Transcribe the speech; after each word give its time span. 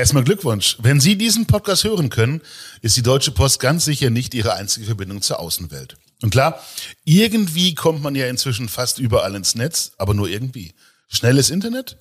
Erstmal 0.00 0.24
Glückwunsch. 0.24 0.78
Wenn 0.80 0.98
Sie 0.98 1.18
diesen 1.18 1.44
Podcast 1.44 1.84
hören 1.84 2.08
können, 2.08 2.40
ist 2.80 2.96
die 2.96 3.02
Deutsche 3.02 3.32
Post 3.32 3.60
ganz 3.60 3.84
sicher 3.84 4.08
nicht 4.08 4.32
Ihre 4.32 4.54
einzige 4.54 4.86
Verbindung 4.86 5.20
zur 5.20 5.38
Außenwelt. 5.38 5.98
Und 6.22 6.30
klar, 6.30 6.58
irgendwie 7.04 7.74
kommt 7.74 8.02
man 8.02 8.14
ja 8.14 8.26
inzwischen 8.26 8.70
fast 8.70 8.98
überall 8.98 9.34
ins 9.34 9.56
Netz, 9.56 9.92
aber 9.98 10.14
nur 10.14 10.26
irgendwie. 10.26 10.72
Schnelles 11.08 11.50
Internet 11.50 11.98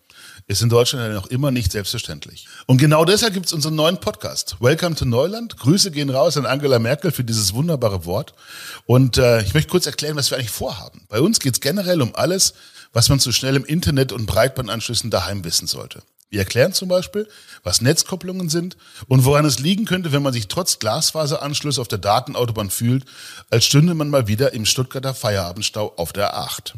ist 0.48 0.62
in 0.62 0.70
Deutschland 0.70 1.10
ja 1.10 1.14
noch 1.14 1.28
immer 1.28 1.52
nicht 1.52 1.74
selbstverständlich. 1.74 2.48
Und 2.68 2.78
genau 2.78 3.04
deshalb 3.04 3.34
gibt's 3.34 3.52
unseren 3.52 3.76
neuen 3.76 4.00
Podcast. 4.00 4.56
Welcome 4.62 4.96
to 4.96 5.04
Neuland. 5.04 5.58
Grüße 5.58 5.92
gehen 5.92 6.10
raus 6.10 6.38
an 6.38 6.46
Angela 6.46 6.80
Merkel 6.80 7.12
für 7.12 7.26
dieses 7.26 7.54
wunderbare 7.54 8.06
Wort. 8.06 8.34
Und 8.86 9.18
äh, 9.18 9.42
ich 9.42 9.54
möchte 9.54 9.72
kurz 9.72 9.88
erklären, 9.88 10.16
was 10.16 10.32
wir 10.32 10.38
eigentlich 10.38 10.52
vorhaben. 10.52 11.02
Bei 11.10 11.20
uns 11.20 11.42
geht's 11.42 11.60
generell 11.60 12.02
um 12.02 12.16
alles, 12.16 12.54
was 12.94 13.10
man 13.10 13.20
zu 13.20 13.34
schnellem 13.34 13.66
Internet 13.66 14.14
und 14.14 14.26
Breitbandanschlüssen 14.26 15.10
daheim 15.10 15.44
wissen 15.44 15.68
sollte. 15.68 16.02
Wir 16.30 16.40
erklären 16.40 16.74
zum 16.74 16.90
Beispiel, 16.90 17.28
was 17.64 17.82
Netzkopplungen 17.82 18.50
sind 18.50 18.78
und 19.08 19.26
woran 19.26 19.46
es 19.46 19.58
liegen 19.58 19.86
könnte, 19.86 20.12
wenn 20.12 20.22
man 20.22 20.34
sich 20.34 20.48
trotz 20.48 20.78
Glasfaseranschluss 20.78 21.80
auf 21.80 21.88
der 21.88 21.98
Datenautobahn 21.98 22.70
fühlt, 22.70 23.06
als 23.50 23.66
stünde 23.66 23.96
man 23.96 24.10
mal 24.10 24.28
wieder 24.28 24.54
im 24.54 24.66
Stuttgarter 24.66 25.16
Feierabendstau 25.16 25.94
auf 25.98 26.14
der 26.14 26.36
A8. 26.36 26.74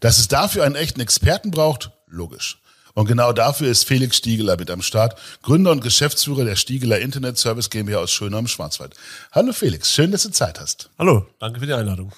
Dass 0.00 0.18
es 0.18 0.26
dafür 0.26 0.64
einen 0.64 0.74
echten 0.74 1.00
Experten 1.00 1.52
braucht, 1.52 1.92
logisch. 2.08 2.58
Und 2.94 3.06
genau 3.06 3.32
dafür 3.32 3.68
ist 3.70 3.86
Felix 3.86 4.16
Stiegeler 4.16 4.56
mit 4.58 4.70
am 4.70 4.82
Start, 4.82 5.18
Gründer 5.42 5.70
und 5.70 5.80
Geschäftsführer 5.80 6.44
der 6.44 6.56
Stiegeler 6.56 6.98
Internet 6.98 7.38
Service 7.38 7.70
GmbH 7.70 8.00
aus 8.00 8.12
Schönau 8.12 8.38
im 8.38 8.48
Schwarzwald. 8.48 8.94
Hallo 9.30 9.52
Felix, 9.52 9.92
schön, 9.92 10.10
dass 10.10 10.24
du 10.24 10.30
Zeit 10.30 10.60
hast. 10.60 10.90
Hallo, 10.98 11.26
danke 11.38 11.60
für 11.60 11.66
die 11.66 11.72
Einladung. 11.72 12.12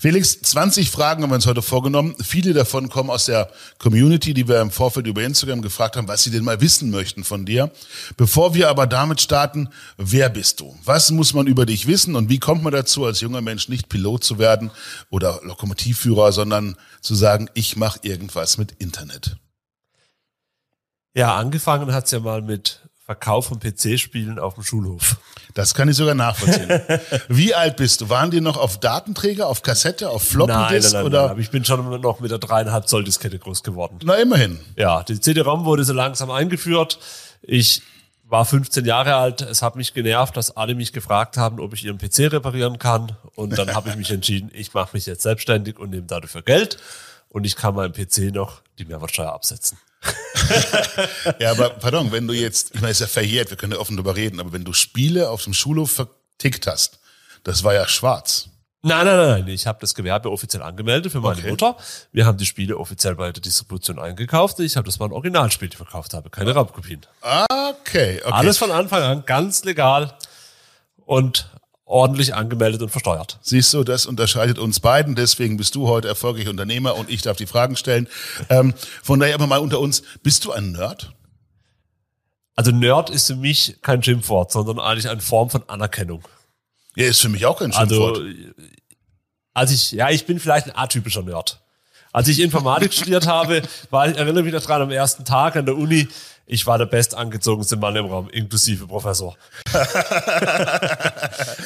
Felix, 0.00 0.40
20 0.40 0.92
Fragen 0.92 1.24
haben 1.24 1.30
wir 1.30 1.34
uns 1.34 1.46
heute 1.46 1.60
vorgenommen. 1.60 2.14
Viele 2.22 2.52
davon 2.52 2.88
kommen 2.88 3.10
aus 3.10 3.24
der 3.24 3.50
Community, 3.78 4.32
die 4.32 4.46
wir 4.46 4.60
im 4.60 4.70
Vorfeld 4.70 5.08
über 5.08 5.24
Instagram 5.24 5.60
gefragt 5.60 5.96
haben, 5.96 6.06
was 6.06 6.22
sie 6.22 6.30
denn 6.30 6.44
mal 6.44 6.60
wissen 6.60 6.92
möchten 6.92 7.24
von 7.24 7.44
dir. 7.44 7.72
Bevor 8.16 8.54
wir 8.54 8.68
aber 8.68 8.86
damit 8.86 9.20
starten, 9.20 9.70
wer 9.96 10.28
bist 10.28 10.60
du? 10.60 10.78
Was 10.84 11.10
muss 11.10 11.34
man 11.34 11.48
über 11.48 11.66
dich 11.66 11.88
wissen 11.88 12.14
und 12.14 12.28
wie 12.28 12.38
kommt 12.38 12.62
man 12.62 12.72
dazu, 12.72 13.04
als 13.04 13.20
junger 13.20 13.40
Mensch 13.40 13.68
nicht 13.68 13.88
Pilot 13.88 14.22
zu 14.22 14.38
werden 14.38 14.70
oder 15.10 15.40
Lokomotivführer, 15.42 16.30
sondern 16.30 16.76
zu 17.00 17.16
sagen, 17.16 17.50
ich 17.54 17.74
mache 17.76 17.98
irgendwas 18.02 18.56
mit 18.56 18.70
Internet? 18.78 19.36
Ja, 21.12 21.34
angefangen 21.34 21.92
hat's 21.92 22.12
ja 22.12 22.20
mal 22.20 22.40
mit 22.40 22.87
Verkauf 23.08 23.46
von 23.46 23.58
PC-Spielen 23.58 24.38
auf 24.38 24.56
dem 24.56 24.64
Schulhof. 24.64 25.16
Das 25.54 25.72
kann 25.72 25.88
ich 25.88 25.96
sogar 25.96 26.14
nachvollziehen. 26.14 26.68
Wie 27.28 27.54
alt 27.54 27.78
bist 27.78 28.02
du? 28.02 28.10
Waren 28.10 28.30
die 28.30 28.42
noch 28.42 28.58
auf 28.58 28.80
Datenträger, 28.80 29.46
auf 29.46 29.62
Kassette, 29.62 30.10
auf 30.10 30.22
Floppy 30.22 30.52
Nein, 30.52 30.74
Disk 30.74 30.92
nein, 30.92 31.04
nein, 31.04 31.06
oder? 31.06 31.28
nein, 31.28 31.40
ich 31.40 31.50
bin 31.50 31.64
schon 31.64 32.02
noch 32.02 32.20
mit 32.20 32.30
der 32.30 32.36
dreieinhalb 32.36 32.86
Zoll 32.86 33.04
Diskette 33.04 33.38
groß 33.38 33.62
geworden. 33.62 33.98
Na 34.04 34.16
immerhin. 34.16 34.60
Ja, 34.76 35.04
die 35.04 35.18
CD-ROM 35.18 35.64
wurde 35.64 35.84
so 35.84 35.94
langsam 35.94 36.30
eingeführt. 36.30 36.98
Ich 37.40 37.80
war 38.24 38.44
15 38.44 38.84
Jahre 38.84 39.14
alt. 39.14 39.40
Es 39.40 39.62
hat 39.62 39.74
mich 39.74 39.94
genervt, 39.94 40.36
dass 40.36 40.54
alle 40.54 40.74
mich 40.74 40.92
gefragt 40.92 41.38
haben, 41.38 41.60
ob 41.60 41.72
ich 41.72 41.86
ihren 41.86 41.96
PC 41.96 42.30
reparieren 42.30 42.78
kann. 42.78 43.16
Und 43.34 43.56
dann 43.56 43.74
habe 43.74 43.88
ich 43.88 43.96
mich 43.96 44.10
entschieden, 44.10 44.50
ich 44.52 44.74
mache 44.74 44.90
mich 44.92 45.06
jetzt 45.06 45.22
selbstständig 45.22 45.78
und 45.78 45.88
nehme 45.88 46.06
dafür 46.06 46.42
Geld. 46.42 46.76
Und 47.30 47.46
ich 47.46 47.56
kann 47.56 47.74
meinem 47.74 47.94
PC 47.94 48.34
noch 48.34 48.60
die 48.78 48.84
Mehrwertsteuer 48.84 49.32
absetzen. 49.32 49.78
Ja, 51.38 51.50
aber 51.50 51.70
pardon, 51.70 52.10
wenn 52.12 52.26
du 52.26 52.32
jetzt, 52.34 52.74
ich 52.74 52.80
meine, 52.80 52.92
es 52.92 53.00
ist 53.00 53.00
ja 53.00 53.06
verjährt, 53.06 53.50
wir 53.50 53.56
können 53.56 53.72
ja 53.72 53.78
offen 53.78 53.96
drüber 53.96 54.16
reden, 54.16 54.40
aber 54.40 54.52
wenn 54.52 54.64
du 54.64 54.72
Spiele 54.72 55.28
auf 55.30 55.44
dem 55.44 55.52
Schulhof 55.54 55.90
vertickt 55.92 56.66
hast, 56.66 56.98
das 57.44 57.64
war 57.64 57.74
ja 57.74 57.86
schwarz. 57.86 58.48
Nein, 58.82 59.04
nein, 59.04 59.16
nein, 59.16 59.28
nein. 59.40 59.48
Ich 59.48 59.66
habe 59.66 59.78
das 59.80 59.94
Gewerbe 59.94 60.30
offiziell 60.30 60.62
angemeldet 60.62 61.10
für 61.12 61.20
meine 61.20 61.40
Okay. 61.40 61.50
Mutter. 61.50 61.76
Wir 62.12 62.24
haben 62.26 62.38
die 62.38 62.46
Spiele 62.46 62.78
offiziell 62.78 63.16
bei 63.16 63.30
der 63.32 63.42
Distribution 63.42 63.98
eingekauft. 63.98 64.60
Ich 64.60 64.76
habe 64.76 64.86
das 64.86 65.00
waren 65.00 65.12
Originalspiele, 65.12 65.68
die 65.68 65.74
ich 65.74 65.78
verkauft 65.78 66.14
habe, 66.14 66.30
keine 66.30 66.54
Raubkopien. 66.54 67.04
Okay, 67.20 68.20
okay. 68.22 68.32
Alles 68.32 68.56
von 68.56 68.70
Anfang 68.70 69.02
an 69.02 69.24
ganz 69.26 69.64
legal 69.64 70.14
und 71.04 71.50
ordentlich 71.88 72.34
angemeldet 72.34 72.82
und 72.82 72.90
versteuert. 72.90 73.38
Siehst 73.42 73.72
du, 73.72 73.82
das 73.82 74.06
unterscheidet 74.06 74.58
uns 74.58 74.78
beiden. 74.78 75.14
Deswegen 75.14 75.56
bist 75.56 75.74
du 75.74 75.88
heute 75.88 76.06
erfolgreicher 76.06 76.50
Unternehmer 76.50 76.94
und 76.96 77.10
ich 77.10 77.22
darf 77.22 77.36
die 77.38 77.46
Fragen 77.46 77.76
stellen. 77.76 78.08
Ähm, 78.50 78.74
von 79.02 79.18
daher 79.18 79.34
aber 79.34 79.46
mal 79.46 79.58
unter 79.58 79.80
uns. 79.80 80.02
Bist 80.22 80.44
du 80.44 80.52
ein 80.52 80.72
Nerd? 80.72 81.12
Also 82.54 82.72
Nerd 82.72 83.08
ist 83.08 83.28
für 83.28 83.36
mich 83.36 83.76
kein 83.82 84.02
Schimpfwort, 84.02 84.52
sondern 84.52 84.78
eigentlich 84.78 85.08
eine 85.08 85.20
Form 85.20 85.48
von 85.48 85.62
Anerkennung. 85.68 86.22
Ja, 86.96 87.06
ist 87.06 87.20
für 87.20 87.28
mich 87.28 87.46
auch 87.46 87.58
kein 87.58 87.72
Also, 87.72 88.16
Schimpfwort. 88.16 88.54
als 89.54 89.70
ich, 89.70 89.92
ja, 89.92 90.10
ich 90.10 90.26
bin 90.26 90.38
vielleicht 90.40 90.66
ein 90.66 90.76
atypischer 90.76 91.22
Nerd. 91.22 91.60
Als 92.12 92.28
ich 92.28 92.40
Informatik 92.40 92.92
studiert 92.94 93.26
habe, 93.26 93.62
war, 93.90 94.08
ich 94.08 94.16
erinnere 94.16 94.42
mich 94.42 94.52
noch 94.52 94.62
dran, 94.62 94.82
am 94.82 94.90
ersten 94.90 95.24
Tag 95.24 95.56
an 95.56 95.66
der 95.66 95.76
Uni, 95.76 96.08
ich 96.50 96.66
war 96.66 96.78
der 96.78 96.86
bestangezogenste 96.86 97.76
Mann 97.76 97.94
im 97.94 98.06
Raum, 98.06 98.30
inklusive 98.30 98.86
Professor. 98.86 99.36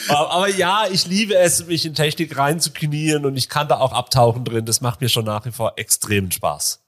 aber, 0.09 0.48
ja, 0.48 0.87
ich 0.91 1.06
liebe 1.06 1.37
es, 1.37 1.66
mich 1.66 1.87
in 1.87 1.94
Technik 1.94 2.37
reinzuknien 2.37 3.25
und 3.25 3.37
ich 3.37 3.48
kann 3.48 3.69
da 3.69 3.78
auch 3.78 3.92
abtauchen 3.92 4.44
drin. 4.44 4.66
Das 4.66 4.81
macht 4.81 5.00
mir 5.00 5.09
schon 5.09 5.25
nach 5.25 5.47
wie 5.47 5.53
vor 5.53 5.75
extremen 5.76 6.32
Spaß. 6.32 6.81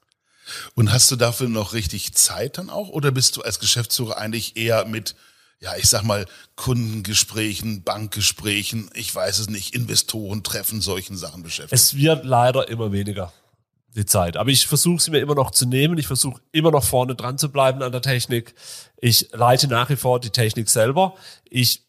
Und 0.75 0.91
hast 0.91 1.09
du 1.09 1.15
dafür 1.15 1.47
noch 1.47 1.71
richtig 1.71 2.13
Zeit 2.13 2.57
dann 2.57 2.69
auch? 2.69 2.89
Oder 2.89 3.11
bist 3.11 3.37
du 3.37 3.41
als 3.43 3.59
Geschäftsführer 3.59 4.17
eigentlich 4.17 4.57
eher 4.57 4.83
mit, 4.83 5.15
ja, 5.61 5.77
ich 5.77 5.87
sag 5.87 6.03
mal, 6.03 6.25
Kundengesprächen, 6.57 7.83
Bankgesprächen, 7.83 8.89
ich 8.93 9.15
weiß 9.15 9.39
es 9.39 9.49
nicht, 9.49 9.73
Investorentreffen, 9.73 10.81
solchen 10.81 11.15
Sachen 11.15 11.43
beschäftigt? 11.43 11.71
Es 11.81 11.95
wird 11.95 12.25
leider 12.25 12.67
immer 12.67 12.91
weniger, 12.91 13.31
die 13.95 14.05
Zeit. 14.05 14.37
Aber 14.37 14.49
ich 14.49 14.67
versuche 14.67 15.01
sie 15.01 15.11
mir 15.11 15.19
immer 15.19 15.35
noch 15.35 15.51
zu 15.51 15.65
nehmen. 15.65 15.97
Ich 15.97 16.07
versuche 16.07 16.41
immer 16.51 16.71
noch 16.71 16.83
vorne 16.83 17.15
dran 17.15 17.37
zu 17.37 17.49
bleiben 17.49 17.81
an 17.81 17.91
der 17.91 18.01
Technik. 18.01 18.53
Ich 18.97 19.29
leite 19.31 19.67
nach 19.67 19.89
wie 19.89 19.95
vor 19.95 20.19
die 20.19 20.29
Technik 20.29 20.69
selber. 20.69 21.15
Ich 21.49 21.85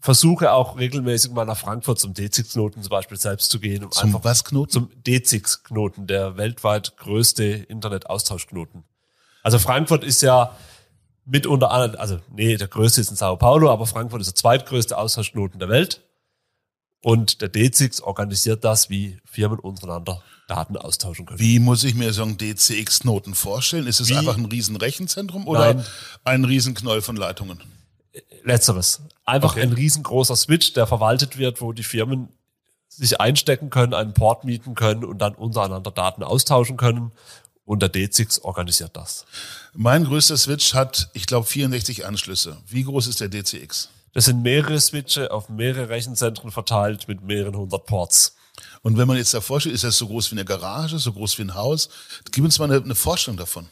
versuche 0.00 0.52
auch 0.52 0.78
regelmäßig 0.78 1.32
mal 1.32 1.44
nach 1.44 1.56
Frankfurt 1.56 1.98
zum 1.98 2.12
D6-Knoten 2.12 2.82
zum 2.82 2.90
Beispiel 2.90 3.18
selbst 3.18 3.50
zu 3.50 3.58
gehen. 3.58 3.84
Um 3.84 3.90
Zum 3.90 4.06
einfach 4.06 4.24
was 4.24 4.44
Knoten? 4.44 4.70
Zum 4.70 4.90
D6-Knoten, 5.04 6.06
der 6.06 6.36
weltweit 6.36 6.96
größte 6.96 7.44
Internet-Austauschknoten. 7.44 8.84
Also 9.42 9.58
Frankfurt 9.58 10.04
ist 10.04 10.22
ja 10.22 10.56
mit 11.24 11.46
unter 11.46 11.70
anderem, 11.72 12.00
also 12.00 12.20
nee, 12.30 12.56
der 12.56 12.68
größte 12.68 13.00
ist 13.00 13.10
in 13.10 13.16
Sao 13.16 13.36
Paulo, 13.36 13.70
aber 13.70 13.86
Frankfurt 13.86 14.20
ist 14.20 14.28
der 14.28 14.34
zweitgrößte 14.36 14.96
Austauschknoten 14.96 15.58
der 15.58 15.68
Welt. 15.68 16.02
Und 17.02 17.40
der 17.42 17.52
D6 17.52 18.02
organisiert 18.02 18.64
das, 18.64 18.90
wie 18.90 19.18
Firmen 19.24 19.58
untereinander 19.58 20.22
Daten 20.48 20.76
austauschen 20.76 21.26
können. 21.26 21.38
Wie 21.38 21.58
muss 21.58 21.84
ich 21.84 21.94
mir 21.94 22.12
so 22.12 22.22
einen 22.22 22.38
DCX-Knoten 22.38 23.34
vorstellen? 23.34 23.86
Ist 23.86 24.00
es 24.00 24.08
Wie? 24.08 24.16
einfach 24.16 24.36
ein 24.36 24.46
riesen 24.46 24.76
Rechenzentrum 24.76 25.46
oder 25.46 25.74
Nein. 25.74 25.84
ein 26.24 26.44
riesen 26.44 26.74
Knoll 26.74 27.02
von 27.02 27.16
Leitungen? 27.16 27.60
Letzteres. 28.42 29.00
Einfach 29.24 29.52
Okay. 29.52 29.62
ein 29.62 29.72
riesengroßer 29.72 30.34
Switch, 30.36 30.72
der 30.72 30.86
verwaltet 30.86 31.36
wird, 31.38 31.60
wo 31.60 31.72
die 31.72 31.82
Firmen 31.82 32.28
sich 32.88 33.20
einstecken 33.20 33.70
können, 33.70 33.94
einen 33.94 34.14
Port 34.14 34.44
mieten 34.44 34.74
können 34.74 35.04
und 35.04 35.18
dann 35.18 35.34
untereinander 35.34 35.90
Daten 35.90 36.22
austauschen 36.22 36.76
können. 36.76 37.12
Und 37.64 37.82
der 37.82 37.92
D6 37.92 38.40
organisiert 38.40 38.96
das. 38.96 39.26
Mein 39.74 40.04
größter 40.04 40.38
Switch 40.38 40.72
hat, 40.72 41.10
ich 41.12 41.26
glaube, 41.26 41.46
64 41.46 42.06
Anschlüsse. 42.06 42.56
Wie 42.66 42.82
groß 42.82 43.06
ist 43.06 43.20
der 43.20 43.28
DCX? 43.28 43.90
Das 44.18 44.24
sind 44.24 44.42
mehrere 44.42 44.80
Switche 44.80 45.30
auf 45.30 45.48
mehrere 45.48 45.90
Rechenzentren 45.90 46.50
verteilt 46.50 47.06
mit 47.06 47.22
mehreren 47.22 47.56
hundert 47.56 47.86
Ports. 47.86 48.34
Und 48.82 48.98
wenn 48.98 49.06
man 49.06 49.16
jetzt 49.16 49.32
da 49.32 49.40
vorstellt, 49.40 49.76
ist 49.76 49.84
das 49.84 49.96
so 49.96 50.08
groß 50.08 50.32
wie 50.32 50.34
eine 50.34 50.44
Garage, 50.44 50.98
so 50.98 51.12
groß 51.12 51.38
wie 51.38 51.42
ein 51.42 51.54
Haus? 51.54 51.88
Gib 52.32 52.42
uns 52.42 52.58
mal 52.58 52.64
eine, 52.64 52.82
eine 52.82 52.96
Vorstellung 52.96 53.38
davon. 53.38 53.68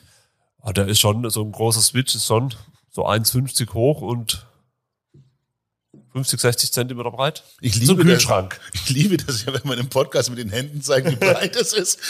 Aber 0.61 0.73
der 0.73 0.87
ist 0.87 1.01
schon, 1.01 1.29
so 1.31 1.43
ein 1.43 1.51
großer 1.51 1.81
Switch 1.81 2.15
ist 2.15 2.27
schon 2.27 2.55
so 2.93 3.09
1,50 3.09 3.75
hoch 3.75 4.03
und 4.03 4.47
50, 6.17 6.41
60 6.41 6.73
Zentimeter 6.73 7.11
breit. 7.11 7.43
Ich 7.61 7.75
so 7.75 7.81
ein 7.81 7.99
liebe 7.99 8.05
Kühlschrank. 8.05 8.59
Das, 8.73 8.83
ich 8.83 8.89
liebe 8.89 9.17
das 9.19 9.45
ja, 9.45 9.53
wenn 9.53 9.61
man 9.65 9.79
im 9.79 9.89
Podcast 9.89 10.31
mit 10.31 10.39
den 10.39 10.49
Händen 10.49 10.81
zeigt, 10.81 11.11
wie 11.11 11.17
breit 11.17 11.55
es 11.57 11.73
ist. 11.73 11.99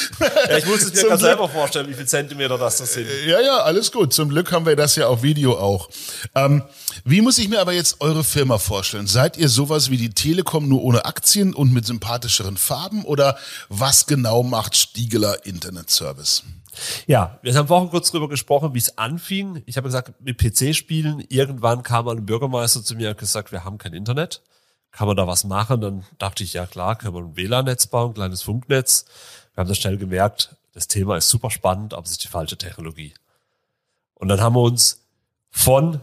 Ja, 0.49 0.59
ich 0.59 0.67
muss 0.67 0.83
es 0.83 0.95
mir 0.95 1.03
gerade 1.03 1.21
selber 1.21 1.49
vorstellen, 1.49 1.89
wie 1.89 1.95
viele 1.95 2.07
Zentimeter 2.07 2.57
das, 2.57 2.79
das 2.79 2.93
sind. 2.93 3.09
Ja, 3.27 3.41
ja, 3.41 3.59
alles 3.59 3.91
gut. 3.91 4.13
Zum 4.13 4.29
Glück 4.29 4.53
haben 4.53 4.65
wir 4.65 4.77
das 4.77 4.95
ja 4.97 5.09
auf 5.09 5.23
Video 5.23 5.59
auch. 5.59 5.89
Ähm, 6.35 6.63
wie 7.05 7.21
muss 7.21 7.39
ich 7.39 7.49
mir 7.49 7.61
aber 7.61 7.73
jetzt 7.73 8.01
eure 8.01 8.23
Firma 8.23 8.59
vorstellen? 8.59 9.07
Seid 9.07 9.37
ihr 9.37 9.49
sowas 9.49 9.91
wie 9.91 9.97
die 9.97 10.11
Telekom 10.11 10.69
nur 10.69 10.83
ohne 10.83 11.05
Aktien 11.05 11.55
und 11.55 11.73
mit 11.73 11.87
sympathischeren 11.87 12.57
Farben? 12.57 13.05
Oder 13.05 13.37
was 13.69 14.07
genau 14.07 14.43
macht 14.43 14.77
Stiegeler 14.77 15.45
Internet 15.47 15.91
Service? 15.91 16.45
Ja, 17.07 17.39
wir 17.43 17.55
haben 17.55 17.69
vorhin 17.69 17.91
kurz 17.91 18.11
drüber 18.11 18.29
gesprochen, 18.29 18.75
wie 18.75 18.79
es 18.79 18.99
anfing. 18.99 19.63
Ich 19.67 19.77
habe 19.77 19.89
gesagt, 19.89 20.21
mit 20.21 20.39
PC-Spielen, 20.39 21.25
irgendwann 21.29 21.83
kam 21.83 22.09
ein 22.09 22.27
Bürgermeister 22.27 22.83
zu 22.83 22.95
mir 22.95 23.11
und 23.11 23.19
gesagt, 23.19 23.53
wir 23.53 23.65
haben 23.65 23.79
kein 23.79 23.93
Internet. 23.93 24.43
Kann 24.91 25.07
man 25.07 25.17
da 25.17 25.27
was 25.27 25.45
machen? 25.45 25.81
Dann 25.81 26.05
dachte 26.19 26.43
ich, 26.43 26.53
ja 26.55 26.67
klar, 26.67 26.97
können 26.97 27.15
wir 27.15 27.21
ein 27.21 27.37
WLAN-Netz 27.37 27.89
bauen, 27.89 28.11
ein 28.11 28.15
kleines 28.15 28.43
Funknetz. 28.43 29.05
Wir 29.55 29.61
haben 29.61 29.69
dann 29.69 29.77
schnell 29.77 29.99
gemerkt, 29.99 30.57
das 30.73 30.89
Thema 30.89 31.17
ist 31.17 31.29
super 31.29 31.51
spannend, 31.51 31.95
aber 31.95 32.05
es 32.05 32.13
ist 32.13 32.25
die 32.25 32.29
falsche 32.29 32.57
Technologie. 32.57 33.15
Und 34.15 34.29
dann 34.29 34.41
haben 34.41 34.55
wir 34.55 34.63
uns 34.63 35.03
von 35.51 36.01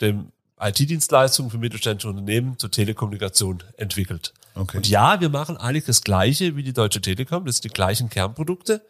dem 0.00 0.32
IT-Dienstleistungen 0.60 1.50
für 1.50 1.58
mittelständische 1.58 2.08
Unternehmen 2.08 2.58
zur 2.58 2.70
Telekommunikation 2.70 3.62
entwickelt. 3.76 4.32
Okay. 4.56 4.78
Und 4.78 4.88
ja, 4.88 5.20
wir 5.20 5.28
machen 5.28 5.56
eigentlich 5.56 5.84
das 5.84 6.00
Gleiche 6.02 6.56
wie 6.56 6.62
die 6.62 6.72
Deutsche 6.72 7.00
Telekom, 7.00 7.44
das 7.44 7.56
sind 7.56 7.64
die 7.64 7.74
gleichen 7.74 8.08
Kernprodukte. 8.08 8.84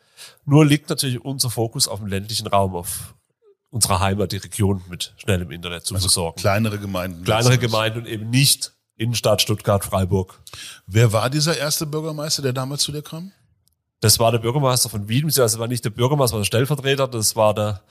Nur 0.45 0.65
liegt 0.65 0.89
natürlich 0.89 1.23
unser 1.25 1.51
Fokus 1.51 1.89
auf 1.89 1.99
dem 1.99 2.09
ländlichen 2.09 2.47
Raum, 2.47 2.75
auf 2.75 3.15
unserer 3.71 4.01
Heimat, 4.01 4.33
die 4.33 4.37
Region 4.39 4.83
mit 4.89 5.13
schnellem 5.19 5.51
Internet 5.51 5.85
zu 5.85 5.95
Also 5.95 6.07
versorgen. 6.07 6.41
kleinere 6.41 6.79
Gemeinden. 6.79 7.25
Kleinere. 7.25 7.59
Gemeinden 7.59 7.99
und 8.01 8.07
eben 8.07 8.31
nicht 8.31 8.73
Innenstadt 8.97 9.43
Stuttgart, 9.43 9.85
Freiburg. 9.85 10.41
Wer 10.87 11.13
war 11.13 11.29
dieser 11.29 11.59
erste 11.59 11.85
Bürgermeister, 11.85 12.41
der 12.43 12.55
damals 12.55 12.83
zu 12.83 12.93
dir 12.93 13.03
kam? 13.03 13.33
Das 14.01 14.19
war 14.19 14.31
der 14.33 14.39
Bürgermeister 14.39 14.89
von 14.89 15.09
Wien, 15.09 15.27
beziehungsweise 15.27 15.59
war 15.59 15.69
nicht 15.69 15.85
der 15.85 15.91
Bürgermeister, 15.91 16.35
war 16.35 16.41
der 16.41 16.47
Stellvertreter, 16.47 17.09
das 17.09 17.37
war 17.37 17.53
der 17.53 17.83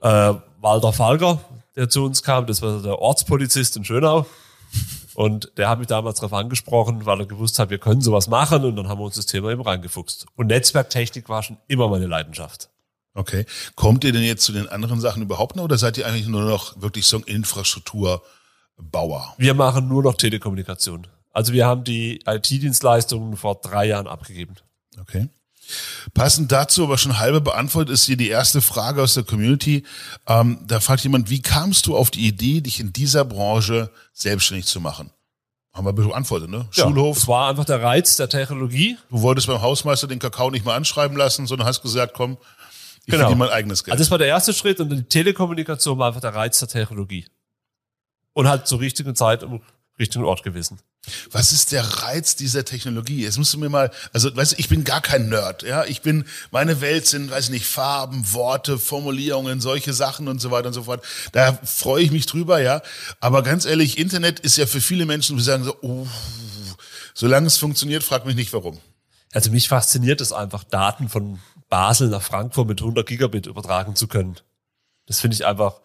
äh, 0.00 0.34
Walter 0.60 0.92
Falker, 0.92 1.40
der 1.76 1.88
zu 1.88 2.04
uns 2.04 2.22
kam, 2.22 2.46
das 2.46 2.62
war 2.62 2.80
der 2.82 2.98
Ortspolizist 2.98 3.76
in 3.76 3.84
Schönau. 3.84 4.26
Und 5.14 5.52
der 5.56 5.68
hat 5.68 5.78
mich 5.78 5.88
damals 5.88 6.20
darauf 6.20 6.32
angesprochen, 6.32 7.06
weil 7.06 7.20
er 7.20 7.26
gewusst 7.26 7.58
hat, 7.58 7.70
wir 7.70 7.78
können 7.78 8.00
sowas 8.00 8.28
machen 8.28 8.64
und 8.64 8.76
dann 8.76 8.88
haben 8.88 9.00
wir 9.00 9.04
uns 9.04 9.16
das 9.16 9.26
Thema 9.26 9.50
eben 9.50 9.62
reingefuchst. 9.62 10.26
Und 10.36 10.46
Netzwerktechnik 10.46 11.28
war 11.28 11.42
schon 11.42 11.58
immer 11.68 11.88
meine 11.88 12.06
Leidenschaft. 12.06 12.70
Okay. 13.14 13.44
Kommt 13.74 14.04
ihr 14.04 14.12
denn 14.12 14.22
jetzt 14.22 14.44
zu 14.44 14.52
den 14.52 14.68
anderen 14.68 15.00
Sachen 15.00 15.22
überhaupt 15.22 15.56
noch 15.56 15.64
oder 15.64 15.76
seid 15.76 15.98
ihr 15.98 16.06
eigentlich 16.06 16.28
nur 16.28 16.42
noch 16.42 16.80
wirklich 16.80 17.06
so 17.06 17.18
ein 17.18 17.24
Infrastrukturbauer? 17.24 19.34
Wir 19.36 19.54
machen 19.54 19.88
nur 19.88 20.02
noch 20.02 20.14
Telekommunikation. 20.14 21.06
Also 21.30 21.52
wir 21.52 21.66
haben 21.66 21.84
die 21.84 22.20
IT-Dienstleistungen 22.26 23.36
vor 23.36 23.56
drei 23.56 23.86
Jahren 23.86 24.06
abgegeben. 24.06 24.54
Okay. 25.00 25.28
Passend 26.14 26.52
dazu, 26.52 26.84
aber 26.84 26.98
schon 26.98 27.18
halbe 27.18 27.40
beantwortet, 27.40 27.94
ist 27.94 28.04
hier 28.04 28.16
die 28.16 28.28
erste 28.28 28.60
Frage 28.60 29.02
aus 29.02 29.14
der 29.14 29.22
Community. 29.24 29.84
Ähm, 30.26 30.58
da 30.66 30.80
fragt 30.80 31.02
jemand, 31.04 31.30
wie 31.30 31.40
kamst 31.40 31.86
du 31.86 31.96
auf 31.96 32.10
die 32.10 32.26
Idee, 32.26 32.60
dich 32.60 32.80
in 32.80 32.92
dieser 32.92 33.24
Branche 33.24 33.90
selbstständig 34.12 34.66
zu 34.66 34.80
machen? 34.80 35.10
Haben 35.72 35.86
wir 35.86 35.92
beantwortet, 35.94 36.50
ne? 36.50 36.68
Schulhof. 36.70 37.16
Es 37.16 37.28
war 37.28 37.48
einfach 37.48 37.64
der 37.64 37.82
Reiz 37.82 38.16
der 38.16 38.28
Technologie. 38.28 38.98
Du 39.10 39.22
wolltest 39.22 39.46
beim 39.46 39.62
Hausmeister 39.62 40.06
den 40.06 40.18
Kakao 40.18 40.50
nicht 40.50 40.66
mal 40.66 40.76
anschreiben 40.76 41.16
lassen, 41.16 41.46
sondern 41.46 41.66
hast 41.66 41.80
gesagt, 41.80 42.12
komm, 42.14 42.36
ich 43.06 43.12
Genau. 43.12 43.34
mein 43.34 43.48
eigenes 43.48 43.82
Geld. 43.82 43.92
Also 43.92 44.02
das 44.04 44.10
war 44.10 44.18
der 44.18 44.26
erste 44.28 44.52
Schritt 44.52 44.80
und 44.80 44.90
die 44.90 45.02
Telekommunikation 45.02 45.98
war 45.98 46.08
einfach 46.08 46.20
der 46.20 46.34
Reiz 46.34 46.58
der 46.58 46.68
Technologie. 46.68 47.26
Und 48.34 48.48
halt 48.48 48.66
zur 48.66 48.80
richtigen 48.80 49.14
Zeit 49.14 49.42
am 49.42 49.60
richtigen 50.02 50.24
Ort 50.24 50.42
gewesen. 50.42 50.78
Was 51.30 51.52
ist 51.52 51.72
der 51.72 51.82
Reiz 51.82 52.36
dieser 52.36 52.64
Technologie? 52.64 53.22
Jetzt 53.22 53.38
musst 53.38 53.54
du 53.54 53.58
mir 53.58 53.68
mal, 53.68 53.90
also 54.12 54.34
weißt 54.34 54.52
du, 54.52 54.56
ich 54.58 54.68
bin 54.68 54.84
gar 54.84 55.00
kein 55.00 55.28
Nerd, 55.28 55.62
ja. 55.62 55.84
Ich 55.84 56.02
bin, 56.02 56.26
meine 56.50 56.80
Welt 56.80 57.06
sind, 57.06 57.30
weiß 57.30 57.46
ich 57.46 57.50
nicht, 57.50 57.66
Farben, 57.66 58.32
Worte, 58.32 58.78
Formulierungen, 58.78 59.60
solche 59.60 59.92
Sachen 59.92 60.28
und 60.28 60.40
so 60.40 60.50
weiter 60.50 60.68
und 60.68 60.74
so 60.74 60.84
fort. 60.84 61.04
Da 61.32 61.58
freue 61.64 62.02
ich 62.02 62.10
mich 62.10 62.26
drüber, 62.26 62.60
ja. 62.60 62.82
Aber 63.20 63.42
ganz 63.42 63.64
ehrlich, 63.64 63.98
Internet 63.98 64.40
ist 64.40 64.56
ja 64.56 64.66
für 64.66 64.80
viele 64.80 65.06
Menschen, 65.06 65.36
die 65.36 65.42
sagen 65.42 65.64
so, 65.64 65.76
oh, 65.80 66.06
solange 67.14 67.46
es 67.46 67.56
funktioniert, 67.56 68.04
frag 68.04 68.26
mich 68.26 68.36
nicht 68.36 68.52
warum. 68.52 68.78
Also 69.32 69.50
mich 69.50 69.68
fasziniert 69.68 70.20
es 70.20 70.32
einfach, 70.32 70.62
Daten 70.64 71.08
von 71.08 71.38
Basel 71.68 72.08
nach 72.08 72.22
Frankfurt 72.22 72.68
mit 72.68 72.80
100 72.80 73.06
Gigabit 73.06 73.46
übertragen 73.46 73.96
zu 73.96 74.06
können. 74.06 74.36
Das 75.06 75.20
finde 75.20 75.36
ich 75.36 75.46
einfach, 75.46 75.80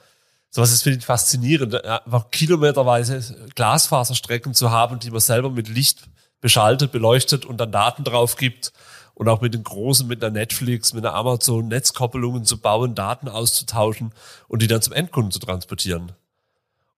sowas 0.49 0.71
ist 0.71 0.83
finde 0.83 0.99
ich 0.99 1.05
faszinierend, 1.05 1.73
ja, 1.73 2.03
einfach 2.03 2.31
kilometerweise 2.31 3.49
Glasfaserstrecken 3.55 4.53
zu 4.53 4.71
haben, 4.71 4.99
die 4.99 5.11
man 5.11 5.19
selber 5.19 5.49
mit 5.49 5.67
Licht 5.67 6.03
beschaltet, 6.41 6.91
beleuchtet 6.91 7.45
und 7.45 7.57
dann 7.57 7.71
Daten 7.71 8.03
drauf 8.03 8.35
gibt 8.35 8.71
und 9.13 9.27
auch 9.29 9.41
mit 9.41 9.53
den 9.53 9.63
großen, 9.63 10.07
mit 10.07 10.23
einer 10.23 10.31
Netflix, 10.31 10.93
mit 10.93 11.03
einer 11.05 11.15
Amazon 11.15 11.67
Netzkoppelungen 11.67 12.45
zu 12.45 12.59
bauen, 12.59 12.93
Daten 12.93 13.27
auszutauschen 13.27 14.13
und 14.47 14.61
die 14.61 14.67
dann 14.67 14.81
zum 14.81 14.93
Endkunden 14.93 15.31
zu 15.31 15.39
transportieren. 15.39 16.11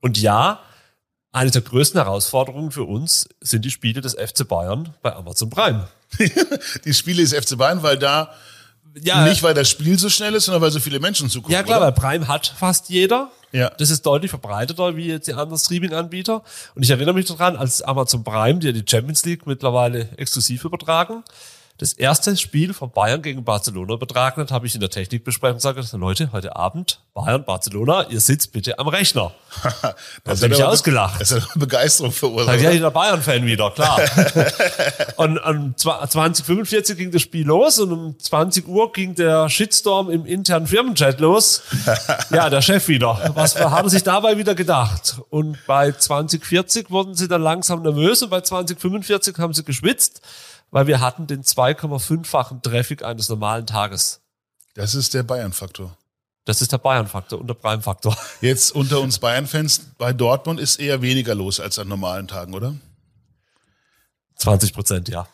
Und 0.01 0.17
ja, 0.17 0.59
eine 1.31 1.51
der 1.51 1.61
größten 1.61 2.01
Herausforderungen 2.01 2.71
für 2.71 2.83
uns 2.83 3.29
sind 3.39 3.63
die 3.63 3.71
Spiele 3.71 4.01
des 4.01 4.15
FC 4.15 4.47
Bayern 4.47 4.93
bei 5.01 5.15
Amazon 5.15 5.49
Prime. 5.49 5.87
Die 6.85 6.93
Spiele 6.93 7.21
ist 7.21 7.35
FC 7.35 7.55
Bayern, 7.55 7.83
weil 7.83 7.99
da 7.99 8.33
Ja, 9.01 9.23
nicht, 9.23 9.43
weil 9.43 9.53
das 9.53 9.69
Spiel 9.69 9.97
so 9.99 10.09
schnell 10.09 10.33
ist, 10.33 10.45
sondern 10.45 10.61
weil 10.61 10.71
so 10.71 10.79
viele 10.79 10.99
Menschen 10.99 11.29
zugucken. 11.29 11.53
Ja 11.53 11.63
klar, 11.63 11.77
oder? 11.77 11.87
weil 11.87 11.93
Prime 11.93 12.27
hat 12.27 12.47
fast 12.57 12.89
jeder. 12.89 13.29
Ja. 13.51 13.69
Das 13.77 13.89
ist 13.89 14.05
deutlich 14.05 14.29
verbreiteter 14.29 14.95
wie 14.95 15.07
jetzt 15.07 15.27
die 15.27 15.33
anderen 15.33 15.57
Streaming-Anbieter. 15.57 16.43
Und 16.75 16.83
ich 16.83 16.89
erinnere 16.89 17.15
mich 17.15 17.25
daran, 17.25 17.55
als 17.55 17.81
Amazon 17.81 18.23
Prime, 18.23 18.59
die 18.59 18.67
ja 18.67 18.73
die 18.73 18.85
Champions 18.87 19.25
League 19.25 19.47
mittlerweile 19.47 20.09
exklusiv 20.17 20.65
übertragen, 20.65 21.23
das 21.79 21.93
erste 21.93 22.35
Spiel 22.35 22.73
von 22.73 22.91
Bayern 22.91 23.21
gegen 23.21 23.45
Barcelona 23.45 23.93
übertragen 23.93 24.41
hat, 24.41 24.51
habe 24.51 24.67
ich 24.67 24.75
in 24.75 24.81
der 24.81 24.89
Technikbesprechung 24.89 25.55
gesagt, 25.55 25.93
Leute, 25.93 26.33
heute 26.33 26.57
Abend 26.57 26.99
Bayern, 27.13 27.45
Barcelona, 27.45 28.05
ihr 28.09 28.19
sitzt 28.19 28.51
bitte 28.51 28.77
am 28.79 28.89
Rechner. 28.89 29.31
das 30.25 30.43
hat 30.43 30.49
mich 30.49 30.61
ausgelacht. 30.61 31.21
Das 31.21 31.31
hat 31.31 31.43
aber 31.43 31.61
Begeisterung 31.61 32.11
verursacht. 32.11 32.59
Ja, 32.59 32.71
der 32.71 32.91
Bayern-Fan 32.91 33.45
wieder, 33.45 33.71
klar. 33.71 33.97
und 35.15 35.37
um 35.37 35.73
2045 35.77 36.97
ging 36.97 37.11
das 37.11 37.21
Spiel 37.21 37.47
los 37.47 37.79
und 37.79 37.93
um 37.93 38.19
20 38.19 38.67
Uhr 38.67 38.91
ging 38.91 39.15
der 39.15 39.47
Shitstorm 39.47 40.09
im 40.09 40.25
internen 40.25 40.67
Firmenchat 40.67 41.19
los. 41.19 41.63
Ja, 42.31 42.49
der 42.49 42.61
Chef 42.61 42.87
wieder. 42.87 43.31
Was 43.33 43.55
hat 43.55 43.83
er 43.83 43.89
sich 43.89 44.03
dabei 44.03 44.37
wieder 44.37 44.53
gedacht? 44.53 45.19
Und 45.29 45.57
bei 45.65 45.91
2040 45.91 46.91
wurden 46.91 47.15
sie 47.15 47.27
dann 47.27 47.41
langsam 47.41 47.81
nervös 47.81 48.21
und 48.21 48.29
bei 48.29 48.41
2045 48.41 49.37
haben 49.37 49.53
sie 49.53 49.63
geschwitzt, 49.63 50.21
weil 50.71 50.87
wir 50.87 50.99
hatten 50.99 51.27
den 51.27 51.43
2,5-fachen 51.43 52.61
Traffic 52.61 53.03
eines 53.03 53.29
normalen 53.29 53.65
Tages. 53.65 54.21
Das 54.75 54.95
ist 54.95 55.13
der 55.13 55.23
Bayern-Faktor. 55.23 55.95
Das 56.45 56.61
ist 56.61 56.71
der 56.71 56.77
Bayern-Faktor 56.77 57.39
und 57.39 57.47
der 57.47 57.53
Prime-Faktor. 57.53 58.17
Jetzt 58.41 58.73
unter 58.73 59.01
uns 59.01 59.19
Bayern-Fans, 59.19 59.91
bei 59.97 60.13
Dortmund 60.13 60.59
ist 60.59 60.79
eher 60.79 61.01
weniger 61.01 61.35
los 61.35 61.59
als 61.59 61.77
an 61.79 61.87
normalen 61.87 62.27
Tagen, 62.27 62.53
oder? 62.53 62.75
20 64.35 64.73
Prozent, 64.73 65.09
ja. 65.09 65.27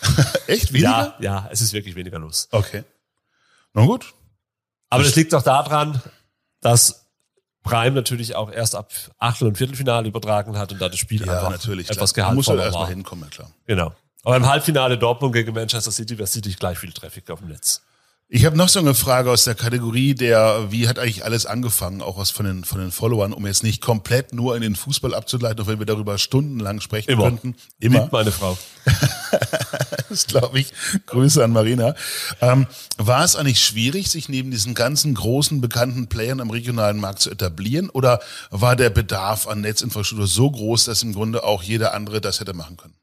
Echt? 0.46 0.72
Weniger? 0.72 0.88
Ja, 0.88 1.16
ja, 1.20 1.48
es 1.50 1.60
ist 1.60 1.72
wirklich 1.72 1.94
weniger 1.94 2.18
los. 2.18 2.48
Okay. 2.50 2.84
Na 3.74 3.84
gut. 3.84 4.14
Aber 4.88 5.02
das 5.02 5.14
liegt 5.16 5.34
auch 5.34 5.42
daran, 5.42 6.00
dass 6.60 7.06
Prime 7.62 7.92
natürlich 7.94 8.34
auch 8.36 8.50
erst 8.50 8.74
ab 8.76 8.92
Achtel- 9.18 9.48
und 9.48 9.58
Viertelfinale 9.58 10.08
übertragen 10.08 10.56
hat 10.56 10.72
und 10.72 10.80
da 10.80 10.88
das 10.88 10.98
Spiel 10.98 11.26
Ja, 11.26 11.32
einfach 11.32 11.50
natürlich. 11.50 11.90
etwas 11.90 12.14
klar. 12.14 12.28
Man 12.28 12.36
muss 12.36 12.46
halt 12.46 12.58
gehaltvoller 12.58 12.82
erstmal 12.84 12.96
hinkommen, 12.96 13.24
ja 13.24 13.30
klar. 13.30 13.50
Genau. 13.66 13.92
Aber 14.26 14.38
im 14.38 14.46
Halbfinale 14.46 14.98
Dortmund 14.98 15.34
gegen 15.34 15.54
Manchester 15.54 15.92
City 15.92 16.18
wäre 16.18 16.26
City 16.26 16.52
gleich 16.58 16.78
viel 16.78 16.90
Traffic 16.90 17.30
auf 17.30 17.38
dem 17.38 17.48
Netz. 17.48 17.82
Ich 18.28 18.44
habe 18.44 18.56
noch 18.56 18.68
so 18.68 18.80
eine 18.80 18.92
Frage 18.92 19.30
aus 19.30 19.44
der 19.44 19.54
Kategorie 19.54 20.16
der, 20.16 20.66
wie 20.70 20.88
hat 20.88 20.98
eigentlich 20.98 21.24
alles 21.24 21.46
angefangen, 21.46 22.02
auch 22.02 22.18
was 22.18 22.32
von 22.32 22.44
den, 22.44 22.64
von 22.64 22.80
den 22.80 22.90
Followern, 22.90 23.32
um 23.32 23.46
jetzt 23.46 23.62
nicht 23.62 23.80
komplett 23.80 24.34
nur 24.34 24.56
in 24.56 24.62
den 24.62 24.74
Fußball 24.74 25.14
abzuleiten, 25.14 25.62
auch 25.62 25.68
wenn 25.68 25.78
wir 25.78 25.86
darüber 25.86 26.18
stundenlang 26.18 26.80
sprechen 26.80 27.12
Immer. 27.12 27.22
könnten. 27.22 27.54
Immer. 27.78 28.00
Liebt 28.00 28.12
meine 28.12 28.32
Frau. 28.32 28.58
Das 30.08 30.28
glaube 30.28 30.60
ich. 30.60 30.72
Grüße 31.06 31.42
an 31.42 31.50
Marina. 31.50 31.94
Ähm, 32.40 32.66
war 32.96 33.24
es 33.24 33.34
eigentlich 33.34 33.62
schwierig, 33.62 34.08
sich 34.08 34.28
neben 34.28 34.50
diesen 34.52 34.74
ganzen 34.74 35.14
großen, 35.14 35.60
bekannten 35.60 36.06
Playern 36.06 36.40
am 36.40 36.50
regionalen 36.50 36.98
Markt 37.00 37.20
zu 37.20 37.30
etablieren? 37.30 37.90
Oder 37.90 38.20
war 38.50 38.76
der 38.76 38.90
Bedarf 38.90 39.46
an 39.48 39.62
Netzinfrastruktur 39.62 40.28
so 40.28 40.50
groß, 40.50 40.84
dass 40.84 41.02
im 41.02 41.12
Grunde 41.12 41.42
auch 41.42 41.62
jeder 41.62 41.92
andere 41.92 42.20
das 42.20 42.40
hätte 42.40 42.54
machen 42.54 42.76
können? 42.76 42.94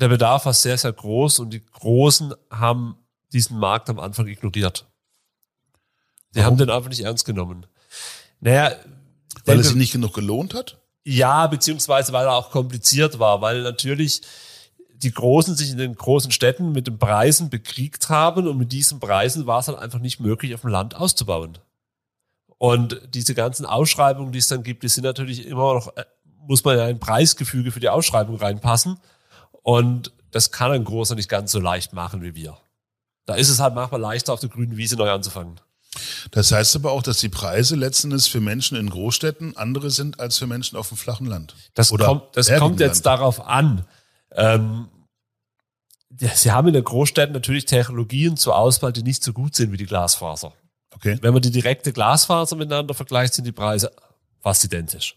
Der 0.00 0.08
Bedarf 0.08 0.46
war 0.46 0.54
sehr, 0.54 0.78
sehr 0.78 0.92
groß 0.92 1.40
und 1.40 1.50
die 1.50 1.64
Großen 1.64 2.34
haben 2.50 2.96
diesen 3.32 3.58
Markt 3.58 3.90
am 3.90 3.98
Anfang 3.98 4.26
ignoriert. 4.26 4.86
Die 6.34 6.40
Warum? 6.40 6.46
haben 6.46 6.58
den 6.58 6.70
einfach 6.70 6.88
nicht 6.88 7.02
ernst 7.02 7.24
genommen. 7.24 7.66
Naja, 8.40 8.72
Weil 9.44 9.60
es 9.60 9.68
sich 9.68 9.76
nicht 9.76 9.92
genug 9.92 10.14
gelohnt 10.14 10.54
hat? 10.54 10.78
Ja, 11.04 11.46
beziehungsweise 11.46 12.12
weil 12.12 12.26
er 12.26 12.34
auch 12.34 12.50
kompliziert 12.50 13.18
war, 13.18 13.40
weil 13.40 13.62
natürlich 13.62 14.22
die 14.94 15.12
Großen 15.12 15.54
sich 15.54 15.70
in 15.70 15.78
den 15.78 15.94
großen 15.94 16.30
Städten 16.30 16.72
mit 16.72 16.86
den 16.86 16.98
Preisen 16.98 17.50
bekriegt 17.50 18.08
haben 18.08 18.46
und 18.46 18.58
mit 18.58 18.72
diesen 18.72 19.00
Preisen 19.00 19.46
war 19.46 19.60
es 19.60 19.66
dann 19.66 19.76
einfach 19.76 20.00
nicht 20.00 20.20
möglich, 20.20 20.54
auf 20.54 20.62
dem 20.62 20.70
Land 20.70 20.94
auszubauen. 20.96 21.58
Und 22.58 23.00
diese 23.14 23.34
ganzen 23.34 23.64
Ausschreibungen, 23.64 24.32
die 24.32 24.40
es 24.40 24.48
dann 24.48 24.64
gibt, 24.64 24.82
die 24.82 24.88
sind 24.88 25.04
natürlich 25.04 25.46
immer 25.46 25.74
noch, 25.74 25.96
äh, 25.96 26.04
muss 26.46 26.64
man 26.64 26.76
ja 26.76 26.84
ein 26.84 26.98
Preisgefüge 26.98 27.70
für 27.70 27.80
die 27.80 27.88
Ausschreibung 27.88 28.36
reinpassen. 28.36 28.98
Und 29.68 30.12
das 30.30 30.50
kann 30.50 30.72
ein 30.72 30.82
Großer 30.82 31.14
nicht 31.14 31.28
ganz 31.28 31.52
so 31.52 31.60
leicht 31.60 31.92
machen 31.92 32.22
wie 32.22 32.34
wir. 32.34 32.56
Da 33.26 33.34
ist 33.34 33.50
es 33.50 33.60
halt 33.60 33.74
manchmal 33.74 34.00
leichter, 34.00 34.32
auf 34.32 34.40
der 34.40 34.48
grünen 34.48 34.78
Wiese 34.78 34.96
neu 34.96 35.10
anzufangen. 35.10 35.60
Das 36.30 36.52
heißt 36.52 36.74
aber 36.76 36.90
auch, 36.92 37.02
dass 37.02 37.18
die 37.18 37.28
Preise 37.28 37.76
letzten 37.76 38.06
Endes 38.06 38.28
für 38.28 38.40
Menschen 38.40 38.78
in 38.78 38.88
Großstädten 38.88 39.58
andere 39.58 39.90
sind 39.90 40.20
als 40.20 40.38
für 40.38 40.46
Menschen 40.46 40.78
auf 40.78 40.88
dem 40.88 40.96
flachen 40.96 41.26
Land. 41.26 41.54
Das 41.74 41.92
Oder 41.92 42.06
kommt, 42.06 42.34
das 42.34 42.50
kommt 42.56 42.80
jetzt 42.80 43.04
darauf 43.04 43.46
an. 43.46 43.84
Ähm, 44.32 44.88
sie 46.16 46.50
haben 46.50 46.68
in 46.68 46.72
den 46.72 46.84
Großstädten 46.84 47.34
natürlich 47.34 47.66
Technologien 47.66 48.38
zur 48.38 48.56
Auswahl, 48.56 48.94
die 48.94 49.02
nicht 49.02 49.22
so 49.22 49.34
gut 49.34 49.54
sind 49.54 49.70
wie 49.70 49.76
die 49.76 49.84
Glasfaser. 49.84 50.54
Okay. 50.94 51.18
Wenn 51.20 51.34
man 51.34 51.42
die 51.42 51.50
direkte 51.50 51.92
Glasfaser 51.92 52.56
miteinander 52.56 52.94
vergleicht, 52.94 53.34
sind 53.34 53.44
die 53.44 53.52
Preise 53.52 53.92
fast 54.40 54.64
identisch. 54.64 55.14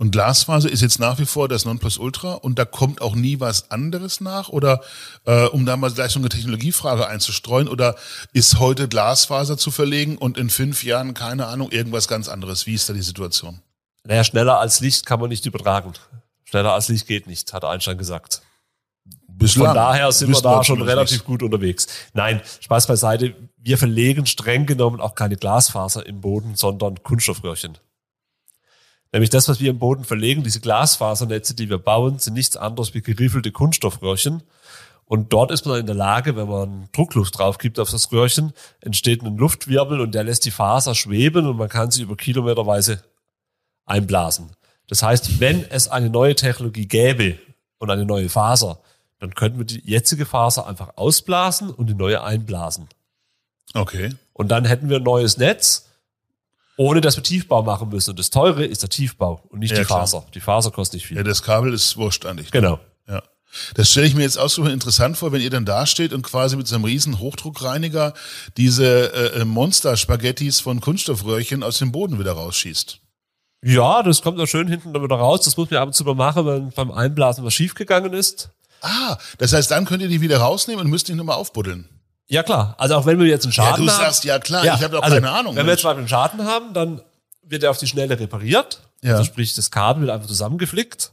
Und 0.00 0.12
Glasfaser 0.12 0.70
ist 0.70 0.80
jetzt 0.80 1.00
nach 1.00 1.18
wie 1.18 1.26
vor 1.26 1.48
das 1.48 1.64
Nonplusultra 1.64 2.34
und 2.34 2.56
da 2.56 2.64
kommt 2.64 3.00
auch 3.00 3.16
nie 3.16 3.40
was 3.40 3.72
anderes 3.72 4.20
nach? 4.20 4.48
Oder 4.48 4.80
äh, 5.24 5.46
um 5.46 5.66
da 5.66 5.76
mal 5.76 5.90
gleich 5.90 6.12
so 6.12 6.20
eine 6.20 6.28
Technologiefrage 6.28 7.08
einzustreuen, 7.08 7.66
oder 7.66 7.96
ist 8.32 8.60
heute 8.60 8.86
Glasfaser 8.86 9.58
zu 9.58 9.72
verlegen 9.72 10.16
und 10.16 10.38
in 10.38 10.50
fünf 10.50 10.84
Jahren, 10.84 11.14
keine 11.14 11.48
Ahnung, 11.48 11.72
irgendwas 11.72 12.06
ganz 12.06 12.28
anderes? 12.28 12.64
Wie 12.64 12.74
ist 12.74 12.88
da 12.88 12.92
die 12.92 13.02
Situation? 13.02 13.60
Naja, 14.04 14.22
schneller 14.22 14.60
als 14.60 14.78
Licht 14.78 15.04
kann 15.04 15.18
man 15.18 15.30
nicht 15.30 15.44
übertragen. 15.46 15.92
Schneller 16.44 16.74
als 16.74 16.88
Licht 16.88 17.08
geht 17.08 17.26
nicht, 17.26 17.52
hat 17.52 17.64
Einstein 17.64 17.98
gesagt. 17.98 18.42
Bislang. 19.26 19.66
Von 19.66 19.74
daher 19.74 20.12
sind 20.12 20.28
wir 20.28 20.34
Wissen 20.34 20.44
da 20.44 20.62
schon 20.62 20.80
relativ 20.80 21.24
gut 21.24 21.42
unterwegs. 21.42 21.88
Nein, 22.12 22.40
Spaß 22.60 22.86
beiseite. 22.86 23.34
Wir 23.56 23.78
verlegen 23.78 24.26
streng 24.26 24.64
genommen 24.64 25.00
auch 25.00 25.16
keine 25.16 25.36
Glasfaser 25.36 26.06
im 26.06 26.20
Boden, 26.20 26.54
sondern 26.54 27.02
Kunststoffröhrchen. 27.02 27.78
Nämlich 29.12 29.30
das, 29.30 29.48
was 29.48 29.60
wir 29.60 29.70
im 29.70 29.78
Boden 29.78 30.04
verlegen, 30.04 30.42
diese 30.42 30.60
Glasfasernetze, 30.60 31.54
die 31.54 31.70
wir 31.70 31.78
bauen, 31.78 32.18
sind 32.18 32.34
nichts 32.34 32.56
anderes 32.56 32.92
wie 32.94 33.00
geriffelte 33.00 33.52
Kunststoffröhrchen. 33.52 34.42
Und 35.06 35.32
dort 35.32 35.50
ist 35.50 35.64
man 35.64 35.80
in 35.80 35.86
der 35.86 35.94
Lage, 35.94 36.36
wenn 36.36 36.48
man 36.48 36.88
Druckluft 36.92 37.38
drauf 37.38 37.56
gibt 37.56 37.78
auf 37.78 37.90
das 37.90 38.12
Röhrchen, 38.12 38.52
entsteht 38.82 39.22
ein 39.22 39.38
Luftwirbel 39.38 40.00
und 40.00 40.14
der 40.14 40.24
lässt 40.24 40.44
die 40.44 40.50
Faser 40.50 40.94
schweben 40.94 41.46
und 41.46 41.56
man 41.56 41.70
kann 41.70 41.90
sie 41.90 42.02
über 42.02 42.16
kilometerweise 42.16 43.02
einblasen. 43.86 44.50
Das 44.86 45.02
heißt, 45.02 45.40
wenn 45.40 45.64
es 45.70 45.88
eine 45.88 46.10
neue 46.10 46.34
Technologie 46.34 46.86
gäbe 46.86 47.38
und 47.78 47.90
eine 47.90 48.04
neue 48.04 48.28
Faser, 48.28 48.80
dann 49.18 49.34
könnten 49.34 49.58
wir 49.58 49.64
die 49.64 49.82
jetzige 49.84 50.26
Faser 50.26 50.66
einfach 50.66 50.96
ausblasen 50.96 51.70
und 51.70 51.86
die 51.86 51.94
neue 51.94 52.22
einblasen. 52.22 52.88
Okay. 53.72 54.14
Und 54.34 54.48
dann 54.48 54.66
hätten 54.66 54.90
wir 54.90 54.98
ein 54.98 55.02
neues 55.02 55.38
Netz, 55.38 55.87
ohne 56.78 57.00
dass 57.00 57.16
wir 57.16 57.24
Tiefbau 57.24 57.62
machen 57.62 57.90
müssen. 57.90 58.10
Und 58.10 58.18
das 58.18 58.30
Teure 58.30 58.64
ist 58.64 58.82
der 58.82 58.88
Tiefbau 58.88 59.42
und 59.50 59.58
nicht 59.58 59.72
Ja, 59.72 59.80
die 59.80 59.84
klar. 59.84 60.00
Faser. 60.00 60.24
Die 60.32 60.40
Faser 60.40 60.70
kostet 60.70 60.94
nicht 60.94 61.06
viel. 61.08 61.16
Ja, 61.18 61.24
das 61.24 61.42
Kabel 61.42 61.74
ist 61.74 61.96
wurscht 61.96 62.24
eigentlich. 62.24 62.52
Genau. 62.52 62.78
Ja. 63.08 63.22
Das 63.74 63.90
stelle 63.90 64.06
ich 64.06 64.14
mir 64.14 64.22
jetzt 64.22 64.38
ausgesprochen 64.38 64.72
interessant 64.72 65.16
vor, 65.16 65.32
wenn 65.32 65.40
ihr 65.40 65.50
dann 65.50 65.64
da 65.64 65.86
steht 65.86 66.12
und 66.12 66.22
quasi 66.22 66.56
mit 66.56 66.68
so 66.68 66.76
einem 66.76 66.84
riesen 66.84 67.18
Hochdruckreiniger 67.18 68.14
diese 68.56 69.12
äh, 69.12 69.44
Monster-Spaghettis 69.44 70.60
von 70.60 70.80
Kunststoffröhrchen 70.80 71.64
aus 71.64 71.78
dem 71.78 71.90
Boden 71.90 72.18
wieder 72.20 72.32
rausschießt. 72.32 73.00
Ja, 73.64 74.04
das 74.04 74.22
kommt 74.22 74.38
dann 74.38 74.46
schön 74.46 74.68
hinten 74.68 74.92
dann 74.92 75.02
wieder 75.02 75.16
raus. 75.16 75.40
Das 75.40 75.56
muss 75.56 75.68
man 75.70 75.80
ab 75.80 75.88
und 75.88 75.94
zu 75.94 76.04
mal 76.04 76.14
machen, 76.14 76.46
wenn 76.46 76.70
beim 76.70 76.92
Einblasen 76.92 77.44
was 77.44 77.54
schiefgegangen 77.54 78.12
ist. 78.12 78.50
Ah, 78.82 79.16
das 79.38 79.52
heißt, 79.52 79.72
dann 79.72 79.84
könnt 79.84 80.02
ihr 80.02 80.08
die 80.08 80.20
wieder 80.20 80.38
rausnehmen 80.38 80.84
und 80.84 80.90
müsst 80.90 81.08
die 81.08 81.14
nochmal 81.14 81.36
aufbuddeln. 81.36 81.88
Ja 82.28 82.42
klar. 82.42 82.74
Also 82.78 82.94
auch 82.96 83.06
wenn 83.06 83.18
wir 83.18 83.26
jetzt 83.26 83.44
einen 83.44 83.52
Ja, 83.52 83.64
Schaden 83.64 83.86
du 83.86 83.92
haben. 83.92 84.00
sagst, 84.00 84.24
ja 84.24 84.38
klar, 84.38 84.64
ich 84.64 84.70
habe 84.70 84.90
doch 84.90 85.02
also, 85.02 85.16
keine 85.16 85.30
Ahnung. 85.30 85.56
Wenn 85.56 85.66
wir 85.66 85.72
jetzt 85.72 85.84
mal 85.84 85.96
einen 85.96 86.08
Schaden 86.08 86.44
haben, 86.44 86.74
dann 86.74 87.00
wird 87.42 87.62
er 87.62 87.70
auf 87.70 87.78
die 87.78 87.86
Schnelle 87.86 88.18
repariert. 88.20 88.80
Ja. 89.02 89.12
Also 89.12 89.24
sprich, 89.24 89.54
das 89.54 89.70
Kabel 89.70 90.02
wird 90.02 90.10
einfach 90.12 90.28
zusammengeflickt 90.28 91.12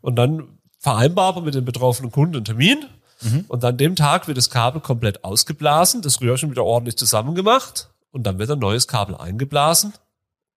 und 0.00 0.16
dann 0.16 0.58
vereinbaren 0.80 1.36
wir 1.36 1.42
mit 1.42 1.54
dem 1.54 1.64
betroffenen 1.64 2.10
Kunden 2.10 2.36
einen 2.36 2.44
Termin. 2.44 2.84
Mhm. 3.22 3.44
Und 3.48 3.64
an 3.64 3.76
dem 3.76 3.96
Tag 3.96 4.26
wird 4.28 4.36
das 4.36 4.50
Kabel 4.50 4.80
komplett 4.80 5.24
ausgeblasen, 5.24 6.02
das 6.02 6.20
Röhrchen 6.20 6.50
wieder 6.50 6.64
ordentlich 6.64 6.96
zusammengemacht 6.96 7.88
und 8.10 8.24
dann 8.24 8.38
wird 8.38 8.50
ein 8.50 8.58
neues 8.58 8.88
Kabel 8.88 9.14
eingeblasen 9.14 9.94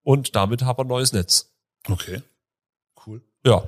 und 0.03 0.35
damit 0.35 0.63
haben 0.63 0.77
wir 0.77 0.85
ein 0.85 0.87
neues 0.87 1.13
Netz. 1.13 1.51
Okay, 1.87 2.21
cool. 3.05 3.21
Ja. 3.45 3.63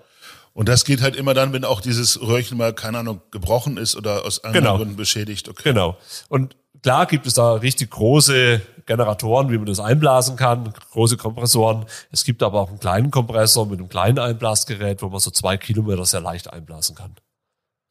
Und 0.54 0.68
das 0.68 0.84
geht 0.84 1.02
halt 1.02 1.16
immer 1.16 1.34
dann, 1.34 1.54
wenn 1.54 1.64
auch 1.64 1.80
dieses 1.82 2.22
Röhrchen 2.22 2.58
mal, 2.58 2.74
keine 2.74 3.00
Ahnung, 3.00 3.22
gebrochen 3.32 3.78
ist 3.78 3.96
oder 3.96 4.26
aus 4.26 4.44
anderen 4.44 4.64
Genau. 4.64 4.78
Gründen 4.78 4.96
beschädigt. 4.98 5.48
Okay. 5.48 5.64
Genau. 5.64 5.98
Und 6.28 6.56
klar 6.84 7.06
gibt 7.06 7.26
es 7.26 7.36
da 7.36 7.54
richtig 7.54 7.92
große 7.92 8.62
Generatoren, 8.86 9.50
wie 9.50 9.58
man 9.58 9.68
das 9.68 9.80
einblasen 9.80 10.36
kann, 10.36 10.74
große 10.92 11.16
Kompressoren. 11.16 11.86
Es 12.12 12.26
gibt 12.26 12.44
aber 12.44 12.60
auch 12.60 12.70
einen 12.70 12.80
kleinen 12.80 13.12
Kompressor 13.12 13.66
mit 13.66 13.80
einem 13.80 13.88
kleinen 13.88 14.20
Einblasgerät, 14.20 15.02
wo 15.02 15.08
man 15.08 15.20
so 15.20 15.32
zwei 15.32 15.56
Kilometer 15.58 16.04
sehr 16.06 16.22
leicht 16.22 16.52
einblasen 16.52 16.96
kann. 16.96 17.16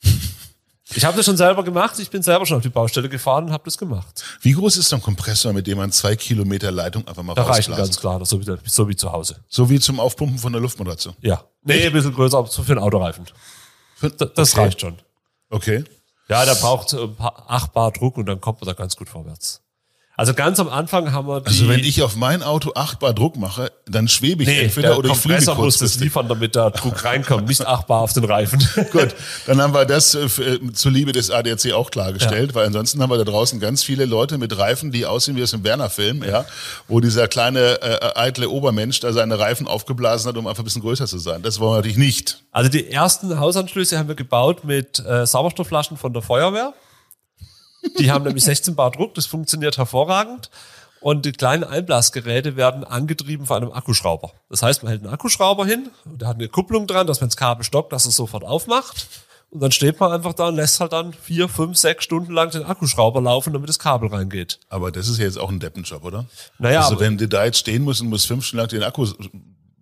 Ich 0.95 1.05
habe 1.05 1.17
das 1.17 1.27
schon 1.27 1.37
selber 1.37 1.63
gemacht. 1.63 1.99
Ich 1.99 2.11
bin 2.11 2.23
selber 2.23 2.45
schon 2.47 2.57
auf 2.57 2.63
die 2.63 2.69
Baustelle 2.69 3.09
gefahren 3.09 3.45
und 3.45 3.53
habe 3.53 3.63
das 3.65 3.79
gemacht. 3.79 4.25
Wie 4.41 4.53
groß 4.53 4.77
ist 4.77 4.89
so 4.89 4.97
ein 4.97 5.03
Kompressor, 5.03 5.53
mit 5.53 5.67
dem 5.67 5.79
man 5.79 5.93
zwei 5.93 6.17
Kilometer 6.17 6.71
Leitung 6.73 7.07
einfach 7.07 7.23
mal 7.23 7.35
Da 7.35 7.43
reicht 7.45 7.69
ganz 7.69 7.99
klar, 8.01 8.25
so 8.27 8.41
wie, 8.41 8.57
so 8.65 8.89
wie 8.89 8.97
zu 8.97 9.13
Hause. 9.13 9.37
So 9.49 9.71
wie 9.71 9.79
zum 9.79 10.01
Aufpumpen 10.01 10.39
von 10.39 10.53
der 10.53 10.61
Luftmatratze. 10.61 11.15
Ja. 11.21 11.45
Nee, 11.63 11.87
ein 11.87 11.93
bisschen 11.93 12.15
größer, 12.15 12.39
aber 12.39 12.49
so 12.49 12.63
für 12.63 12.73
einen 12.73 12.81
Autoreifen. 12.81 13.25
Das, 14.01 14.33
das 14.35 14.53
Okay. 14.53 14.61
reicht 14.63 14.81
schon. 14.81 14.97
Okay. 15.51 15.85
Ja, 16.29 16.45
der 16.45 16.55
braucht 16.55 16.93
ein 16.95 17.15
paar, 17.17 17.45
acht 17.49 17.73
Bar 17.73 17.93
Druck 17.93 18.17
und 18.17 18.27
dann 18.27 18.41
kommt 18.41 18.61
man 18.61 18.67
da 18.67 18.73
ganz 18.73 18.97
gut 18.97 19.09
vorwärts. 19.09 19.61
Also 20.21 20.35
ganz 20.35 20.61
am 20.61 20.69
Anfang 20.69 21.13
haben 21.13 21.29
wir 21.29 21.41
die... 21.41 21.47
Also 21.47 21.67
wenn 21.67 21.81
ich 21.81 22.03
auf 22.03 22.15
mein 22.15 22.43
Auto 22.43 22.73
8 22.75 22.99
Bar 22.99 23.15
Druck 23.15 23.39
mache, 23.39 23.73
dann 23.87 24.07
schwebe 24.07 24.43
ich 24.43 24.51
Nee, 24.51 24.65
entweder 24.65 24.89
der 24.89 24.99
oder 24.99 25.11
ich 25.13 25.17
fliege 25.17 25.55
muss 25.55 25.79
das 25.79 25.99
liefern, 25.99 26.29
damit 26.29 26.55
der 26.55 26.73
Druck 26.73 27.03
reinkommt, 27.07 27.49
nicht 27.49 27.67
achtbar 27.67 28.03
auf 28.03 28.13
den 28.13 28.25
Reifen. 28.25 28.63
Gut, 28.93 29.15
dann 29.47 29.63
haben 29.63 29.73
wir 29.73 29.87
das 29.87 30.15
äh, 30.15 30.27
äh, 30.27 30.73
zur 30.75 30.93
Liebe 30.93 31.13
des 31.13 31.31
ADAC 31.31 31.73
auch 31.73 31.91
klargestellt, 31.91 32.55
weil 32.55 32.67
ansonsten 32.67 33.01
haben 33.01 33.09
wir 33.09 33.17
da 33.17 33.25
draußen 33.25 33.61
ganz 33.61 33.83
viele 33.83 34.05
Leute 34.05 34.37
mit 34.37 34.59
Reifen, 34.59 34.93
die 34.93 35.07
aussehen 35.07 35.37
wie 35.37 35.43
aus 35.43 35.53
dem 35.53 35.65
Werner-Film, 35.65 36.23
ja, 36.23 36.45
wo 36.87 37.01
dieser 37.01 37.27
kleine 37.27 37.81
äh, 37.81 38.11
eitle 38.15 38.51
Obermensch 38.51 39.01
da 39.01 39.15
seine 39.15 39.39
Reifen 39.39 39.67
aufgeblasen 39.67 40.29
hat, 40.29 40.37
um 40.37 40.47
einfach 40.47 40.63
ein 40.63 40.65
bisschen 40.65 40.83
größer 40.83 41.07
zu 41.07 41.17
sein. 41.17 41.41
Das 41.41 41.61
wollen 41.61 41.73
wir 41.73 41.77
natürlich 41.77 41.97
nicht. 41.97 42.43
Also 42.53 42.69
die 42.69 42.91
ersten 42.91 43.41
Hausanschlüsse 43.41 43.99
haben 43.99 44.09
wir 44.09 44.17
gebaut 44.17 44.65
mit 44.65 44.99
äh, 44.99 45.25
Sauerstoffflaschen 45.25 45.97
von 45.97 46.13
der 46.13 46.21
Feuerwehr. 46.21 46.75
Die 47.99 48.11
haben 48.11 48.25
nämlich 48.25 48.45
16 48.45 48.75
Bar 48.75 48.91
Druck, 48.91 49.15
das 49.15 49.27
funktioniert 49.27 49.79
hervorragend. 49.79 50.51
Und 51.01 51.25
die 51.25 51.33
kleinen 51.33 51.65
Einblasgeräte 51.65 52.57
werden 52.57 52.85
angetrieben 52.85 53.47
von 53.47 53.63
einem 53.63 53.73
Akkuschrauber. 53.73 54.33
Das 54.51 54.63
heißt, 54.63 54.83
man 54.83 54.91
hält 54.91 55.03
einen 55.03 55.13
Akkuschrauber 55.13 55.65
hin, 55.65 55.89
und 56.05 56.21
der 56.21 56.29
hat 56.29 56.37
eine 56.37 56.49
Kupplung 56.49 56.87
dran, 56.87 57.07
dass 57.07 57.23
wenn 57.23 57.29
das 57.29 57.39
Kabel 57.39 57.65
stockt, 57.65 57.93
dass 57.93 58.05
es 58.05 58.17
sofort 58.17 58.45
aufmacht. 58.45 59.09
Und 59.51 59.61
dann 59.61 59.73
steht 59.73 59.99
man 59.99 60.13
einfach 60.13 60.35
da 60.35 60.49
und 60.49 60.57
lässt 60.57 60.79
halt 60.79 60.93
dann 60.93 61.13
vier, 61.13 61.49
fünf, 61.49 61.77
sechs 61.77 62.05
Stunden 62.05 62.33
lang 62.33 62.51
den 62.51 62.65
Akkuschrauber 62.65 63.21
laufen, 63.21 63.53
damit 63.53 63.69
das 63.69 63.79
Kabel 63.79 64.09
reingeht. 64.09 64.61
Aber 64.69 64.93
das 64.93 65.09
ist 65.09 65.19
ja 65.19 65.25
jetzt 65.25 65.39
auch 65.39 65.49
ein 65.49 65.59
Deppenjob, 65.59 66.05
oder? 66.05 66.27
Naja, 66.59 66.83
also 66.83 67.01
wenn 67.01 67.19
du 67.19 67.27
da 67.27 67.45
jetzt 67.45 67.59
stehen 67.59 67.83
musst 67.83 68.01
und 68.01 68.11
musst 68.11 68.29
fünf 68.29 68.45
Stunden 68.45 68.61
lang 68.61 68.69
den 68.69 68.83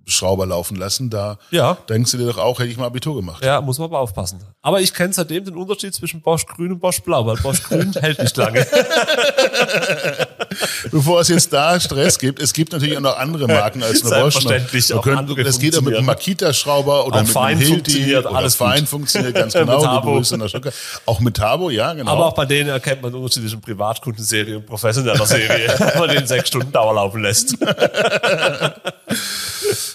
Akkuschrauber 0.08 0.46
laufen 0.46 0.76
lassen, 0.76 1.10
da 1.10 1.36
Ja. 1.50 1.76
denkst 1.88 2.12
du 2.12 2.16
dir 2.18 2.26
doch 2.26 2.38
auch, 2.38 2.58
hätte 2.58 2.70
ich 2.70 2.78
mal 2.78 2.86
Abitur 2.86 3.14
gemacht. 3.16 3.44
Ja, 3.44 3.60
muss 3.60 3.78
man 3.78 3.88
aber 3.88 3.98
aufpassen. 4.00 4.40
Aber 4.62 4.80
ich 4.80 4.94
kenne 4.94 5.12
seitdem 5.12 5.44
den 5.44 5.54
Unterschied 5.54 5.94
zwischen 5.94 6.22
Bosch 6.22 6.46
Grün 6.46 6.72
und 6.72 6.80
Bosch 6.80 7.00
Blau, 7.02 7.26
weil 7.26 7.36
Bosch 7.36 7.62
Grün 7.62 7.92
hält 8.00 8.18
nicht 8.18 8.36
lange. 8.38 8.66
Bevor 10.90 11.20
es 11.20 11.28
jetzt 11.28 11.52
da 11.52 11.78
Stress 11.78 12.18
gibt, 12.18 12.40
es 12.40 12.52
gibt 12.52 12.72
natürlich 12.72 12.96
auch 12.96 13.02
noch 13.02 13.18
andere 13.18 13.46
Marken 13.46 13.82
als 13.82 14.02
nur 14.02 14.12
Bosch. 14.12 14.34
Selbstverständlich, 14.34 14.92
auch 14.94 15.06
andere 15.06 15.44
Das 15.44 15.58
geht 15.58 15.76
auch 15.76 15.82
mit 15.82 15.96
einem. 15.96 16.06
Makita-Schrauber 16.06 17.06
oder 17.06 17.16
Auch 17.16 17.22
mit 17.22 17.30
Fein 17.30 17.56
einem 17.56 17.66
Hilti 17.66 18.16
alles 18.16 18.54
Fein 18.54 18.80
gut. 18.80 18.88
funktioniert 18.88 19.34
ganz 19.34 19.54
Mit 19.58 19.66
genau. 19.66 20.62
Auch 21.06 21.20
mit 21.20 21.36
Tabo, 21.36 21.70
ja, 21.70 21.92
genau. 21.92 22.12
Aber 22.12 22.26
auch 22.26 22.34
bei 22.34 22.46
denen 22.46 22.70
erkennt 22.70 23.02
man 23.02 23.12
den 23.12 23.20
Unterschied 23.20 23.42
zwischen 23.44 23.60
Privatkundenserie 23.60 24.56
und 24.56 24.66
professioneller 24.66 25.26
Serie, 25.26 25.68
wenn 25.78 25.98
man 25.98 26.10
den 26.10 26.26
sechs 26.26 26.48
Stunden 26.48 26.72
Dauer 26.72 26.94
laufen 26.94 27.22
lässt. 27.22 27.56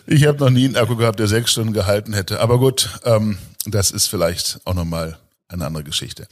Ich 0.06 0.26
habe 0.26 0.38
noch 0.40 0.50
nie 0.50 0.66
einen 0.66 0.76
Akku 0.76 0.96
gehabt, 0.96 1.20
der 1.20 1.28
sechs 1.28 1.52
Stunden 1.52 1.74
gehalten 1.74 2.14
hätte. 2.14 2.40
Aber 2.40 2.60
gut, 2.60 2.90
ähm, 3.06 3.38
das 3.66 3.92
ist 3.92 4.08
vielleicht 4.08 4.60
auch 4.66 4.74
nochmal 4.74 5.18
eine 5.50 5.66
andere 5.66 5.84
Geschichte. 5.84 6.28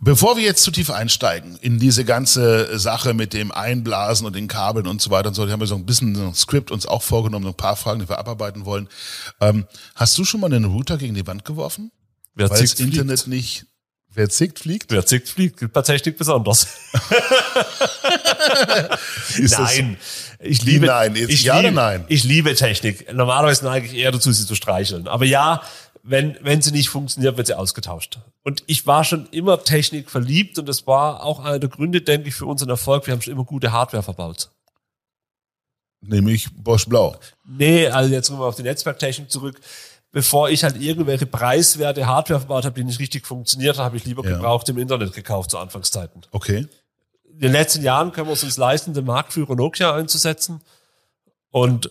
Bevor 0.00 0.36
wir 0.36 0.44
jetzt 0.44 0.62
zu 0.62 0.70
tief 0.70 0.90
einsteigen 0.90 1.56
in 1.62 1.78
diese 1.78 2.04
ganze 2.04 2.78
Sache 2.78 3.14
mit 3.14 3.32
dem 3.32 3.52
Einblasen 3.52 4.26
und 4.26 4.34
den 4.36 4.48
Kabeln 4.48 4.86
und 4.86 5.00
so 5.00 5.10
weiter 5.10 5.28
und 5.28 5.34
so, 5.34 5.48
haben 5.48 5.60
wir 5.60 5.66
so 5.66 5.76
ein 5.76 5.86
bisschen 5.86 6.14
so 6.14 6.26
ein 6.26 6.34
Skript 6.34 6.70
uns 6.70 6.84
auch 6.86 7.02
vorgenommen, 7.02 7.44
so 7.44 7.50
ein 7.50 7.56
paar 7.56 7.76
Fragen, 7.76 8.00
die 8.00 8.08
wir 8.08 8.18
abarbeiten 8.18 8.64
wollen. 8.66 8.88
Ähm, 9.40 9.66
hast 9.94 10.18
du 10.18 10.24
schon 10.24 10.40
mal 10.40 10.52
einen 10.52 10.64
Router 10.66 10.98
gegen 10.98 11.14
die 11.14 11.26
Wand 11.26 11.44
geworfen? 11.44 11.90
Wer 12.34 12.50
Weil 12.50 12.60
das 12.60 12.70
zickt, 12.70 12.80
fliegt. 12.82 12.92
Internet 12.96 13.26
nicht, 13.28 13.66
wer 14.12 14.28
zickt, 14.28 14.58
fliegt? 14.58 14.90
Wer 14.90 15.06
zickt, 15.06 15.28
fliegt. 15.28 15.72
Bei 15.72 15.82
Technik 15.82 16.18
besonders. 16.18 16.66
Das- 19.38 19.58
nein. 19.58 19.96
Ich 20.42 20.62
liebe, 20.62 20.86
Nein, 20.86 21.14
jetzt 21.16 21.30
ich 21.30 21.42
ja 21.44 21.54
oder 21.54 21.62
liebe, 21.64 21.74
nein? 21.74 22.04
Ich 22.08 22.24
liebe 22.24 22.54
Technik. 22.54 23.12
Normalerweise 23.12 23.64
neige 23.64 23.86
ich 23.86 23.94
eher 23.94 24.10
dazu, 24.10 24.32
sie 24.32 24.46
zu 24.46 24.54
streicheln. 24.54 25.06
Aber 25.06 25.26
ja, 25.26 25.62
wenn, 26.02 26.36
wenn 26.42 26.62
sie 26.62 26.72
nicht 26.72 26.88
funktioniert, 26.88 27.36
wird 27.36 27.46
sie 27.46 27.58
ausgetauscht. 27.58 28.18
Und 28.42 28.62
ich 28.66 28.86
war 28.86 29.04
schon 29.04 29.26
immer 29.30 29.62
Technik 29.62 30.10
verliebt 30.10 30.58
und 30.58 30.66
das 30.68 30.86
war 30.86 31.22
auch 31.24 31.40
einer 31.40 31.58
der 31.58 31.68
Gründe, 31.68 32.00
denke 32.00 32.28
ich, 32.28 32.34
für 32.34 32.46
unseren 32.46 32.70
Erfolg. 32.70 33.06
Wir 33.06 33.12
haben 33.12 33.20
schon 33.22 33.32
immer 33.34 33.44
gute 33.44 33.72
Hardware 33.72 34.02
verbaut. 34.02 34.50
Nämlich 36.00 36.48
Bosch 36.54 36.86
Blau. 36.86 37.16
Nee, 37.46 37.88
also 37.88 38.12
jetzt 38.12 38.28
kommen 38.28 38.40
wir 38.40 38.46
auf 38.46 38.56
die 38.56 38.62
Netzwerktechnik 38.62 39.30
zurück. 39.30 39.60
Bevor 40.12 40.48
ich 40.50 40.64
halt 40.64 40.80
irgendwelche 40.80 41.26
preiswerte 41.26 42.06
Hardware 42.06 42.40
verbaut 42.40 42.64
habe, 42.64 42.74
die 42.74 42.84
nicht 42.84 42.98
richtig 42.98 43.26
funktioniert 43.26 43.76
hat, 43.78 43.84
habe 43.84 43.96
ich 43.96 44.04
lieber 44.06 44.24
Ja. 44.24 44.36
gebraucht 44.36 44.68
im 44.68 44.78
Internet 44.78 45.12
gekauft 45.12 45.50
zu 45.50 45.58
Anfangszeiten. 45.58 46.22
Okay. 46.32 46.66
In 47.32 47.38
den 47.40 47.52
letzten 47.52 47.82
Jahren 47.82 48.10
können 48.12 48.26
wir 48.26 48.32
es 48.32 48.42
uns 48.42 48.56
leisten, 48.56 48.92
den 48.92 49.04
Marktführer 49.04 49.54
Nokia 49.54 49.94
einzusetzen. 49.94 50.62
Und 51.50 51.90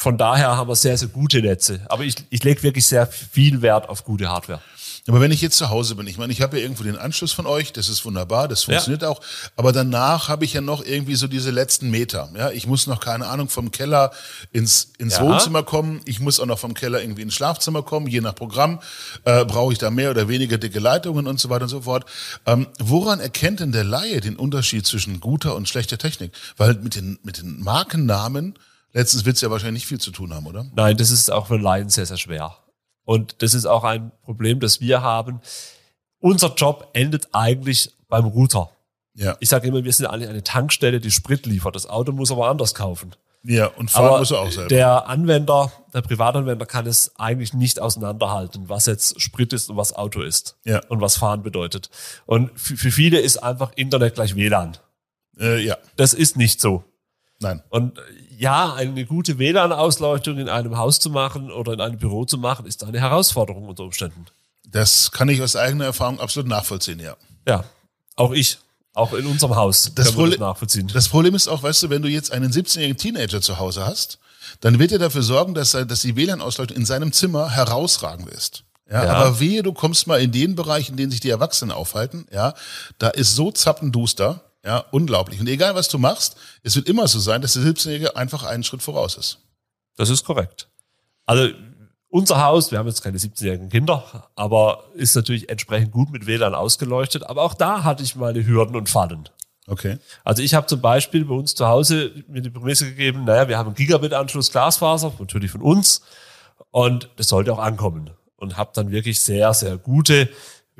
von 0.00 0.16
daher 0.16 0.56
haben 0.56 0.66
wir 0.70 0.76
sehr, 0.76 0.96
sehr 0.96 1.08
gute 1.08 1.42
Netze. 1.42 1.82
Aber 1.90 2.04
ich, 2.04 2.14
ich 2.30 2.42
lege 2.42 2.62
wirklich 2.62 2.86
sehr 2.86 3.06
viel 3.06 3.60
Wert 3.60 3.90
auf 3.90 4.02
gute 4.02 4.30
Hardware. 4.30 4.62
Aber 5.06 5.20
wenn 5.20 5.30
ich 5.30 5.42
jetzt 5.42 5.58
zu 5.58 5.68
Hause 5.68 5.94
bin, 5.94 6.06
ich 6.06 6.16
meine, 6.16 6.32
ich 6.32 6.40
habe 6.40 6.56
ja 6.56 6.62
irgendwo 6.62 6.84
den 6.84 6.96
Anschluss 6.96 7.32
von 7.32 7.44
euch, 7.46 7.74
das 7.74 7.90
ist 7.90 8.06
wunderbar, 8.06 8.48
das 8.48 8.64
funktioniert 8.64 9.04
auch. 9.04 9.20
Aber 9.56 9.72
danach 9.72 10.28
habe 10.28 10.46
ich 10.46 10.54
ja 10.54 10.62
noch 10.62 10.82
irgendwie 10.82 11.16
so 11.16 11.26
diese 11.26 11.50
letzten 11.50 11.90
Meter. 11.90 12.30
Ja, 12.34 12.50
ich 12.50 12.66
muss 12.66 12.86
noch 12.86 13.00
keine 13.00 13.26
Ahnung 13.26 13.50
vom 13.50 13.72
Keller 13.72 14.10
ins 14.52 14.92
ins 14.96 15.18
Ja. 15.18 15.22
Wohnzimmer 15.22 15.64
kommen. 15.64 16.00
Ich 16.06 16.18
muss 16.18 16.40
auch 16.40 16.46
noch 16.46 16.58
vom 16.58 16.72
Keller 16.72 17.02
irgendwie 17.02 17.22
ins 17.22 17.34
Schlafzimmer 17.34 17.82
kommen. 17.82 18.06
Je 18.06 18.22
nach 18.22 18.34
Programm 18.34 18.80
äh, 19.24 19.44
brauche 19.44 19.74
ich 19.74 19.78
da 19.78 19.90
mehr 19.90 20.10
oder 20.12 20.28
weniger 20.28 20.56
dicke 20.56 20.78
Leitungen 20.80 21.26
und 21.26 21.38
so 21.38 21.50
weiter 21.50 21.64
und 21.64 21.68
so 21.70 21.82
fort. 21.82 22.06
Ähm, 22.46 22.68
woran 22.78 23.20
erkennt 23.20 23.60
denn 23.60 23.72
der 23.72 23.84
Laie 23.84 24.22
den 24.22 24.36
Unterschied 24.36 24.86
zwischen 24.86 25.20
guter 25.20 25.56
und 25.56 25.68
schlechter 25.68 25.98
Technik? 25.98 26.32
Weil 26.56 26.74
mit 26.74 26.94
den 26.94 27.18
mit 27.22 27.36
den 27.36 27.60
Markennamen 27.62 28.54
letztens 28.92 29.24
wird's 29.24 29.40
ja 29.40 29.50
wahrscheinlich 29.50 29.82
nicht 29.82 29.88
viel 29.88 30.00
zu 30.00 30.10
tun 30.10 30.32
haben, 30.34 30.46
oder? 30.46 30.66
Nein, 30.74 30.96
das 30.96 31.10
ist 31.10 31.30
auch 31.30 31.46
für 31.46 31.56
Laien 31.56 31.88
sehr, 31.88 32.06
sehr 32.06 32.16
schwer. 32.18 32.56
Und 33.04 33.42
das 33.42 33.54
ist 33.54 33.66
auch 33.66 33.84
ein 33.84 34.12
Problem, 34.22 34.60
das 34.60 34.80
wir 34.80 35.02
haben. 35.02 35.40
unser 36.20 36.54
Job 36.54 36.88
endet 36.92 37.28
eigentlich 37.32 37.92
beim 38.08 38.24
Router. 38.26 38.70
Ja. 39.14 39.36
Ich 39.40 39.48
sage 39.48 39.68
immer, 39.68 39.82
wir 39.84 39.92
sind 39.92 40.06
alle 40.06 40.28
eine 40.28 40.42
Tankstelle, 40.42 41.00
die 41.00 41.10
Sprit 41.10 41.46
liefert. 41.46 41.74
Das 41.74 41.86
Auto 41.88 42.12
muss 42.12 42.30
aber 42.30 42.48
anders 42.48 42.74
kaufen. 42.74 43.14
Ja, 43.42 43.66
und 43.68 43.90
fahren 43.90 44.06
Aber 44.08 44.18
muss 44.18 44.30
er 44.30 44.40
auch 44.40 44.50
selber. 44.50 44.68
der 44.68 45.08
Anwender, 45.08 45.72
der 45.94 46.02
Privatanwender 46.02 46.66
kann 46.66 46.86
es 46.86 47.12
eigentlich 47.18 47.54
nicht 47.54 47.80
auseinanderhalten, 47.80 48.68
was 48.68 48.84
jetzt 48.84 49.18
Sprit 49.20 49.54
ist 49.54 49.70
und 49.70 49.78
was 49.78 49.94
Auto 49.94 50.20
ist. 50.20 50.56
Ja. 50.64 50.82
Und 50.88 51.00
was 51.00 51.16
Fahren 51.16 51.42
bedeutet. 51.42 51.88
Und 52.26 52.50
für, 52.60 52.76
viele 52.76 53.18
ist 53.18 53.38
einfach 53.38 53.72
Internet 53.76 54.14
gleich 54.14 54.36
WLAN. 54.36 54.76
äh, 55.38 55.58
ja, 55.64 55.78
Das 55.96 56.12
ist 56.12 56.36
nicht 56.36 56.60
so. 56.60 56.84
nein. 57.40 57.62
Und 57.70 57.98
ja, 58.40 58.72
eine 58.74 59.04
gute 59.04 59.38
WLAN-Ausleuchtung 59.38 60.38
in 60.38 60.48
einem 60.48 60.76
Haus 60.78 60.98
zu 60.98 61.10
machen 61.10 61.50
oder 61.50 61.72
in 61.74 61.80
einem 61.80 61.98
Büro 61.98 62.24
zu 62.24 62.38
machen, 62.38 62.66
ist 62.66 62.82
eine 62.84 62.98
Herausforderung 63.00 63.68
unter 63.68 63.84
Umständen. 63.84 64.26
Das 64.66 65.10
kann 65.12 65.28
ich 65.28 65.42
aus 65.42 65.56
eigener 65.56 65.84
Erfahrung 65.84 66.20
absolut 66.20 66.48
nachvollziehen, 66.48 67.00
ja. 67.00 67.16
Ja, 67.46 67.64
auch 68.16 68.32
ich. 68.32 68.58
Auch 68.94 69.12
in 69.12 69.26
unserem 69.26 69.54
Haus 69.54 69.84
Das 69.84 69.94
wir 69.94 70.04
das 70.04 70.12
Problem- 70.14 70.40
nachvollziehen. 70.40 70.90
Das 70.92 71.08
Problem 71.08 71.34
ist 71.34 71.48
auch, 71.48 71.62
weißt 71.62 71.84
du, 71.84 71.90
wenn 71.90 72.02
du 72.02 72.08
jetzt 72.08 72.32
einen 72.32 72.50
17-jährigen 72.50 72.96
Teenager 72.96 73.40
zu 73.40 73.58
Hause 73.58 73.86
hast, 73.86 74.18
dann 74.60 74.78
wird 74.78 74.90
er 74.92 74.98
dafür 74.98 75.22
sorgen, 75.22 75.54
dass, 75.54 75.74
er- 75.74 75.84
dass 75.84 76.00
die 76.00 76.16
WLAN-Ausleuchtung 76.16 76.76
in 76.76 76.84
seinem 76.86 77.12
Zimmer 77.12 77.50
herausragend 77.50 78.28
ist. 78.30 78.64
Ja, 78.90 79.04
Ja. 79.04 79.12
Aber 79.14 79.38
wehe, 79.38 79.62
du 79.62 79.72
kommst 79.72 80.06
mal 80.08 80.20
in 80.20 80.32
den 80.32 80.56
Bereich, 80.56 80.88
in 80.88 80.96
dem 80.96 81.10
sich 81.10 81.20
die 81.20 81.30
Erwachsenen 81.30 81.70
aufhalten, 81.70 82.26
ja, 82.32 82.54
da 82.98 83.08
ist 83.10 83.36
so 83.36 83.52
zappenduster, 83.52 84.40
ja, 84.64 84.84
unglaublich. 84.90 85.40
Und 85.40 85.48
egal, 85.48 85.74
was 85.74 85.88
du 85.88 85.98
machst, 85.98 86.36
es 86.62 86.76
wird 86.76 86.88
immer 86.88 87.08
so 87.08 87.18
sein, 87.18 87.40
dass 87.40 87.54
der 87.54 87.62
17-Jährige 87.62 88.16
einfach 88.16 88.44
einen 88.44 88.62
Schritt 88.62 88.82
voraus 88.82 89.16
ist. 89.16 89.38
Das 89.96 90.10
ist 90.10 90.24
korrekt. 90.24 90.68
Also 91.26 91.54
unser 92.08 92.42
Haus, 92.42 92.70
wir 92.70 92.78
haben 92.78 92.88
jetzt 92.88 93.02
keine 93.02 93.18
17-jährigen 93.18 93.68
Kinder, 93.68 94.30
aber 94.34 94.84
ist 94.94 95.14
natürlich 95.14 95.48
entsprechend 95.48 95.92
gut 95.92 96.10
mit 96.10 96.26
WLAN 96.26 96.54
ausgeleuchtet. 96.54 97.24
Aber 97.24 97.42
auch 97.42 97.54
da 97.54 97.84
hatte 97.84 98.02
ich 98.02 98.16
meine 98.16 98.44
Hürden 98.44 98.76
und 98.76 98.88
Fallen. 98.88 99.28
Okay. 99.66 99.98
Also 100.24 100.42
ich 100.42 100.54
habe 100.54 100.66
zum 100.66 100.80
Beispiel 100.80 101.24
bei 101.24 101.34
uns 101.34 101.54
zu 101.54 101.68
Hause 101.68 102.12
mir 102.26 102.42
die 102.42 102.50
Prämisse 102.50 102.86
gegeben, 102.86 103.24
naja, 103.24 103.48
wir 103.48 103.56
haben 103.56 103.68
einen 103.68 103.76
Gigabit-Anschluss 103.76 104.50
Glasfaser, 104.50 105.12
natürlich 105.18 105.52
von 105.52 105.62
uns. 105.62 106.02
Und 106.70 107.08
das 107.16 107.28
sollte 107.28 107.52
auch 107.52 107.58
ankommen. 107.58 108.10
Und 108.36 108.56
habe 108.56 108.72
dann 108.74 108.90
wirklich 108.90 109.20
sehr, 109.20 109.54
sehr 109.54 109.76
gute 109.76 110.28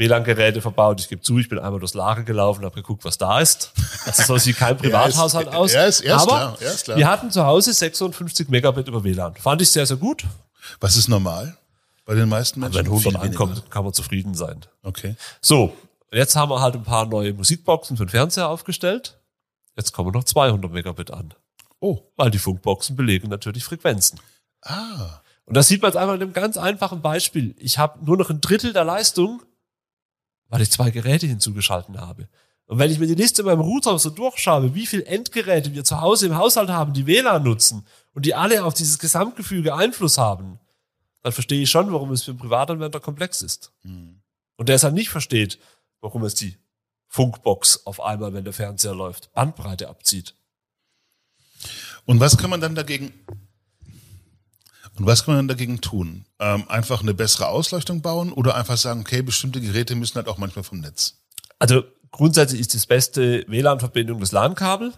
WLAN-Geräte 0.00 0.60
verbaut. 0.60 1.00
Ich 1.00 1.08
gebe 1.08 1.22
zu, 1.22 1.38
ich 1.38 1.48
bin 1.48 1.58
einmal 1.58 1.78
durchs 1.78 1.94
Lager 1.94 2.22
gelaufen, 2.24 2.64
habe 2.64 2.74
geguckt, 2.74 3.04
was 3.04 3.18
da 3.18 3.38
ist. 3.40 3.72
Also 4.06 4.22
so 4.24 4.38
sieht 4.38 4.56
kein 4.56 4.76
Privathaushalt 4.78 5.48
ist- 5.48 5.54
aus. 5.54 5.72
ja, 5.72 5.84
ist- 5.84 6.02
ja, 6.02 6.16
ist 6.16 6.22
Aber 6.22 6.32
klar, 6.32 6.56
ja, 6.60 6.68
ist 6.70 6.84
klar. 6.84 6.96
wir 6.98 7.08
hatten 7.08 7.30
zu 7.30 7.44
Hause 7.46 7.72
56 7.72 8.48
Megabit 8.48 8.88
über 8.88 9.04
WLAN. 9.04 9.34
Fand 9.36 9.62
ich 9.62 9.70
sehr, 9.70 9.86
sehr 9.86 9.96
gut. 9.98 10.24
Was 10.80 10.96
ist 10.96 11.08
normal 11.08 11.56
bei 12.04 12.14
den 12.14 12.28
meisten 12.28 12.60
Menschen? 12.60 12.78
Wenn 12.78 12.86
100 12.86 13.02
Viel 13.12 13.12
weniger. 13.22 13.40
ankommt, 13.42 13.70
kann 13.70 13.84
man 13.84 13.92
zufrieden 13.92 14.34
sein. 14.34 14.60
Okay. 14.82 15.14
So, 15.40 15.76
jetzt 16.12 16.34
haben 16.34 16.50
wir 16.50 16.60
halt 16.60 16.74
ein 16.74 16.82
paar 16.82 17.06
neue 17.06 17.32
Musikboxen 17.34 17.96
für 17.96 18.04
den 18.06 18.10
Fernseher 18.10 18.48
aufgestellt. 18.48 19.18
Jetzt 19.76 19.92
kommen 19.92 20.10
noch 20.12 20.24
200 20.24 20.72
Megabit 20.72 21.10
an. 21.12 21.34
Oh. 21.80 22.00
Weil 22.16 22.30
die 22.30 22.38
Funkboxen 22.38 22.96
belegen 22.96 23.28
natürlich 23.28 23.64
Frequenzen. 23.64 24.18
Ah. 24.62 25.20
Und 25.46 25.56
das 25.56 25.68
sieht 25.68 25.82
man 25.82 25.90
jetzt 25.90 25.96
einfach 25.96 26.14
in 26.14 26.22
einem 26.22 26.32
ganz 26.32 26.56
einfachen 26.56 27.00
Beispiel. 27.00 27.54
Ich 27.58 27.78
habe 27.78 28.04
nur 28.04 28.16
noch 28.16 28.28
ein 28.30 28.40
Drittel 28.40 28.72
der 28.72 28.84
Leistung, 28.84 29.42
weil 30.50 30.60
ich 30.60 30.70
zwei 30.70 30.90
Geräte 30.90 31.26
hinzugeschalten 31.26 32.00
habe. 32.00 32.28
Und 32.66 32.78
wenn 32.78 32.90
ich 32.90 32.98
mir 32.98 33.06
die 33.06 33.14
Liste 33.14 33.42
in 33.42 33.46
meinem 33.46 33.60
Router 33.60 33.98
so 33.98 34.10
durchschaue, 34.10 34.74
wie 34.74 34.86
viele 34.86 35.06
Endgeräte 35.06 35.74
wir 35.74 35.82
zu 35.82 36.00
Hause 36.00 36.26
im 36.26 36.36
Haushalt 36.36 36.68
haben, 36.68 36.92
die 36.92 37.06
WLAN 37.06 37.42
nutzen 37.42 37.86
und 38.12 38.26
die 38.26 38.34
alle 38.34 38.64
auf 38.64 38.74
dieses 38.74 38.98
Gesamtgefüge 38.98 39.74
Einfluss 39.74 40.18
haben, 40.18 40.60
dann 41.22 41.32
verstehe 41.32 41.62
ich 41.62 41.70
schon, 41.70 41.92
warum 41.92 42.12
es 42.12 42.22
für 42.22 42.30
einen 42.32 42.38
Privatanwender 42.38 43.00
komplex 43.00 43.42
ist. 43.42 43.72
Und 44.56 44.68
der 44.68 44.76
es 44.76 44.84
halt 44.84 44.94
nicht 44.94 45.08
versteht, 45.08 45.58
warum 46.00 46.22
es 46.24 46.34
die 46.34 46.56
Funkbox 47.08 47.86
auf 47.86 48.00
einmal, 48.00 48.32
wenn 48.34 48.44
der 48.44 48.52
Fernseher 48.52 48.94
läuft, 48.94 49.32
Bandbreite 49.32 49.88
abzieht. 49.88 50.34
Und 52.04 52.20
was 52.20 52.38
kann 52.38 52.50
man 52.50 52.60
dann 52.60 52.74
dagegen? 52.74 53.12
Und 55.00 55.06
was 55.06 55.24
kann 55.24 55.34
man 55.34 55.48
dagegen 55.48 55.80
tun? 55.80 56.26
Ähm, 56.38 56.68
einfach 56.68 57.00
eine 57.00 57.14
bessere 57.14 57.48
Ausleuchtung 57.48 58.02
bauen 58.02 58.34
oder 58.34 58.54
einfach 58.54 58.76
sagen, 58.76 59.00
okay, 59.00 59.22
bestimmte 59.22 59.58
Geräte 59.62 59.94
müssen 59.94 60.16
halt 60.16 60.28
auch 60.28 60.36
manchmal 60.36 60.62
vom 60.62 60.80
Netz. 60.80 61.14
Also 61.58 61.84
grundsätzlich 62.10 62.60
ist 62.60 62.74
das 62.74 62.84
beste 62.84 63.46
WLAN-Verbindung 63.48 64.20
das 64.20 64.32
LAN-Kabel. 64.32 64.92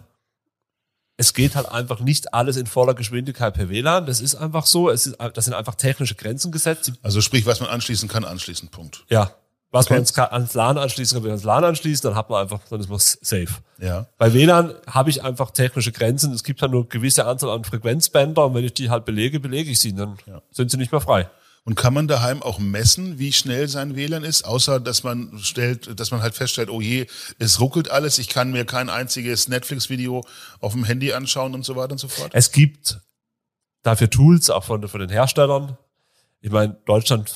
Es 1.15 1.33
geht 1.33 1.55
halt 1.55 1.69
einfach 1.69 2.01
nicht 2.01 2.33
alles 2.33 2.57
in 2.57 2.67
voller 2.67 2.95
Geschwindigkeit 2.95 3.53
per 3.53 3.69
WLAN. 3.69 4.05
Das 4.05 4.19
ist 4.19 4.35
einfach 4.35 4.65
so. 4.65 4.89
Es 4.89 5.07
ist, 5.07 5.15
das 5.35 5.45
sind 5.45 5.53
einfach 5.53 5.75
technische 5.75 6.15
Grenzen 6.15 6.51
gesetzt. 6.51 6.91
Also 7.01 7.21
sprich, 7.21 7.45
was 7.45 7.61
man 7.61 7.69
anschließen 7.69 8.09
kann, 8.09 8.25
anschließen. 8.25 8.67
Punkt. 8.67 9.05
ja. 9.07 9.33
Was 9.73 9.87
Okay. 9.87 9.95
man 9.95 9.97
ans, 10.05 10.17
ans 10.17 10.53
LAN 10.53 10.77
anschließen 10.77 11.15
kann, 11.17 11.23
wir 11.23 11.31
ans 11.31 11.43
LAN 11.43 11.63
anschließen, 11.65 12.07
dann 12.09 12.15
hat 12.15 12.29
man 12.29 12.43
einfach, 12.43 12.59
dann 12.69 12.79
ist 12.79 12.89
man 12.89 12.99
safe. 12.99 13.47
Ja. 13.79 14.05
Bei 14.17 14.31
WLAN 14.33 14.75
habe 14.87 15.09
ich 15.09 15.23
einfach 15.23 15.51
technische 15.51 15.91
Grenzen. 15.91 16.31
Es 16.31 16.43
gibt 16.43 16.61
halt 16.61 16.71
nur 16.71 16.81
eine 16.81 16.89
gewisse 16.89 17.25
Anzahl 17.25 17.49
an 17.49 17.63
Frequenzbänder 17.63 18.45
und 18.45 18.53
wenn 18.53 18.63
ich 18.63 18.73
die 18.75 18.89
halt 18.91 19.03
belege, 19.03 19.39
belege 19.39 19.71
ich 19.71 19.79
sie, 19.79 19.93
dann 19.93 20.17
Ja. 20.27 20.41
sind 20.51 20.69
sie 20.71 20.77
nicht 20.77 20.91
mehr 20.91 21.01
frei. 21.01 21.29
Und 21.65 21.75
kann 21.75 21.93
man 21.93 22.07
daheim 22.09 22.43
auch 22.43 22.59
messen, 22.59 23.19
wie 23.19 23.31
schnell 23.33 23.67
sein 23.69 23.95
WLAN 23.95 24.23
ist, 24.23 24.43
außer 24.45 24.79
dass 24.79 25.03
man 25.03 25.39
stellt, 25.39 25.99
dass 25.99 26.11
man 26.11 26.21
halt 26.21 26.35
feststellt, 26.35 26.69
oh 26.69 26.81
je, 26.81 27.07
es 27.39 27.59
ruckelt 27.59 27.89
alles, 27.89 28.19
ich 28.19 28.27
kann 28.29 28.51
mir 28.51 28.65
kein 28.65 28.89
einziges 28.89 29.47
Netflix-Video 29.47 30.25
auf 30.59 30.73
dem 30.73 30.83
Handy 30.83 31.13
anschauen 31.13 31.53
und 31.55 31.65
so 31.65 31.75
weiter 31.75 31.93
und 31.93 31.97
so 31.99 32.09
fort. 32.09 32.29
Es 32.33 32.51
gibt 32.51 32.99
dafür 33.81 34.09
Tools, 34.09 34.49
auch 34.49 34.65
von, 34.65 34.87
von 34.87 34.99
den 34.99 35.09
Herstellern. 35.09 35.77
Ich 36.41 36.51
meine, 36.51 36.75
Deutschland 36.85 37.33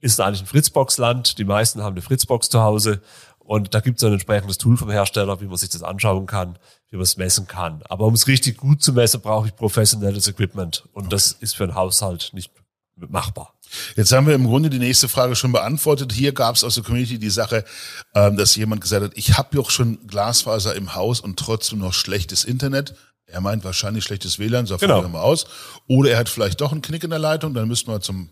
ist 0.00 0.20
eigentlich 0.20 0.42
ein 0.42 0.46
Fritzbox-Land. 0.46 1.38
Die 1.38 1.44
meisten 1.44 1.82
haben 1.82 1.94
eine 1.94 2.02
Fritzbox 2.02 2.48
zu 2.48 2.60
Hause. 2.60 3.00
Und 3.38 3.74
da 3.74 3.80
gibt 3.80 3.98
es 3.98 4.04
ein 4.04 4.12
entsprechendes 4.12 4.58
Tool 4.58 4.76
vom 4.76 4.90
Hersteller, 4.90 5.40
wie 5.40 5.46
man 5.46 5.56
sich 5.56 5.70
das 5.70 5.82
anschauen 5.82 6.26
kann, 6.26 6.58
wie 6.90 6.96
man 6.96 7.04
es 7.04 7.16
messen 7.16 7.46
kann. 7.46 7.82
Aber 7.88 8.04
um 8.04 8.14
es 8.14 8.26
richtig 8.26 8.58
gut 8.58 8.82
zu 8.82 8.92
messen, 8.92 9.22
brauche 9.22 9.48
ich 9.48 9.56
professionelles 9.56 10.28
Equipment. 10.28 10.84
Und 10.92 11.12
das 11.12 11.32
ist 11.32 11.56
für 11.56 11.64
einen 11.64 11.74
Haushalt 11.74 12.30
nicht 12.34 12.52
machbar. 12.96 13.54
Jetzt 13.96 14.12
haben 14.12 14.26
wir 14.26 14.34
im 14.34 14.46
Grunde 14.46 14.70
die 14.70 14.78
nächste 14.78 15.08
Frage 15.08 15.34
schon 15.36 15.52
beantwortet. 15.52 16.12
Hier 16.12 16.32
gab 16.32 16.56
es 16.56 16.64
aus 16.64 16.74
der 16.74 16.84
Community 16.84 17.18
die 17.18 17.30
Sache, 17.30 17.64
ähm, 18.14 18.36
dass 18.36 18.54
jemand 18.56 18.80
gesagt 18.80 19.04
hat, 19.04 19.12
ich 19.14 19.36
habe 19.38 19.56
doch 19.56 19.70
schon 19.70 20.06
Glasfaser 20.06 20.74
im 20.74 20.94
Haus 20.94 21.20
und 21.20 21.38
trotzdem 21.38 21.78
noch 21.78 21.92
schlechtes 21.92 22.44
Internet. 22.44 22.94
Er 23.26 23.40
meint 23.40 23.64
wahrscheinlich 23.64 24.04
schlechtes 24.04 24.38
WLAN, 24.38 24.66
so 24.66 24.76
Genau. 24.78 25.02
genau. 25.02 25.10
mal 25.10 25.20
aus. 25.22 25.46
Oder 25.86 26.12
er 26.12 26.18
hat 26.18 26.28
vielleicht 26.28 26.60
doch 26.60 26.72
einen 26.72 26.82
Knick 26.82 27.04
in 27.04 27.10
der 27.10 27.18
Leitung, 27.18 27.52
dann 27.54 27.68
müssten 27.68 27.90
wir 27.90 28.00
zum 28.00 28.30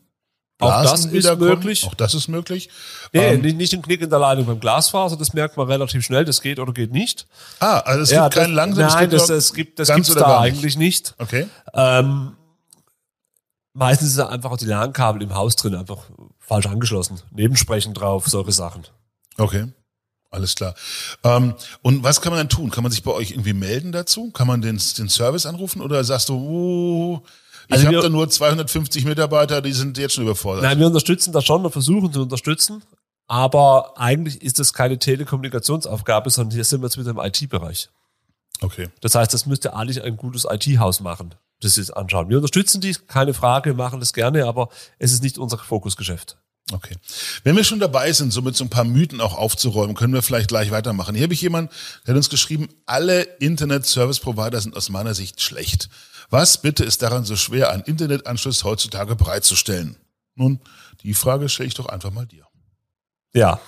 Auch 0.59 0.83
das 0.83 1.05
ist 1.05 1.39
möglich. 1.39 1.85
Auch 1.87 1.95
das 1.95 2.15
ist 2.15 2.29
möglich. 2.29 2.71
Nee, 3.13 3.35
Ähm, 3.35 3.41
nicht, 3.43 3.57
nicht 3.59 3.75
ein 3.75 3.83
Knick 3.83 4.01
in 4.01 4.09
der 4.11 4.19
Leitung 4.19 4.47
beim 4.47 4.59
Glasfaser, 4.59 5.17
das 5.17 5.35
merkt 5.35 5.57
man 5.59 5.67
relativ 5.67 6.03
schnell, 6.05 6.25
das 6.25 6.41
geht 6.41 6.59
oder 6.59 6.73
geht 6.73 6.93
nicht. 6.93 7.27
ah, 7.61 7.81
also 7.81 8.03
es 8.03 8.11
Ja, 8.11 8.25
gibt 8.29 8.37
das, 8.37 8.49
langsames 8.49 8.95
Nein, 8.95 9.11
das, 9.11 9.27
das 9.27 9.53
gibt 9.53 9.79
das 9.79 9.89
gibt's 9.95 10.15
da 10.15 10.41
nicht. 10.43 10.55
eigentlich 10.55 10.77
nicht. 10.79 11.15
Okay. 11.19 11.47
Ähm, 11.75 12.33
meistens 13.75 14.11
ist 14.11 14.19
einfach 14.21 14.51
auch 14.51 14.57
die 14.57 14.65
LAN-Kabel 14.65 15.23
im 15.23 15.35
Haus 15.35 15.57
drin 15.57 15.75
einfach 15.75 15.99
falsch 16.39 16.67
angeschlossen. 16.67 17.21
Nebensprechen 17.33 17.93
drauf, 17.95 18.27
solche 18.27 18.53
Sachen. 18.53 18.87
Okay. 19.37 19.67
Alles 20.31 20.55
klar. 20.55 20.75
Ähm, 21.23 21.55
und 21.83 22.03
was 22.03 22.21
kann 22.21 22.31
man 22.33 22.39
dann 22.39 22.49
tun? 22.49 22.71
Kann 22.71 22.83
man 22.83 22.91
sich 22.93 23.03
bei 23.03 23.13
euch 23.13 23.31
irgendwie 23.31 23.53
melden 23.53 23.93
dazu? 23.93 24.31
Kann 24.33 24.47
man 24.47 24.61
den, 24.61 24.81
den 24.99 25.09
Service 25.09 25.47
anrufen 25.47 25.81
oder 25.81 26.03
sagst 26.05 26.29
du, 26.29 26.35
uh, 26.35 27.21
ich 27.69 27.75
Also 27.75 27.87
habe 27.87 28.01
da 28.01 28.09
nur 28.09 28.29
250 28.29 29.05
Mitarbeiter, 29.05 29.63
die 29.63 29.73
sind 29.73 29.99
jetzt 29.99 30.15
schon 30.15 30.25
überfordert? 30.25 30.63
Nein, 30.63 30.79
wir 30.79 30.87
unterstützen 30.87 31.33
das 31.33 31.45
schon 31.45 31.65
und 31.65 31.73
versuchen 31.73 32.13
zu 32.13 32.23
unterstützen. 32.23 32.83
Aber 33.29 33.95
eigentlich 33.99 34.43
ist 34.43 34.59
das 34.59 34.73
keine 34.73 34.99
Telekommunikationsaufgabe, 34.99 36.31
sondern 36.31 36.55
hier 36.55 36.65
sind 36.65 36.81
wir 36.81 36.87
jetzt 36.87 36.99
wieder 36.99 37.11
im 37.11 37.19
IT-Bereich. 37.19 37.89
Okay. 38.61 38.89
Das 39.01 39.15
heißt, 39.15 39.35
das 39.35 39.47
müsste 39.47 39.75
eigentlich 39.75 40.03
ein 40.03 40.17
gutes 40.17 40.47
IT-Haus 40.49 41.01
machen, 41.01 41.35
das 41.61 41.77
jetzt 41.77 41.97
anschauen. 41.97 42.29
Wir 42.29 42.37
unterstützen 42.37 42.81
die, 42.81 42.95
keine 42.95 43.35
Frage, 43.35 43.71
wir 43.71 43.85
machen 43.85 44.01
das 44.01 44.13
gerne, 44.13 44.47
aber 44.47 44.69
es 44.99 45.13
ist 45.13 45.23
nicht 45.23 45.39
unser 45.39 45.59
Fokusgeschäft. 45.59 46.39
Okay. 46.73 46.97
Wenn 47.45 47.55
wir 47.55 47.63
schon 47.63 47.79
dabei 47.79 48.13
sind, 48.13 48.33
so 48.33 48.43
mit 48.43 48.57
so 48.57 48.65
ein 48.65 48.71
paar 48.71 48.85
Mythen 48.85 49.21
auch 49.21 49.37
aufzuräumen, 49.37 49.95
können 49.95 50.13
wir 50.13 50.23
vielleicht 50.23 50.49
gleich 50.49 50.73
weitermachen. 50.73 51.15
Hier 51.15 51.25
habe 51.25 51.35
ich 51.35 51.43
jemanden, 51.43 51.71
der 52.05 52.15
hat 52.15 52.17
uns 52.17 52.29
geschrieben, 52.29 52.69
alle 52.87 53.23
Internet-Service-Provider 53.23 54.61
sind 54.61 54.77
aus 54.77 54.89
meiner 54.89 55.15
Sicht 55.15 55.41
schlecht. 55.41 55.89
Was 56.31 56.61
bitte 56.61 56.85
ist 56.85 57.03
daran 57.03 57.25
so 57.25 57.37
schwer, 57.37 57.71
einen 57.71 57.83
Internetanschluss 57.83 58.65
heutzutage 58.65 59.17
bereitzustellen? 59.17 59.97
Nun, 60.35 60.61
die 61.03 61.15
Frage 61.15 61.49
stelle 61.49 61.69
ich 61.69 61.75
doch 61.75 61.87
einfach 61.87 62.11
mal 62.11 62.27
dir. 62.27 62.47
Ja. 63.33 63.61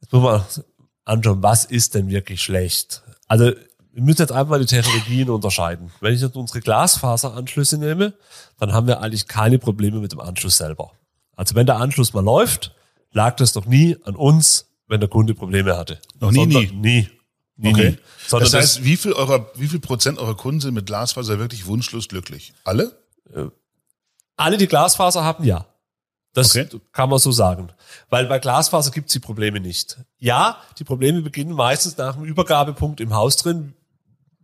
Jetzt 0.00 0.12
muss 0.12 0.22
man 0.22 0.44
anschauen, 1.04 1.42
was 1.42 1.64
ist 1.64 1.94
denn 1.94 2.08
wirklich 2.08 2.42
schlecht? 2.42 3.02
Also, 3.26 3.52
wir 3.92 4.02
müssen 4.02 4.20
jetzt 4.20 4.32
einfach 4.32 4.50
mal 4.50 4.60
die 4.60 4.66
Technologien 4.66 5.28
unterscheiden. 5.30 5.90
Wenn 6.00 6.14
ich 6.14 6.20
jetzt 6.20 6.36
unsere 6.36 6.60
Glasfaseranschlüsse 6.60 7.78
nehme, 7.78 8.14
dann 8.58 8.72
haben 8.72 8.86
wir 8.86 9.00
eigentlich 9.00 9.26
keine 9.26 9.58
Probleme 9.58 9.98
mit 9.98 10.12
dem 10.12 10.20
Anschluss 10.20 10.56
selber. 10.56 10.92
Also, 11.34 11.54
wenn 11.54 11.66
der 11.66 11.76
Anschluss 11.76 12.12
mal 12.12 12.24
läuft, 12.24 12.74
lag 13.10 13.36
das 13.36 13.52
doch 13.52 13.66
nie 13.66 13.96
an 14.04 14.14
uns, 14.14 14.66
wenn 14.86 15.00
der 15.00 15.08
Kunde 15.08 15.34
Probleme 15.34 15.76
hatte. 15.76 16.00
Noch 16.20 16.30
nie, 16.30 16.46
nie. 16.46 16.66
Nie. 16.72 17.08
Nie, 17.60 17.70
Okay. 17.72 17.98
Sondern 18.26 18.50
Das 18.52 18.60
heißt, 18.62 18.84
wie 18.84 18.96
viel 18.96 19.12
eurer, 19.12 19.50
wie 19.56 19.68
viel 19.68 19.80
Prozent 19.80 20.18
eurer 20.18 20.36
Kunden 20.36 20.60
sind 20.60 20.74
mit 20.74 20.86
Glasfaser 20.86 21.38
wirklich 21.38 21.66
wunschlos 21.66 22.08
glücklich? 22.08 22.52
Alle? 22.64 22.96
alle, 24.36 24.56
die 24.56 24.66
Glasfaser 24.68 25.24
haben, 25.24 25.44
ja. 25.44 25.66
Das 26.34 26.54
Okay. 26.56 26.68
kann 26.92 27.10
man 27.10 27.18
so 27.18 27.32
sagen. 27.32 27.70
Weil 28.10 28.26
bei 28.26 28.38
Glasfaser 28.38 28.90
gibt's 28.90 29.12
die 29.12 29.18
Probleme 29.18 29.60
nicht. 29.60 29.98
Ja, 30.18 30.58
die 30.78 30.84
Probleme 30.84 31.20
beginnen 31.22 31.52
meistens 31.52 31.96
nach 31.96 32.14
dem 32.14 32.24
Übergabepunkt 32.24 33.00
im 33.00 33.12
Haus 33.14 33.36
drin, 33.36 33.74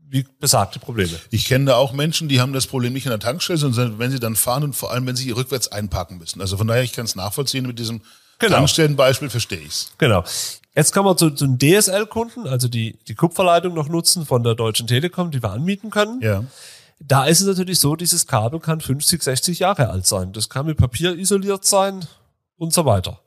wie 0.08 0.26
besagte 0.40 0.80
Probleme. 0.80 1.12
Ich 1.30 1.44
kenne 1.46 1.66
da 1.66 1.76
auch 1.76 1.92
Menschen, 1.92 2.28
die 2.28 2.40
haben 2.40 2.52
das 2.52 2.66
Problem 2.66 2.92
nicht 2.92 3.06
an 3.06 3.10
der 3.10 3.20
Tankstelle, 3.20 3.58
sondern 3.58 3.98
wenn 3.98 4.10
sie 4.10 4.18
dann 4.20 4.34
fahren 4.36 4.64
und 4.64 4.74
vor 4.74 4.90
allem, 4.90 5.06
wenn 5.06 5.16
sie 5.16 5.30
rückwärts 5.30 5.68
einparken 5.68 6.18
müssen. 6.18 6.40
Also 6.40 6.56
von 6.56 6.66
daher, 6.66 6.82
ich 6.82 6.92
kann 6.92 7.04
es 7.04 7.14
nachvollziehen 7.14 7.66
mit 7.66 7.78
diesem 7.78 8.02
Genau. 8.40 8.56
Tankstellenbeispiel, 8.56 9.30
verstehe 9.30 9.60
ich's. 9.60 9.92
Genau. 9.98 10.24
Jetzt 10.76 10.92
kann 10.92 11.04
man 11.04 11.16
zu, 11.16 11.30
zu 11.30 11.46
den 11.46 11.58
DSL-Kunden, 11.58 12.48
also 12.48 12.66
die, 12.68 12.98
die 13.06 13.14
Kupferleitung 13.14 13.74
noch 13.74 13.88
nutzen 13.88 14.26
von 14.26 14.42
der 14.42 14.54
Deutschen 14.54 14.86
Telekom, 14.86 15.30
die 15.30 15.42
wir 15.42 15.50
anmieten 15.52 15.90
können. 15.90 16.20
Ja. 16.20 16.44
Da 17.00 17.26
ist 17.26 17.40
es 17.40 17.46
natürlich 17.46 17.78
so, 17.78 17.96
dieses 17.96 18.26
Kabel 18.26 18.60
kann 18.60 18.80
50, 18.80 19.22
60 19.22 19.58
Jahre 19.60 19.90
alt 19.90 20.06
sein. 20.06 20.32
Das 20.32 20.48
kann 20.48 20.66
mit 20.66 20.78
Papier 20.78 21.16
isoliert 21.16 21.64
sein 21.64 22.06
und 22.56 22.72
so 22.72 22.84
weiter. 22.84 23.20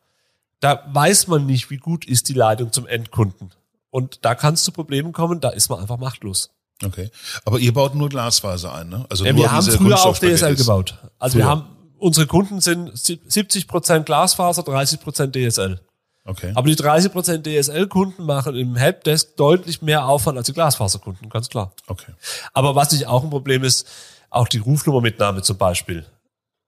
Da 0.60 0.83
weiß 0.91 1.27
man 1.27 1.45
nicht, 1.45 1.69
wie 1.69 1.77
gut 1.77 2.05
ist 2.05 2.29
die 2.29 2.33
Leitung 2.33 2.71
zum 2.71 2.88
Endkunden. 2.88 3.51
Und 3.91 4.25
da 4.25 4.36
kann 4.36 4.55
es 4.55 4.63
zu 4.63 4.71
Problemen 4.71 5.13
kommen, 5.13 5.39
da 5.39 5.49
ist 5.49 5.69
man 5.69 5.79
einfach 5.79 5.97
machtlos. 5.97 6.49
Okay. 6.83 7.10
Aber 7.45 7.60
ihr 7.60 7.73
baut 7.73 7.95
nur 7.95 8.10
Glasfaser 8.10 8.73
ein, 8.73 8.89
ne? 8.89 9.05
Also 9.10 9.25
Ja, 9.25 9.33
nur 9.33 9.43
wir 9.43 9.51
haben 9.51 9.65
früher 9.65 9.99
auch. 9.99 10.17
DSL 10.17 10.55
gebaut. 10.55 10.97
Also 11.17 11.38
wir 11.38 11.43
Früher. 11.45 11.51
haben, 11.51 11.63
unsere 11.97 12.27
Kunden 12.27 12.62
sind 12.62 12.91
70 12.95 13.67
Prozent 13.67 14.05
Glasfaser, 14.05 14.63
30 14.63 14.99
Prozent 14.99 15.36
DSL. 15.36 15.79
Okay. 16.27 16.51
Aber 16.55 16.67
die 16.67 16.75
30 16.75 17.11
Prozent 17.11 17.47
DSL-Kunden 17.47 18.25
machen 18.25 18.55
im 18.55 18.75
Helpdesk 18.75 19.37
deutlich 19.37 19.81
mehr 19.81 20.05
Aufwand 20.05 20.37
als 20.37 20.47
die 20.47 20.53
Glasfaserkunden, 20.53 21.29
ganz 21.29 21.47
klar. 21.47 21.71
Okay. 21.87 22.11
Aber 22.53 22.75
was 22.75 22.91
nicht 22.91 23.07
auch 23.07 23.23
ein 23.23 23.29
Problem 23.29 23.63
ist, 23.63 23.87
auch 24.29 24.49
die 24.49 24.57
Rufnummermitnahme 24.57 25.41
zum 25.41 25.57
Beispiel. 25.57 26.05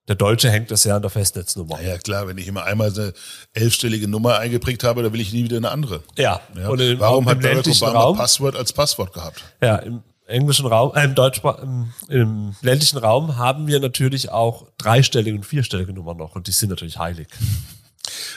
Der 0.08 0.16
Deutsche 0.16 0.50
hängt 0.50 0.72
das 0.72 0.86
ja 0.86 0.96
an 0.96 1.02
der 1.02 1.12
Festnetznummer. 1.12 1.80
Ja, 1.82 1.98
klar, 1.98 2.28
wenn 2.28 2.38
ich 2.38 2.48
immer 2.48 2.64
einmal 2.64 2.92
eine 2.92 3.14
elfstellige 3.54 4.08
Nummer 4.08 4.40
eingeprägt 4.40 4.84
habe, 4.84 5.04
dann 5.04 5.14
will 5.14 5.20
ich 5.20 5.34
nie 5.34 5.44
wieder 5.44 5.58
eine 5.58 5.70
andere. 5.70 6.02
Ja. 6.18 6.40
Ja. 6.58 6.70
Und 6.70 6.80
im, 6.80 7.00
Warum 7.00 7.26
im 7.26 7.30
hat 7.30 7.42
Barack 7.42 7.68
Obama 7.68 8.00
Raum, 8.00 8.18
Passwort 8.18 8.56
als 8.56 8.74
Passwort 8.74 9.14
gehabt? 9.14 9.44
ja, 9.62 9.76
im 9.76 10.02
englischen 10.26 10.66
Raum, 10.66 10.96
äh, 10.96 11.04
im, 11.04 11.16
Deutsch, 11.16 11.42
im, 11.62 11.94
im 12.08 12.56
ländlichen 12.62 12.98
Raum 12.98 13.38
haben 13.38 13.68
wir 13.68 13.80
natürlich 13.80 14.32
auch 14.32 14.68
dreistellige 14.78 15.36
und 15.36 15.46
vierstellige 15.46 15.94
Nummern 15.94 16.18
noch 16.18 16.36
und 16.36 16.48
die 16.48 16.52
sind 16.52 16.70
natürlich 16.70 16.98
heilig. 16.98 17.28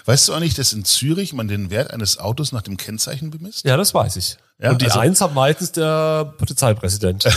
Weißt 0.05 0.29
du 0.29 0.35
eigentlich, 0.35 0.55
dass 0.55 0.73
in 0.73 0.85
Zürich 0.85 1.33
man 1.33 1.49
den 1.49 1.71
Wert 1.71 1.91
eines 1.93 2.19
Autos 2.19 2.53
nach 2.53 2.63
dem 2.63 2.77
Kennzeichen 2.77 3.31
bemisst? 3.31 3.65
Ja, 3.65 3.77
das 3.77 3.95
weiß 3.95 4.17
ich. 4.17 4.37
Ja, 4.59 4.71
und 4.71 4.81
die 4.83 4.87
also- 4.87 5.01
Eins 5.01 5.21
hat 5.21 5.35
meistens 5.35 5.73
der 5.73 6.35
Polizeipräsident. 6.39 7.25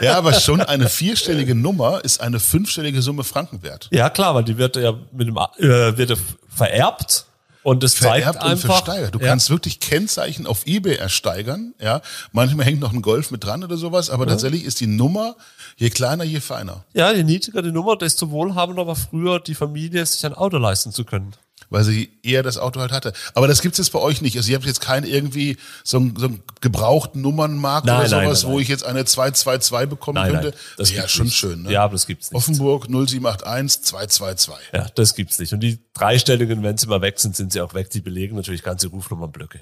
Ja, 0.00 0.16
aber 0.16 0.32
schon 0.34 0.60
eine 0.60 0.88
vierstellige 0.88 1.54
Nummer 1.54 2.02
ist 2.04 2.20
eine 2.20 2.40
fünfstellige 2.40 3.00
Summe 3.02 3.22
Franken 3.22 3.62
wert. 3.62 3.88
ja, 3.92 4.10
klar, 4.10 4.34
weil 4.34 4.42
die 4.44 4.56
wird 4.58 4.76
ja 4.76 4.92
mit 5.12 5.28
dem, 5.28 5.36
äh, 5.36 5.96
wird 5.96 6.10
ja 6.10 6.16
vererbt 6.48 7.26
und 7.64 7.82
das 7.82 7.96
zeigt 7.96 8.24
Vererbt 8.24 8.44
und 8.44 8.50
einfach. 8.50 8.76
versteigert. 8.76 9.14
Du 9.14 9.18
ja. 9.18 9.26
kannst 9.26 9.50
wirklich 9.50 9.80
Kennzeichen 9.80 10.46
auf 10.46 10.66
Ebay 10.66 10.94
ersteigern. 10.94 11.74
Ja, 11.80 12.02
manchmal 12.30 12.66
hängt 12.66 12.78
noch 12.78 12.92
ein 12.92 13.02
Golf 13.02 13.30
mit 13.32 13.42
dran 13.42 13.64
oder 13.64 13.76
sowas, 13.76 14.10
aber 14.10 14.26
tatsächlich 14.26 14.64
ist 14.64 14.80
die 14.80 14.86
Nummer 14.86 15.34
je 15.76 15.90
kleiner, 15.90 16.24
je 16.24 16.40
feiner, 16.40 16.84
Ja, 16.92 17.10
je 17.10 17.24
niedriger 17.24 17.62
die 17.62 17.72
Nummer, 17.72 17.96
desto 17.96 18.30
wohlhabender 18.30 18.86
war 18.86 18.96
früher 18.96 19.40
die 19.40 19.54
Familie, 19.54 20.04
sich 20.06 20.24
ein 20.24 20.34
Auto 20.34 20.58
leisten 20.58 20.92
zu 20.92 21.04
können. 21.04 21.34
Weil 21.70 21.84
sie 21.84 22.10
eher 22.22 22.42
das 22.42 22.58
Auto 22.58 22.80
halt 22.80 22.92
hatte. 22.92 23.12
Aber 23.34 23.48
das 23.48 23.62
gibt's 23.62 23.78
jetzt 23.78 23.92
bei 23.92 23.98
euch 23.98 24.22
nicht. 24.22 24.36
Also 24.36 24.50
ihr 24.50 24.56
habt 24.56 24.66
jetzt 24.66 24.80
keinen 24.80 25.06
irgendwie 25.06 25.56
so 25.82 25.98
einen, 25.98 26.16
so 26.16 26.26
einen 26.26 26.42
gebrauchten 26.60 27.20
Nummernmarkt 27.20 27.86
Nein, 27.86 28.00
oder 28.00 28.08
sowas, 28.08 28.42
nein, 28.42 28.50
wo 28.50 28.54
nein. 28.54 28.62
ich 28.62 28.68
jetzt 28.68 28.84
eine 28.84 29.04
222 29.04 29.88
bekommen 29.88 30.22
könnte. 30.22 30.48
nein, 30.48 30.58
das 30.76 30.92
ja, 30.92 31.08
schon 31.08 31.26
nicht. 31.26 31.36
schön. 31.36 31.62
Ne? 31.62 31.72
Ja, 31.72 31.84
aber 31.84 31.92
das 31.92 32.06
gibt's 32.06 32.30
nicht. 32.30 32.36
Offenburg 32.36 32.88
0781 32.88 33.82
222. 33.82 34.66
Ja, 34.72 34.86
das 34.94 35.14
gibt's 35.14 35.38
nicht. 35.38 35.52
Und 35.52 35.60
die 35.60 35.78
dreistelligen, 35.94 36.62
wenn 36.62 36.78
sie 36.78 36.86
mal 36.86 37.02
weg 37.02 37.20
sind, 37.20 37.36
sind 37.36 37.52
sie 37.52 37.60
auch 37.60 37.74
weg. 37.74 37.90
Die 37.90 38.00
belegen 38.00 38.36
natürlich 38.36 38.62
ganze 38.62 38.88
Rufnummernblöcke. 38.88 39.60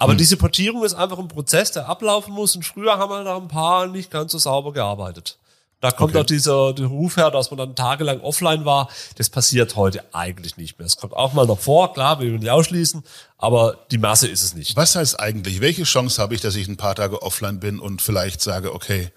Aber 0.00 0.14
diese 0.14 0.38
Portierung 0.38 0.82
ist 0.82 0.94
einfach 0.94 1.18
ein 1.18 1.28
Prozess, 1.28 1.72
der 1.72 1.86
ablaufen 1.86 2.32
muss. 2.32 2.56
Und 2.56 2.64
früher 2.64 2.96
haben 2.96 3.10
wir 3.10 3.22
da 3.22 3.36
ein 3.36 3.48
paar 3.48 3.86
nicht 3.86 4.10
ganz 4.10 4.32
so 4.32 4.38
sauber 4.38 4.72
gearbeitet. 4.72 5.38
Da 5.80 5.90
kommt 5.90 6.10
Okay. 6.14 6.20
auch 6.20 6.26
dieser 6.26 6.72
der 6.74 6.86
Ruf 6.86 7.16
her, 7.16 7.30
dass 7.30 7.50
man 7.50 7.56
dann 7.58 7.74
tagelang 7.74 8.20
offline 8.20 8.64
war. 8.66 8.88
Das 9.16 9.30
passiert 9.30 9.76
heute 9.76 10.04
eigentlich 10.14 10.56
nicht 10.58 10.78
mehr. 10.78 10.86
Es 10.86 10.98
kommt 10.98 11.14
auch 11.14 11.32
mal 11.32 11.46
noch 11.46 11.58
vor, 11.58 11.94
klar, 11.94 12.20
wir 12.20 12.30
will 12.32 12.38
nicht 12.38 12.50
ausschließen, 12.50 13.02
aber 13.38 13.78
die 13.90 13.96
Masse 13.98 14.28
ist 14.28 14.42
es 14.42 14.54
nicht. 14.54 14.76
Was 14.76 14.94
heißt 14.94 15.18
eigentlich, 15.18 15.60
welche 15.62 15.84
Chance 15.84 16.20
habe 16.20 16.34
ich, 16.34 16.42
dass 16.42 16.54
ich 16.54 16.68
ein 16.68 16.76
paar 16.76 16.94
Tage 16.94 17.22
offline 17.22 17.60
bin 17.60 17.78
und 17.78 18.02
vielleicht 18.02 18.42
sage, 18.42 18.74
okay, 18.74 19.10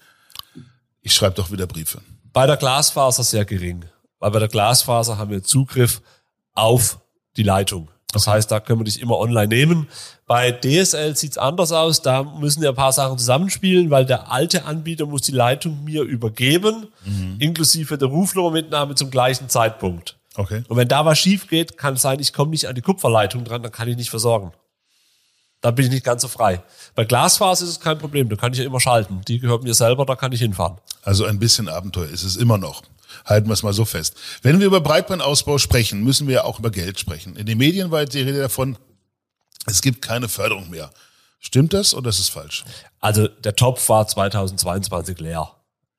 ich 1.02 1.14
schreibe 1.14 1.34
doch 1.36 1.50
wieder 1.50 1.66
Briefe? 1.66 2.00
Bei 2.32 2.46
der 2.46 2.56
Glasfaser 2.56 3.22
sehr 3.24 3.44
gering. 3.44 3.84
Weil 4.18 4.30
bei 4.30 4.38
der 4.38 4.48
Glasfaser 4.48 5.18
haben 5.18 5.30
wir 5.30 5.42
Zugriff 5.42 6.00
auf 6.54 6.98
die 7.36 7.42
Leitung. 7.42 7.90
Das 8.14 8.26
heißt, 8.26 8.50
da 8.50 8.60
können 8.60 8.80
wir 8.80 8.84
dich 8.84 9.00
immer 9.00 9.18
online 9.18 9.48
nehmen. 9.48 9.88
Bei 10.26 10.52
DSL 10.52 11.16
sieht's 11.16 11.36
anders 11.36 11.72
aus. 11.72 12.00
Da 12.00 12.22
müssen 12.22 12.62
ja 12.62 12.70
ein 12.70 12.74
paar 12.76 12.92
Sachen 12.92 13.18
zusammenspielen, 13.18 13.90
weil 13.90 14.06
der 14.06 14.30
alte 14.30 14.64
Anbieter 14.64 15.06
muss 15.06 15.22
die 15.22 15.32
Leitung 15.32 15.84
mir 15.84 16.02
übergeben, 16.02 16.88
inklusive 17.38 17.98
der 17.98 18.08
Rufnummermitnahme 18.08 18.94
zum 18.94 19.10
gleichen 19.10 19.48
Zeitpunkt. 19.48 20.16
Okay. 20.36 20.64
Und 20.68 20.76
wenn 20.76 20.88
da 20.88 21.04
was 21.04 21.18
schief 21.18 21.48
geht, 21.48 21.76
kann 21.76 21.94
es 21.94 22.02
sein, 22.02 22.18
ich 22.20 22.32
komme 22.32 22.50
nicht 22.50 22.66
an 22.66 22.74
die 22.74 22.80
Kupferleitung 22.80 23.44
dran, 23.44 23.62
dann 23.62 23.72
kann 23.72 23.88
ich 23.88 23.96
nicht 23.96 24.10
versorgen. 24.10 24.52
Da 25.60 25.70
bin 25.70 25.86
ich 25.86 25.90
nicht 25.90 26.04
ganz 26.04 26.22
so 26.22 26.28
frei. 26.28 26.62
Bei 26.94 27.04
Glasfaser 27.04 27.64
ist 27.64 27.70
es 27.70 27.80
kein 27.80 27.98
Problem, 27.98 28.28
da 28.28 28.36
kann 28.36 28.52
ich 28.52 28.58
ja 28.58 28.66
immer 28.66 28.80
schalten. 28.80 29.22
Die 29.26 29.38
gehört 29.38 29.62
mir 29.62 29.72
selber, 29.72 30.04
da 30.04 30.14
kann 30.14 30.30
ich 30.32 30.40
hinfahren. 30.40 30.76
Also 31.02 31.24
ein 31.24 31.38
bisschen 31.38 31.68
Abenteuer 31.68 32.08
ist 32.08 32.22
es 32.22 32.36
immer 32.36 32.58
noch. 32.58 32.82
Halten 33.24 33.48
wir 33.48 33.54
es 33.54 33.62
mal 33.62 33.72
so 33.72 33.84
fest. 33.84 34.16
Wenn 34.42 34.60
wir 34.60 34.66
über 34.66 34.80
Breitbandausbau 34.80 35.58
sprechen, 35.58 36.04
müssen 36.04 36.26
wir 36.26 36.34
ja 36.34 36.44
auch 36.44 36.58
über 36.58 36.70
Geld 36.70 37.00
sprechen. 37.00 37.36
In 37.36 37.46
den 37.46 37.58
Medien 37.58 37.90
war 37.90 38.02
jetzt 38.02 38.14
die 38.14 38.20
Rede 38.20 38.40
davon, 38.40 38.76
es 39.66 39.80
gibt 39.80 40.02
keine 40.02 40.28
Förderung 40.28 40.70
mehr. 40.70 40.90
Stimmt 41.40 41.72
das 41.72 41.94
oder 41.94 42.10
ist 42.10 42.18
es 42.18 42.28
falsch? 42.28 42.64
Also 43.00 43.28
der 43.28 43.54
Topf 43.54 43.88
war 43.88 44.06
2022 44.06 45.18
leer, 45.20 45.50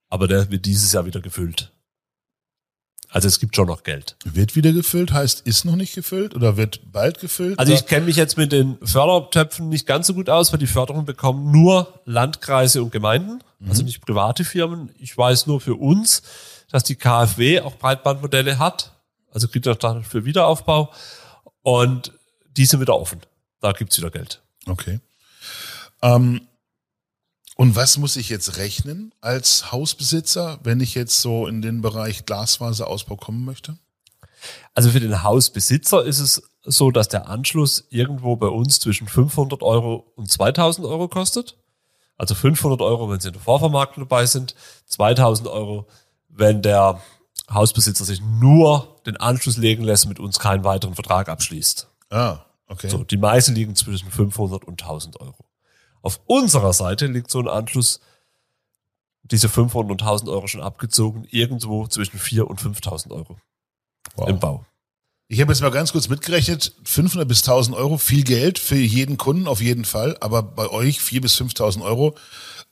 aber 0.09 0.27
der 0.27 0.49
wird 0.51 0.65
dieses 0.65 0.91
Jahr 0.91 1.05
wieder 1.05 1.21
gefüllt. 1.21 1.71
Also 3.09 3.27
es 3.27 3.39
gibt 3.39 3.55
schon 3.55 3.67
noch 3.67 3.83
Geld. 3.83 4.17
Wird 4.25 4.55
wieder 4.55 4.73
gefüllt, 4.73 5.13
heißt 5.13 5.41
ist 5.47 5.63
noch 5.63 5.75
nicht 5.75 5.95
gefüllt 5.95 6.35
oder 6.35 6.57
wird 6.57 6.91
bald 6.91 7.19
gefüllt? 7.19 7.57
Also 7.57 7.71
ich 7.71 7.85
kenne 7.85 8.07
mich 8.07 8.17
jetzt 8.17 8.37
mit 8.37 8.51
den 8.51 8.77
Fördertöpfen 8.81 9.69
nicht 9.69 9.87
ganz 9.87 10.07
so 10.07 10.13
gut 10.13 10.29
aus, 10.29 10.51
weil 10.51 10.59
die 10.59 10.67
Förderung 10.67 11.05
bekommen 11.05 11.51
nur 11.51 12.01
Landkreise 12.05 12.83
und 12.83 12.91
Gemeinden, 12.91 13.41
also 13.69 13.83
nicht 13.83 14.01
private 14.01 14.43
Firmen. 14.43 14.91
Ich 14.99 15.17
weiß 15.17 15.47
nur 15.47 15.61
für 15.61 15.75
uns, 15.75 16.23
dass 16.69 16.83
die 16.83 16.95
KfW 16.95 17.61
auch 17.61 17.75
Breitbandmodelle 17.75 18.59
hat, 18.59 18.91
also 19.31 19.47
Kriterien 19.47 20.03
für 20.03 20.25
Wiederaufbau 20.25 20.91
und 21.61 22.13
die 22.57 22.65
sind 22.65 22.79
wieder 22.79 22.97
offen. 22.97 23.21
Da 23.59 23.71
gibt's 23.71 23.97
wieder 23.97 24.11
Geld. 24.11 24.41
Okay. 24.67 24.99
Ähm, 26.01 26.47
und 27.57 27.75
was 27.75 27.97
muss 27.97 28.17
ich 28.17 28.29
jetzt 28.29 28.57
rechnen 28.57 29.13
als 29.21 29.71
Hausbesitzer, 29.71 30.59
wenn 30.63 30.81
ich 30.81 30.93
jetzt 30.93 31.21
so 31.21 31.47
in 31.47 31.61
den 31.61 31.81
Bereich 31.81 32.25
Glasfaserausbau 32.25 33.15
kommen 33.15 33.45
möchte? 33.45 33.77
Also 34.73 34.91
für 34.91 34.99
den 34.99 35.23
Hausbesitzer 35.23 36.03
ist 36.03 36.19
es 36.19 36.43
so, 36.63 36.91
dass 36.91 37.07
der 37.07 37.29
Anschluss 37.29 37.85
irgendwo 37.89 38.35
bei 38.35 38.47
uns 38.47 38.79
zwischen 38.79 39.07
500 39.07 39.63
Euro 39.63 40.11
und 40.15 40.29
2000 40.29 40.85
Euro 40.85 41.07
kostet. 41.07 41.57
Also 42.17 42.35
500 42.35 42.81
Euro, 42.81 43.09
wenn 43.09 43.19
Sie 43.19 43.27
in 43.29 43.33
der 43.33 43.41
Vorvermarktung 43.41 44.03
dabei 44.03 44.25
sind, 44.25 44.55
2000 44.87 45.47
Euro, 45.47 45.87
wenn 46.35 46.61
der 46.61 47.01
Hausbesitzer 47.51 48.05
sich 48.05 48.21
nur 48.21 48.95
den 49.05 49.17
Anschluss 49.17 49.57
legen 49.57 49.83
lässt, 49.83 50.07
mit 50.07 50.19
uns 50.19 50.39
keinen 50.39 50.63
weiteren 50.63 50.95
Vertrag 50.95 51.29
abschließt. 51.29 51.87
Ah, 52.09 52.39
okay. 52.67 52.89
So, 52.89 53.03
die 53.03 53.17
meisten 53.17 53.53
liegen 53.55 53.75
zwischen 53.75 54.09
500 54.09 54.65
und 54.65 54.81
1000 54.81 55.19
Euro. 55.19 55.45
Auf 56.01 56.19
unserer 56.25 56.73
Seite 56.73 57.07
liegt 57.07 57.31
so 57.31 57.39
ein 57.39 57.47
Anschluss, 57.47 57.99
diese 59.23 59.49
500 59.49 59.91
und 59.91 60.01
1000 60.01 60.29
Euro 60.29 60.47
schon 60.47 60.61
abgezogen, 60.61 61.25
irgendwo 61.29 61.87
zwischen 61.87 62.19
4 62.19 62.47
und 62.47 62.61
5000 62.61 63.13
Euro 63.13 63.37
Wow. 64.15 64.29
im 64.29 64.39
Bau. 64.39 64.65
Ich 65.27 65.41
habe 65.41 65.51
jetzt 65.51 65.61
mal 65.61 65.71
ganz 65.71 65.91
kurz 65.91 66.07
mitgerechnet, 66.07 66.73
500 66.83 67.27
bis 67.27 67.39
1000 67.41 67.75
Euro, 67.75 67.97
viel 67.97 68.23
Geld 68.23 68.59
für 68.59 68.75
jeden 68.75 69.17
Kunden 69.17 69.47
auf 69.47 69.59
jeden 69.61 69.83
Fall, 69.83 70.15
aber 70.19 70.43
bei 70.43 70.69
euch 70.69 71.01
4 71.01 71.21
bis 71.21 71.33
5000 71.35 71.83
Euro. 71.83 72.15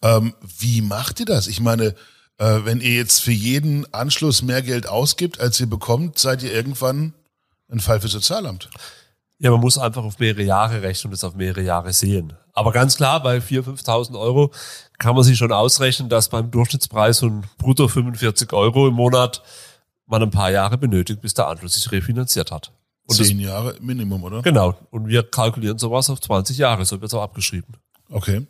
Ähm, 0.03 0.35
wie 0.59 0.81
macht 0.81 1.19
ihr 1.19 1.25
das? 1.25 1.47
Ich 1.47 1.59
meine, 1.59 1.95
äh, 2.37 2.59
wenn 2.63 2.81
ihr 2.81 2.93
jetzt 2.93 3.21
für 3.21 3.31
jeden 3.31 3.91
Anschluss 3.93 4.41
mehr 4.41 4.61
Geld 4.61 4.87
ausgibt, 4.87 5.39
als 5.39 5.59
ihr 5.59 5.67
bekommt, 5.67 6.17
seid 6.19 6.43
ihr 6.43 6.53
irgendwann 6.53 7.13
ein 7.69 7.79
Fall 7.79 8.01
für 8.01 8.07
Sozialamt. 8.07 8.69
Ja, 9.39 9.51
man 9.51 9.59
muss 9.59 9.77
einfach 9.77 10.03
auf 10.03 10.19
mehrere 10.19 10.43
Jahre 10.43 10.81
rechnen 10.81 11.09
und 11.09 11.13
das 11.13 11.23
auf 11.23 11.35
mehrere 11.35 11.61
Jahre 11.61 11.91
sehen. 11.91 12.33
Aber 12.53 12.71
ganz 12.71 12.95
klar, 12.97 13.21
bei 13.21 13.37
4.000, 13.37 13.83
5.000 13.83 14.19
Euro 14.19 14.51
kann 14.99 15.15
man 15.15 15.23
sich 15.23 15.37
schon 15.37 15.51
ausrechnen, 15.51 16.07
dass 16.07 16.29
beim 16.29 16.51
Durchschnittspreis 16.51 17.19
von 17.19 17.43
brutto 17.57 17.87
45 17.87 18.53
Euro 18.53 18.87
im 18.87 18.93
Monat 18.93 19.41
man 20.05 20.21
ein 20.21 20.31
paar 20.31 20.51
Jahre 20.51 20.77
benötigt, 20.77 21.21
bis 21.21 21.33
der 21.33 21.47
Anschluss 21.47 21.73
sich 21.73 21.91
refinanziert 21.91 22.51
hat. 22.51 22.71
Und 23.05 23.15
Zehn 23.15 23.39
Jahre 23.39 23.75
Minimum, 23.81 24.23
oder? 24.23 24.41
genau. 24.43 24.77
Und 24.91 25.07
wir 25.07 25.23
kalkulieren 25.23 25.77
sowas 25.77 26.09
auf 26.09 26.21
20 26.21 26.57
Jahre, 26.57 26.85
so 26.85 27.01
wird 27.01 27.09
es 27.09 27.13
auch 27.13 27.23
abgeschrieben. 27.23 27.75
Okay. 28.09 28.45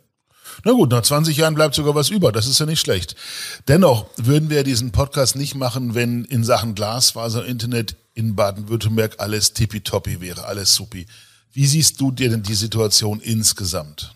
Na 0.64 0.72
gut, 0.72 0.90
nach 0.90 1.02
20 1.02 1.36
Jahren 1.36 1.54
bleibt 1.54 1.74
sogar 1.74 1.94
was 1.94 2.10
über. 2.10 2.32
Das 2.32 2.46
ist 2.46 2.58
ja 2.58 2.66
nicht 2.66 2.80
schlecht. 2.80 3.16
Dennoch 3.68 4.06
würden 4.16 4.50
wir 4.50 4.64
diesen 4.64 4.92
Podcast 4.92 5.36
nicht 5.36 5.54
machen, 5.54 5.94
wenn 5.94 6.24
in 6.24 6.44
Sachen 6.44 6.74
Glasfaser 6.74 7.40
und 7.40 7.46
Internet 7.46 7.96
in 8.14 8.34
Baden-Württemberg 8.36 9.16
alles 9.18 9.52
tippitoppi 9.52 10.20
wäre, 10.20 10.44
alles 10.44 10.74
supi. 10.74 11.06
Wie 11.52 11.66
siehst 11.66 12.00
du 12.00 12.10
dir 12.10 12.30
denn 12.30 12.42
die 12.42 12.54
Situation 12.54 13.20
insgesamt? 13.20 14.14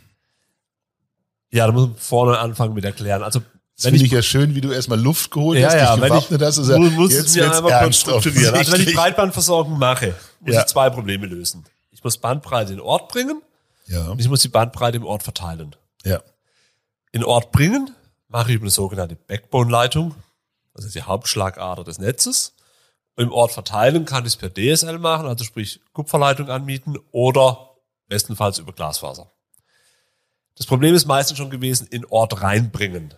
Ja, 1.51 1.67
da 1.67 1.73
muss 1.73 1.89
man 1.89 1.97
vorne 1.97 2.39
anfangen 2.39 2.75
mit 2.75 2.85
erklären. 2.85 3.23
Also 3.23 3.41
das 3.77 3.87
finde 3.87 4.05
ich 4.05 4.11
ja 4.11 4.23
schön, 4.23 4.55
wie 4.57 4.61
du 4.61 4.73
erstmal 4.73 5.01
Luft 5.01 5.31
geholt 5.31 5.59
ja, 5.61 5.69
hast, 5.69 5.75
ja, 5.77 5.95
dich 5.97 6.05
gewappnet 6.05 6.43
hast. 6.43 6.59
Also 6.59 6.79
muss, 6.79 6.93
muss 6.93 7.13
jetzt 7.13 7.37
mir 7.37 7.55
einmal 7.55 7.85
kurz 7.85 7.97
strukturieren. 7.99 8.55
Also 8.55 8.73
wenn 8.73 8.81
ich. 8.81 8.95
Breitbandversorgung 8.95 9.79
mache, 9.79 10.15
muss 10.41 10.55
Ja. 10.55 10.61
ich 10.63 10.67
zwei 10.67 10.91
Probleme 10.91 11.27
lösen. 11.27 11.65
Ich 11.93 12.03
muss 12.03 12.19
Bandbreite 12.19 12.73
in 12.73 12.79
den 12.79 12.85
Ort 12.85 13.09
bringen 13.09 13.41
Ja, 13.87 14.09
und 14.09 14.21
ich 14.21 14.29
muss 14.29 14.41
die 14.41 14.49
Bandbreite 14.49 14.97
im 14.97 15.05
Ort 15.05 15.23
verteilen. 15.23 15.75
Ja, 16.09 16.23
In 17.13 17.25
Ort 17.25 17.53
bringen 17.53 17.95
mache 18.29 18.51
ich 18.51 18.57
über 18.57 18.65
eine 18.65 18.71
sogenannte 18.71 19.17
Backbone-Leitung, 19.17 20.15
also 20.75 20.89
die 20.89 21.03
Hauptschlagader 21.03 21.85
des 21.85 21.99
Netzes. 21.99 22.55
Und 23.17 23.25
im 23.25 23.33
Ort 23.33 23.53
verteilen 23.53 24.05
kann 24.05 24.25
ich 24.25 24.35
es 24.35 24.37
per 24.37 24.53
DSL 24.53 24.99
machen, 24.99 25.27
also 25.27 25.45
sprich 25.45 25.81
Kupferleitung 25.93 26.51
anmieten 26.51 26.97
oder 27.11 27.71
bestenfalls 28.07 28.59
über 28.59 28.73
Glasfaser. 28.73 29.31
Das 30.57 30.67
Problem 30.67 30.95
ist 30.95 31.07
meistens 31.07 31.39
schon 31.39 31.51
gewesen, 31.51 31.87
in 31.91 32.05
Ort 32.07 32.43
reinbringen. 32.43 33.15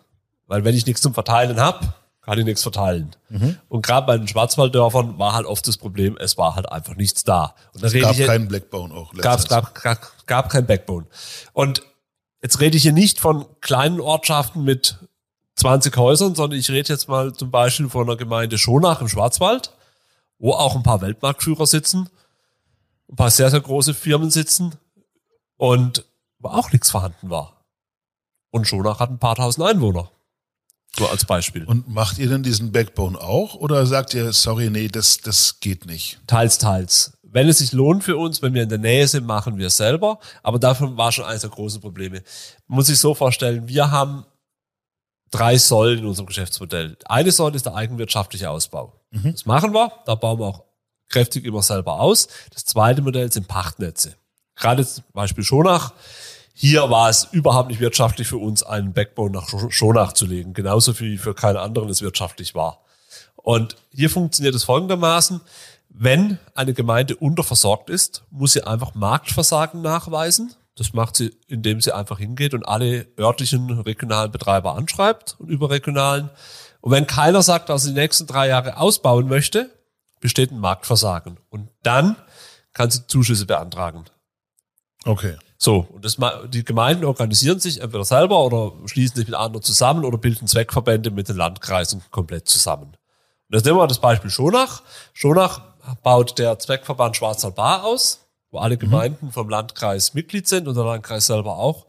Weil 0.46 0.64
wenn 0.64 0.74
ich 0.74 0.86
nichts 0.86 1.02
zum 1.02 1.14
Verteilen 1.14 1.60
habe, 1.60 1.94
kann 2.22 2.38
ich 2.38 2.44
nichts 2.44 2.62
verteilen. 2.62 3.16
Und 3.68 3.82
gerade 3.82 4.06
bei 4.06 4.16
den 4.16 4.28
Schwarzwalddörfern 4.28 5.18
war 5.18 5.32
halt 5.32 5.46
oft 5.46 5.66
das 5.66 5.78
Problem, 5.78 6.16
es 6.18 6.36
war 6.36 6.54
halt 6.54 6.70
einfach 6.70 6.96
nichts 6.96 7.24
da. 7.24 7.54
Und 7.72 7.82
rede 7.82 8.00
gab 8.00 8.16
keinen 8.16 8.48
Blackbone 8.48 8.94
auch. 8.94 9.12
gab, 9.14 9.48
gab, 9.48 9.74
gab, 9.74 10.26
gab 10.26 10.50
kein 10.50 10.66
Backbone. 10.66 11.06
Und 11.52 11.82
jetzt 12.42 12.60
rede 12.60 12.76
ich 12.76 12.82
hier 12.82 12.92
nicht 12.92 13.20
von 13.20 13.46
kleinen 13.60 14.00
Ortschaften 14.00 14.64
mit 14.64 14.98
20 15.56 15.96
Häusern, 15.96 16.34
sondern 16.34 16.58
ich 16.58 16.70
rede 16.70 16.88
jetzt 16.88 17.08
mal 17.08 17.32
zum 17.32 17.50
Beispiel 17.50 17.88
von 17.88 18.08
einer 18.08 18.16
Gemeinde 18.16 18.58
Schonach 18.58 19.00
im 19.00 19.08
Schwarzwald, 19.08 19.72
wo 20.38 20.52
auch 20.52 20.74
ein 20.74 20.82
paar 20.82 21.00
Weltmarktführer 21.02 21.66
sitzen, 21.66 22.08
ein 23.10 23.16
paar 23.16 23.30
sehr, 23.30 23.50
sehr 23.50 23.60
große 23.60 23.94
Firmen 23.94 24.30
sitzen 24.30 24.74
und 25.56 26.04
wo 26.38 26.48
auch 26.48 26.72
nichts 26.72 26.90
vorhanden 26.90 27.28
war. 27.28 27.64
Und 28.50 28.66
Schonach 28.66 29.00
hat 29.00 29.10
ein 29.10 29.18
paar 29.18 29.36
tausend 29.36 29.66
Einwohner. 29.66 30.10
So 30.96 31.06
als 31.06 31.24
Beispiel. 31.24 31.64
Und 31.64 31.88
macht 31.88 32.18
ihr 32.18 32.28
denn 32.28 32.42
diesen 32.42 32.72
Backbone 32.72 33.16
auch? 33.18 33.54
Oder 33.54 33.86
sagt 33.86 34.12
ihr, 34.14 34.32
sorry, 34.32 34.70
nee, 34.70 34.88
das, 34.88 35.18
das 35.18 35.60
geht 35.60 35.86
nicht? 35.86 36.20
Teils, 36.26 36.58
teils. 36.58 37.12
Wenn 37.32 37.48
es 37.48 37.58
sich 37.58 37.72
lohnt 37.72 38.02
für 38.02 38.16
uns, 38.16 38.42
wenn 38.42 38.54
wir 38.54 38.62
in 38.64 38.68
der 38.68 38.78
Nähe 38.78 39.06
sind, 39.06 39.24
machen 39.26 39.56
wir 39.56 39.68
es 39.68 39.76
selber. 39.76 40.18
Aber 40.42 40.58
davon 40.58 40.96
war 40.96 41.12
schon 41.12 41.24
eines 41.24 41.42
der 41.42 41.50
großen 41.50 41.80
Probleme. 41.80 42.22
Man 42.66 42.76
muss 42.76 42.86
sich 42.86 42.98
so 42.98 43.14
vorstellen, 43.14 43.68
wir 43.68 43.90
haben 43.90 44.24
drei 45.30 45.56
Säulen 45.58 46.00
in 46.00 46.06
unserem 46.06 46.26
Geschäftsmodell. 46.26 46.96
Eine 47.04 47.30
Säule 47.30 47.54
ist 47.54 47.66
der 47.66 47.74
eigenwirtschaftliche 47.74 48.50
Ausbau. 48.50 49.00
Das 49.32 49.46
machen 49.46 49.72
wir. 49.72 49.92
Da 50.06 50.14
bauen 50.16 50.40
wir 50.40 50.46
auch 50.46 50.64
kräftig 51.08 51.44
immer 51.44 51.62
selber 51.62 52.00
aus. 52.00 52.28
Das 52.52 52.64
zweite 52.64 53.02
Modell 53.02 53.30
sind 53.30 53.46
Pachtnetze. 53.48 54.16
Gerade 54.56 54.84
zum 54.86 55.04
Beispiel 55.12 55.44
Schonach. 55.44 55.92
Hier 56.52 56.90
war 56.90 57.08
es 57.08 57.28
überhaupt 57.30 57.68
nicht 57.70 57.80
wirtschaftlich 57.80 58.28
für 58.28 58.36
uns, 58.38 58.62
einen 58.62 58.92
Backbone 58.92 59.30
nach 59.30 59.48
Sch- 59.48 59.70
Schonach 59.70 60.12
zu 60.12 60.26
legen. 60.26 60.52
Genauso 60.52 60.98
wie 61.00 61.16
für 61.16 61.34
keinen 61.34 61.56
anderen 61.56 61.88
es 61.88 62.02
wirtschaftlich 62.02 62.54
war. 62.54 62.84
Und 63.36 63.76
hier 63.94 64.10
funktioniert 64.10 64.54
es 64.54 64.64
folgendermaßen. 64.64 65.40
Wenn 65.92 66.38
eine 66.54 66.72
Gemeinde 66.72 67.16
unterversorgt 67.16 67.90
ist, 67.90 68.24
muss 68.30 68.52
sie 68.52 68.66
einfach 68.66 68.94
Marktversagen 68.94 69.82
nachweisen. 69.82 70.54
Das 70.76 70.92
macht 70.92 71.16
sie, 71.16 71.36
indem 71.46 71.80
sie 71.80 71.94
einfach 71.94 72.18
hingeht 72.18 72.54
und 72.54 72.66
alle 72.66 73.06
örtlichen 73.18 73.80
regionalen 73.80 74.30
Betreiber 74.30 74.76
anschreibt 74.76 75.36
und 75.38 75.48
überregionalen. 75.48 76.30
Und 76.80 76.92
wenn 76.92 77.06
keiner 77.06 77.42
sagt, 77.42 77.68
dass 77.68 77.84
er 77.84 77.92
die 77.92 78.00
nächsten 78.00 78.26
drei 78.26 78.48
Jahre 78.48 78.78
ausbauen 78.78 79.28
möchte, 79.28 79.70
besteht 80.20 80.52
ein 80.52 80.60
Marktversagen. 80.60 81.38
Und 81.50 81.68
dann 81.82 82.16
kann 82.72 82.90
sie 82.90 83.06
Zuschüsse 83.06 83.46
beantragen. 83.46 84.04
Okay. 85.04 85.36
So, 85.58 85.86
und 85.90 86.04
das, 86.06 86.16
die 86.48 86.64
Gemeinden 86.64 87.04
organisieren 87.04 87.60
sich 87.60 87.82
entweder 87.82 88.04
selber 88.04 88.42
oder 88.44 88.72
schließen 88.86 89.16
sich 89.16 89.26
mit 89.26 89.34
anderen 89.34 89.62
zusammen 89.62 90.04
oder 90.06 90.16
bilden 90.16 90.46
Zweckverbände 90.46 91.10
mit 91.10 91.28
den 91.28 91.36
Landkreisen 91.36 92.02
komplett 92.10 92.48
zusammen. 92.48 92.96
Und 93.50 93.56
jetzt 93.56 93.66
nehmen 93.66 93.76
wir 93.76 93.86
das 93.86 94.00
Beispiel 94.00 94.30
Schonach. 94.30 94.82
Schonach 95.12 95.62
baut 96.02 96.38
der 96.38 96.58
Zweckverband 96.58 97.16
Schwarzwald-Baar 97.16 97.84
aus, 97.84 98.26
wo 98.50 98.58
alle 98.58 98.76
Gemeinden 98.76 99.32
vom 99.32 99.48
Landkreis 99.48 100.14
Mitglied 100.14 100.48
sind 100.48 100.68
und 100.68 100.74
der 100.74 100.84
Landkreis 100.84 101.26
selber 101.26 101.56
auch. 101.56 101.86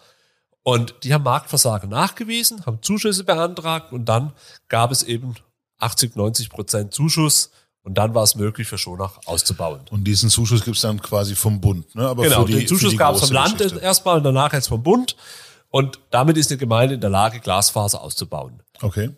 Und 0.64 0.94
die 1.04 1.14
haben 1.14 1.24
Marktversagen 1.24 1.90
nachgewiesen, 1.90 2.66
haben 2.66 2.80
Zuschüsse 2.82 3.24
beantragt 3.24 3.92
und 3.92 4.06
dann 4.06 4.34
gab 4.68 4.92
es 4.92 5.02
eben 5.02 5.36
80, 5.80 6.16
90 6.16 6.50
Prozent 6.50 6.94
Zuschuss 6.94 7.52
und 7.84 7.96
dann 7.98 8.14
war 8.14 8.24
es 8.24 8.36
möglich 8.36 8.68
für 8.68 8.78
Schonach 8.78 9.20
auszubauen. 9.26 9.82
Und 9.90 10.04
diesen 10.04 10.30
Zuschuss 10.30 10.64
gibt's 10.64 10.82
dann 10.82 11.02
quasi 11.02 11.36
vom 11.36 11.60
Bund, 11.60 11.96
ne? 11.96 12.08
Aber 12.08 12.24
Genau, 12.24 12.46
für 12.46 12.52
die, 12.52 12.60
den 12.60 12.68
Zuschuss 12.68 12.96
gab 12.96 13.16
es 13.16 13.22
vom 13.22 13.32
Land 13.32 13.58
Geschichte. 13.58 13.80
erstmal 13.80 14.18
und 14.18 14.24
danach 14.24 14.54
jetzt 14.54 14.68
vom 14.68 14.84
Bund. 14.84 15.16
Und 15.70 16.00
damit 16.12 16.38
ist 16.38 16.52
die 16.52 16.58
Gemeinde 16.58 16.96
in 16.96 17.02
der 17.02 17.10
Lage, 17.10 17.40
Glasfaser 17.40 18.02
auszubauen. 18.02 18.62
Okay. 18.82 19.10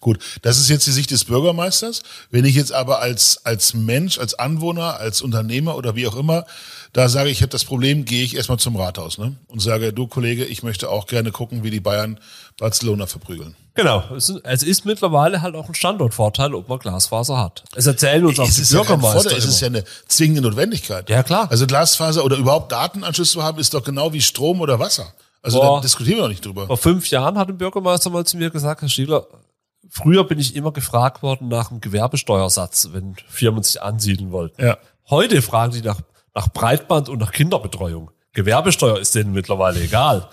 Gut, 0.00 0.18
das 0.42 0.58
ist 0.58 0.68
jetzt 0.70 0.86
die 0.86 0.92
Sicht 0.92 1.10
des 1.10 1.24
Bürgermeisters. 1.24 2.02
Wenn 2.30 2.44
ich 2.44 2.54
jetzt 2.54 2.72
aber 2.72 3.00
als, 3.00 3.44
als 3.44 3.74
Mensch, 3.74 4.18
als 4.18 4.34
Anwohner, 4.34 4.98
als 4.98 5.20
Unternehmer 5.20 5.76
oder 5.76 5.96
wie 5.96 6.06
auch 6.06 6.16
immer, 6.16 6.46
da 6.92 7.08
sage 7.08 7.28
ich, 7.28 7.38
ich 7.38 7.42
habe 7.42 7.50
das 7.50 7.64
Problem, 7.64 8.04
gehe 8.04 8.22
ich 8.22 8.36
erstmal 8.36 8.58
zum 8.58 8.76
Rathaus 8.76 9.18
ne? 9.18 9.36
und 9.48 9.60
sage, 9.60 9.92
du 9.92 10.06
Kollege, 10.06 10.44
ich 10.44 10.62
möchte 10.62 10.88
auch 10.90 11.06
gerne 11.06 11.32
gucken, 11.32 11.64
wie 11.64 11.70
die 11.70 11.80
Bayern 11.80 12.20
Barcelona 12.56 13.06
verprügeln. 13.06 13.56
Genau. 13.74 14.04
Es 14.16 14.28
ist, 14.28 14.40
es 14.44 14.62
ist 14.62 14.84
mittlerweile 14.84 15.42
halt 15.42 15.56
auch 15.56 15.66
ein 15.66 15.74
Standortvorteil, 15.74 16.54
ob 16.54 16.68
man 16.68 16.78
Glasfaser 16.78 17.38
hat. 17.38 17.64
Es 17.74 17.86
erzählen 17.86 18.24
uns 18.24 18.38
auch 18.38 18.46
Es 18.46 18.54
die 18.54 18.62
ja 18.62 18.80
Bürgermeister. 18.80 19.22
Vorteil, 19.22 19.38
es 19.38 19.44
ist 19.44 19.60
ja 19.60 19.66
eine 19.66 19.84
zwingende 20.06 20.42
Notwendigkeit. 20.42 21.10
Ja, 21.10 21.24
klar. 21.24 21.50
Also 21.50 21.66
Glasfaser 21.66 22.24
oder 22.24 22.36
überhaupt 22.36 22.70
Datenanschluss 22.70 23.32
zu 23.32 23.42
haben, 23.42 23.58
ist 23.58 23.74
doch 23.74 23.82
genau 23.82 24.12
wie 24.12 24.20
Strom 24.20 24.60
oder 24.60 24.78
Wasser. 24.78 25.12
Also 25.42 25.60
da 25.60 25.80
diskutieren 25.80 26.18
wir 26.18 26.22
doch 26.22 26.28
nicht 26.28 26.44
drüber. 26.44 26.68
Vor 26.68 26.78
fünf 26.78 27.10
Jahren 27.10 27.36
hat 27.36 27.48
ein 27.48 27.58
Bürgermeister 27.58 28.08
mal 28.08 28.24
zu 28.24 28.36
mir 28.36 28.48
gesagt, 28.50 28.80
Herr 28.80 28.88
Stieler, 28.88 29.26
früher 29.88 30.24
bin 30.24 30.38
ich 30.38 30.56
immer 30.56 30.72
gefragt 30.72 31.22
worden 31.22 31.48
nach 31.48 31.70
einem 31.70 31.80
Gewerbesteuersatz, 31.80 32.90
wenn 32.92 33.16
Firmen 33.28 33.62
sich 33.62 33.80
ansiedeln 33.82 34.32
wollten. 34.32 34.62
Ja. 34.62 34.78
Heute 35.10 35.42
fragen 35.42 35.72
die 35.72 35.82
nach, 35.82 36.00
nach 36.34 36.48
Breitband 36.48 37.08
und 37.08 37.18
nach 37.18 37.32
Kinderbetreuung. 37.32 38.10
Gewerbesteuer 38.32 38.98
ist 38.98 39.14
denen 39.14 39.32
mittlerweile 39.32 39.80
egal. 39.80 40.28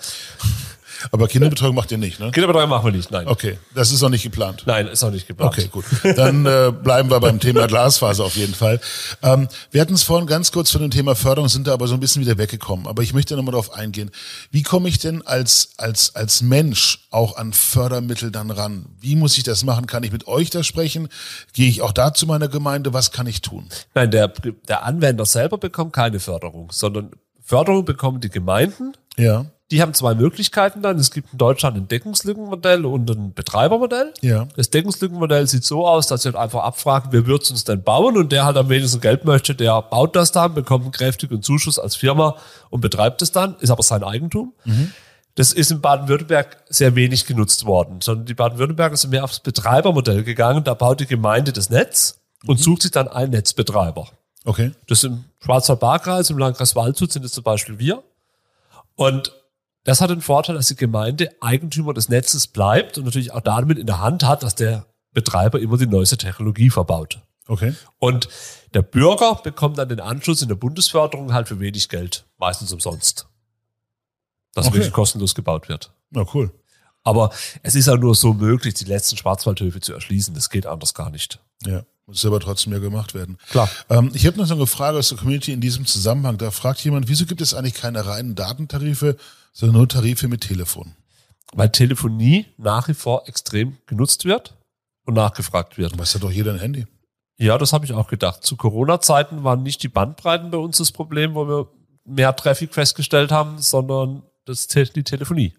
Aber 1.10 1.28
Kinderbetreuung 1.28 1.74
macht 1.74 1.90
ihr 1.90 1.98
nicht, 1.98 2.20
ne? 2.20 2.30
Kinderbetreuung 2.30 2.70
machen 2.70 2.84
wir 2.86 2.92
nicht, 2.92 3.10
nein. 3.10 3.26
Okay, 3.26 3.58
das 3.74 3.90
ist 3.90 4.02
noch 4.02 4.08
nicht 4.08 4.22
geplant. 4.22 4.62
Nein, 4.66 4.86
ist 4.86 5.02
auch 5.02 5.10
nicht 5.10 5.26
geplant. 5.26 5.52
Okay, 5.52 5.68
gut. 5.68 5.84
Dann 6.16 6.46
äh, 6.46 6.72
bleiben 6.72 7.10
wir 7.10 7.20
beim 7.20 7.40
Thema 7.40 7.66
Glasfaser 7.68 8.24
auf 8.24 8.36
jeden 8.36 8.54
Fall. 8.54 8.80
Ähm, 9.22 9.48
wir 9.70 9.80
hatten 9.80 9.94
es 9.94 10.02
vorhin 10.02 10.26
ganz 10.26 10.52
kurz 10.52 10.70
von 10.70 10.82
dem 10.82 10.90
Thema 10.90 11.14
Förderung, 11.14 11.48
sind 11.48 11.66
da 11.66 11.72
aber 11.72 11.88
so 11.88 11.94
ein 11.94 12.00
bisschen 12.00 12.22
wieder 12.22 12.38
weggekommen. 12.38 12.86
Aber 12.86 13.02
ich 13.02 13.14
möchte 13.14 13.36
nochmal 13.36 13.52
darauf 13.52 13.72
eingehen. 13.72 14.10
Wie 14.50 14.62
komme 14.62 14.88
ich 14.88 14.98
denn 14.98 15.26
als, 15.26 15.70
als, 15.78 16.14
als 16.14 16.42
Mensch 16.42 17.06
auch 17.10 17.36
an 17.36 17.52
Fördermittel 17.52 18.30
dann 18.30 18.50
ran? 18.50 18.86
Wie 19.00 19.16
muss 19.16 19.36
ich 19.36 19.44
das 19.44 19.64
machen? 19.64 19.86
Kann 19.86 20.02
ich 20.04 20.12
mit 20.12 20.26
euch 20.26 20.50
da 20.50 20.62
sprechen? 20.62 21.08
Gehe 21.52 21.68
ich 21.68 21.82
auch 21.82 21.92
da 21.92 22.14
zu 22.14 22.26
meiner 22.26 22.48
Gemeinde? 22.48 22.92
Was 22.92 23.10
kann 23.10 23.26
ich 23.26 23.42
tun? 23.42 23.68
Nein, 23.94 24.10
der, 24.10 24.28
der 24.68 24.84
Anwender 24.84 25.26
selber 25.26 25.58
bekommt 25.58 25.92
keine 25.92 26.20
Förderung, 26.20 26.70
sondern 26.72 27.10
Förderung 27.42 27.84
bekommen 27.84 28.20
die 28.20 28.30
Gemeinden. 28.30 28.92
Ja, 29.16 29.46
Die 29.72 29.80
haben 29.80 29.94
zwei 29.94 30.14
Möglichkeiten 30.14 30.82
dann. 30.82 30.98
Es 30.98 31.10
gibt 31.10 31.32
in 31.32 31.38
Deutschland 31.38 31.78
ein 31.78 31.88
Deckungslückenmodell 31.88 32.84
und 32.84 33.10
ein 33.10 33.32
Betreibermodell. 33.32 34.12
ja. 34.20 34.46
Das 34.54 34.68
Deckungslückenmodell 34.68 35.46
sieht 35.46 35.64
so 35.64 35.88
aus, 35.88 36.06
dass 36.06 36.22
sie 36.22 36.28
halt 36.28 36.36
einfach 36.36 36.62
abfragen, 36.62 37.10
wer 37.10 37.26
wird's 37.26 37.50
uns 37.50 37.64
denn 37.64 37.82
bauen? 37.82 38.18
Und 38.18 38.32
der 38.32 38.44
halt 38.44 38.58
am 38.58 38.68
wenigsten 38.68 39.00
Geld 39.00 39.24
möchte, 39.24 39.54
der 39.54 39.80
baut 39.80 40.14
das 40.14 40.30
dann, 40.30 40.52
bekommt 40.52 40.84
einen 40.84 40.92
kräftigen 40.92 41.42
Zuschuss 41.42 41.78
als 41.78 41.96
Firma 41.96 42.36
und 42.68 42.82
betreibt 42.82 43.22
es 43.22 43.32
dann, 43.32 43.56
ist 43.60 43.70
aber 43.70 43.82
sein 43.82 44.04
Eigentum. 44.04 44.52
Das 45.36 45.54
ist 45.54 45.70
in 45.70 45.80
Baden-Württemberg 45.80 46.58
sehr 46.68 46.94
wenig 46.94 47.24
genutzt 47.24 47.64
worden, 47.64 48.02
sondern 48.02 48.26
die 48.26 48.34
Baden-Württemberger 48.34 48.98
sind 48.98 49.10
mehr 49.10 49.24
aufs 49.24 49.40
Betreibermodell 49.40 50.22
gegangen. 50.22 50.64
Da 50.64 50.74
baut 50.74 51.00
die 51.00 51.06
Gemeinde 51.06 51.52
das 51.54 51.70
Netz 51.70 52.20
und 52.46 52.60
sucht 52.60 52.82
sich 52.82 52.90
dann 52.90 53.08
einen 53.08 53.30
Netzbetreiber. 53.30 54.08
Okay. 54.44 54.72
Das 54.88 55.02
im 55.04 55.24
Schwarzwald-Baar-Kreis, 55.40 56.28
im 56.28 56.36
Landkreis 56.36 56.76
Waldshut 56.76 57.10
sind 57.12 57.24
es 57.24 57.32
zum 57.32 57.44
Beispiel 57.44 57.78
wir. 57.78 58.02
Und 58.96 59.32
das 59.84 60.00
hat 60.00 60.10
den 60.10 60.20
Vorteil, 60.20 60.54
dass 60.54 60.68
die 60.68 60.76
Gemeinde 60.76 61.30
Eigentümer 61.40 61.92
des 61.94 62.08
Netzes 62.08 62.46
bleibt 62.46 62.98
und 62.98 63.04
natürlich 63.04 63.32
auch 63.32 63.40
damit 63.40 63.78
in 63.78 63.86
der 63.86 64.00
Hand 64.00 64.22
hat, 64.24 64.42
dass 64.42 64.54
der 64.54 64.86
Betreiber 65.12 65.60
immer 65.60 65.76
die 65.76 65.86
neueste 65.86 66.16
Technologie 66.16 66.70
verbaut. 66.70 67.20
Okay. 67.48 67.74
Und 67.98 68.28
der 68.72 68.82
Bürger 68.82 69.34
bekommt 69.42 69.78
dann 69.78 69.88
den 69.88 70.00
Anschluss 70.00 70.42
in 70.42 70.48
der 70.48 70.54
Bundesförderung 70.54 71.32
halt 71.32 71.48
für 71.48 71.58
wenig 71.60 71.88
Geld, 71.88 72.24
meistens 72.38 72.72
umsonst. 72.72 73.26
Dass 74.54 74.66
Okay. 74.66 74.76
wirklich 74.76 74.92
kostenlos 74.92 75.34
gebaut 75.34 75.68
wird. 75.68 75.92
Na 76.10 76.24
cool. 76.34 76.52
Aber 77.04 77.30
es 77.62 77.74
ist 77.74 77.86
ja 77.86 77.96
nur 77.96 78.14
so 78.14 78.32
möglich, 78.32 78.74
die 78.74 78.84
letzten 78.84 79.16
Schwarzwaldhöfe 79.16 79.80
zu 79.80 79.92
erschließen. 79.92 80.34
Das 80.34 80.50
geht 80.50 80.66
anders 80.66 80.94
gar 80.94 81.10
nicht. 81.10 81.40
Ja, 81.66 81.82
muss 82.06 82.24
aber 82.24 82.38
trotzdem 82.38 82.72
ja 82.72 82.78
gemacht 82.78 83.12
werden. 83.14 83.38
Klar. 83.50 83.68
Ähm, 83.90 84.12
ich 84.14 84.24
habe 84.26 84.38
noch 84.38 84.46
so 84.46 84.54
eine 84.54 84.66
Frage 84.68 84.98
aus 84.98 85.08
der 85.08 85.18
Community 85.18 85.52
in 85.52 85.60
diesem 85.60 85.84
Zusammenhang. 85.84 86.38
Da 86.38 86.52
fragt 86.52 86.84
jemand, 86.84 87.08
wieso 87.08 87.26
gibt 87.26 87.40
es 87.40 87.54
eigentlich 87.54 87.74
keine 87.74 88.06
reinen 88.06 88.36
Datentarife, 88.36 89.16
sondern 89.52 89.76
nur 89.76 89.88
Tarife 89.88 90.28
mit 90.28 90.42
Telefon? 90.42 90.94
Weil 91.52 91.70
Telefonie 91.70 92.46
nach 92.56 92.88
wie 92.88 92.94
vor 92.94 93.28
extrem 93.28 93.76
genutzt 93.86 94.24
wird 94.24 94.56
und 95.04 95.14
nachgefragt 95.14 95.78
wird. 95.78 95.98
Es 96.00 96.14
hat 96.14 96.22
doch 96.22 96.30
jeder 96.30 96.52
ein 96.52 96.60
Handy. 96.60 96.86
Ja, 97.36 97.58
das 97.58 97.72
habe 97.72 97.84
ich 97.84 97.92
auch 97.92 98.08
gedacht. 98.08 98.44
Zu 98.44 98.56
Corona-Zeiten 98.56 99.44
waren 99.44 99.62
nicht 99.62 99.82
die 99.82 99.88
Bandbreiten 99.88 100.50
bei 100.50 100.58
uns 100.58 100.78
das 100.78 100.92
Problem, 100.92 101.34
wo 101.34 101.48
wir 101.48 101.68
mehr 102.04 102.34
Traffic 102.36 102.72
festgestellt 102.72 103.32
haben, 103.32 103.58
sondern 103.58 104.22
das, 104.44 104.66
die 104.68 105.02
Telefonie. 105.02 105.54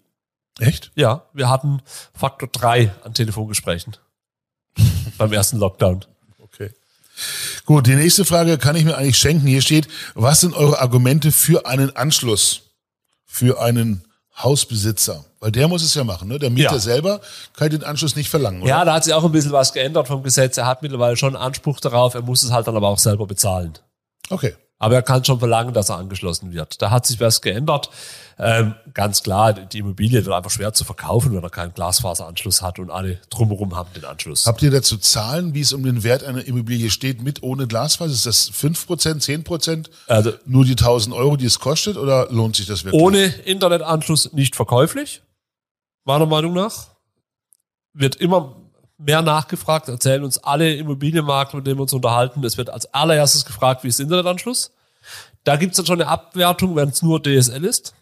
Echt? 0.58 0.92
Ja, 0.94 1.26
wir 1.32 1.48
hatten 1.48 1.82
Faktor 2.12 2.48
3 2.48 2.92
an 3.02 3.14
Telefongesprächen 3.14 3.96
beim 5.18 5.32
ersten 5.32 5.58
Lockdown. 5.58 6.04
Okay. 6.38 6.70
Gut, 7.64 7.86
die 7.86 7.94
nächste 7.94 8.24
Frage 8.24 8.58
kann 8.58 8.76
ich 8.76 8.84
mir 8.84 8.96
eigentlich 8.96 9.18
schenken. 9.18 9.46
Hier 9.46 9.62
steht, 9.62 9.88
was 10.14 10.40
sind 10.40 10.54
eure 10.54 10.80
Argumente 10.80 11.32
für 11.32 11.66
einen 11.66 11.94
Anschluss 11.96 12.73
für 13.34 13.60
einen 13.60 14.04
Hausbesitzer? 14.38 15.24
Weil 15.40 15.50
der 15.50 15.66
muss 15.66 15.82
es 15.82 15.92
ja 15.94 16.04
machen, 16.04 16.28
ne? 16.28 16.38
Der 16.38 16.50
Mieter 16.50 16.74
Ja. 16.74 16.78
selber 16.78 17.20
kann 17.56 17.68
den 17.70 17.82
Anschluss 17.82 18.14
nicht 18.14 18.30
verlangen, 18.30 18.62
oder? 18.62 18.68
Ja, 18.70 18.84
da 18.84 18.94
hat 18.94 19.02
sich 19.04 19.12
auch 19.12 19.24
ein 19.24 19.32
bisschen 19.32 19.50
was 19.50 19.72
geändert 19.72 20.06
vom 20.06 20.22
Gesetz. 20.22 20.56
Er 20.56 20.66
hat 20.66 20.82
mittlerweile 20.82 21.16
schon 21.16 21.34
Anspruch 21.34 21.80
darauf, 21.80 22.14
er 22.14 22.22
muss 22.22 22.44
es 22.44 22.52
halt 22.52 22.68
dann 22.68 22.76
aber 22.76 22.88
auch 22.88 22.98
selber 22.98 23.26
bezahlen. 23.26 23.74
Okay. 24.30 24.54
Aber 24.78 24.96
er 24.96 25.02
kann 25.02 25.24
schon 25.24 25.38
verlangen, 25.38 25.72
dass 25.72 25.88
er 25.88 25.96
angeschlossen 25.96 26.52
wird. 26.52 26.82
Da 26.82 26.90
hat 26.90 27.06
sich 27.06 27.20
was 27.20 27.40
geändert. 27.40 27.90
Ähm, 28.38 28.74
ganz 28.92 29.22
klar, 29.22 29.52
die 29.52 29.78
Immobilie 29.78 30.24
wird 30.24 30.34
einfach 30.34 30.50
schwer 30.50 30.72
zu 30.72 30.84
verkaufen, 30.84 31.32
wenn 31.34 31.42
er 31.42 31.50
keinen 31.50 31.72
Glasfaseranschluss 31.72 32.60
hat 32.62 32.80
und 32.80 32.90
alle 32.90 33.20
drumherum 33.30 33.76
haben 33.76 33.90
den 33.94 34.04
Anschluss. 34.04 34.46
Habt 34.46 34.60
ihr 34.62 34.72
dazu 34.72 34.96
Zahlen, 34.96 35.54
wie 35.54 35.60
es 35.60 35.72
um 35.72 35.84
den 35.84 36.02
Wert 36.02 36.24
einer 36.24 36.44
Immobilie 36.44 36.90
steht, 36.90 37.22
mit 37.22 37.44
ohne 37.44 37.68
Glasfaser? 37.68 38.12
Ist 38.12 38.26
das 38.26 38.50
5%, 38.52 39.24
10%? 39.46 39.86
Also 40.08 40.32
Nur 40.46 40.64
die 40.64 40.72
1000 40.72 41.14
Euro, 41.14 41.36
die 41.36 41.46
es 41.46 41.60
kostet, 41.60 41.96
oder 41.96 42.26
lohnt 42.30 42.56
sich 42.56 42.66
das 42.66 42.84
wirklich? 42.84 43.00
ohne 43.00 43.24
Internetanschluss 43.24 44.32
nicht 44.32 44.56
verkäuflich, 44.56 45.22
meiner 46.04 46.26
Meinung 46.26 46.52
nach. 46.52 46.88
Wird 47.92 48.16
immer 48.16 48.56
mehr 48.98 49.22
nachgefragt, 49.22 49.88
erzählen 49.88 50.24
uns 50.24 50.38
alle 50.38 50.74
Immobilienmakler, 50.76 51.58
mit 51.58 51.66
denen 51.66 51.78
wir 51.78 51.82
uns 51.82 51.92
unterhalten. 51.92 52.44
Es 52.44 52.56
wird 52.56 52.70
als 52.70 52.92
allererstes 52.94 53.44
gefragt, 53.44 53.84
wie 53.84 53.88
ist 53.88 54.00
Internetanschluss. 54.00 54.72
Da 55.44 55.56
gibt's 55.56 55.76
dann 55.76 55.86
schon 55.86 56.00
eine 56.00 56.10
Abwertung, 56.10 56.76
wenn 56.76 56.88
es 56.88 57.02
nur 57.02 57.22
DSL 57.22 57.64
ist 57.64 57.94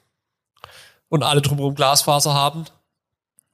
und 1.09 1.22
alle 1.22 1.42
drumherum 1.42 1.74
Glasfaser 1.74 2.35
haben. 2.35 2.64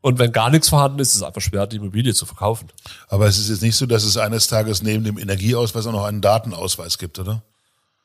Und 0.01 0.19
wenn 0.19 0.31
gar 0.31 0.51
nichts 0.51 0.69
vorhanden 0.69 1.01
ist, 1.01 1.11
ist 1.11 1.17
es 1.17 1.23
einfach 1.23 1.41
schwer, 1.41 1.67
die 1.67 1.77
Immobilie 1.77 2.15
zu 2.15 2.25
verkaufen. 2.25 2.69
Aber 3.09 3.27
es 3.27 3.39
ist 3.39 3.49
jetzt 3.49 3.63
nicht 3.63 3.77
so, 3.77 3.87
dass 3.87 4.05
es 4.05 4.17
eines 4.17 4.47
Tages 4.47 4.83
neben 4.83 5.03
dem 5.03 5.19
Energieausweis 5.19 5.87
auch 5.87 5.93
noch 5.93 6.05
einen 6.05 6.21
Datenausweis 6.21 6.99
gibt, 6.99 7.19
oder? 7.19 7.43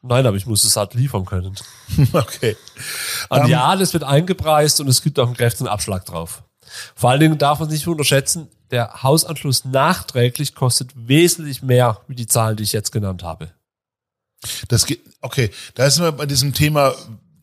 Nein, 0.02 0.26
aber 0.26 0.36
ich 0.36 0.46
muss 0.46 0.63
es 0.63 0.76
halt 0.76 0.96
liefern 0.96 1.26
können. 1.26 1.56
okay. 2.13 2.58
Und 3.30 3.41
Ähm, 3.41 3.48
ja, 3.48 3.76
das 3.76 3.93
wird 3.93 4.04
eingepreist 4.04 4.82
und 4.82 4.88
es 4.88 5.02
gibt 5.02 5.19
auch 5.19 5.28
einen 5.28 5.38
kräftigen 5.38 5.67
Abschlag 5.67 6.06
drauf. 6.06 6.43
Vor 6.96 7.10
allen 7.10 7.20
Dingen 7.20 7.38
darf 7.38 7.60
man 7.60 7.70
nicht 7.70 7.88
unterschätzen, 7.88 8.48
der 8.72 9.04
Hausanschluss 9.04 9.66
nachträglich 9.66 10.56
kostet 10.56 10.92
wesentlich 10.96 11.62
mehr 11.62 12.02
wie 12.08 12.16
die 12.16 12.28
Zahlen, 12.28 12.58
die 12.58 12.64
ich 12.64 12.74
jetzt 12.74 12.92
genannt 12.92 13.24
habe. 13.24 13.52
Das 14.68 14.86
geht, 14.86 15.02
okay, 15.22 15.52
da 15.76 15.90
sind 15.90 16.04
wir 16.04 16.12
bei 16.12 16.26
diesem 16.26 16.54
Thema, 16.54 16.94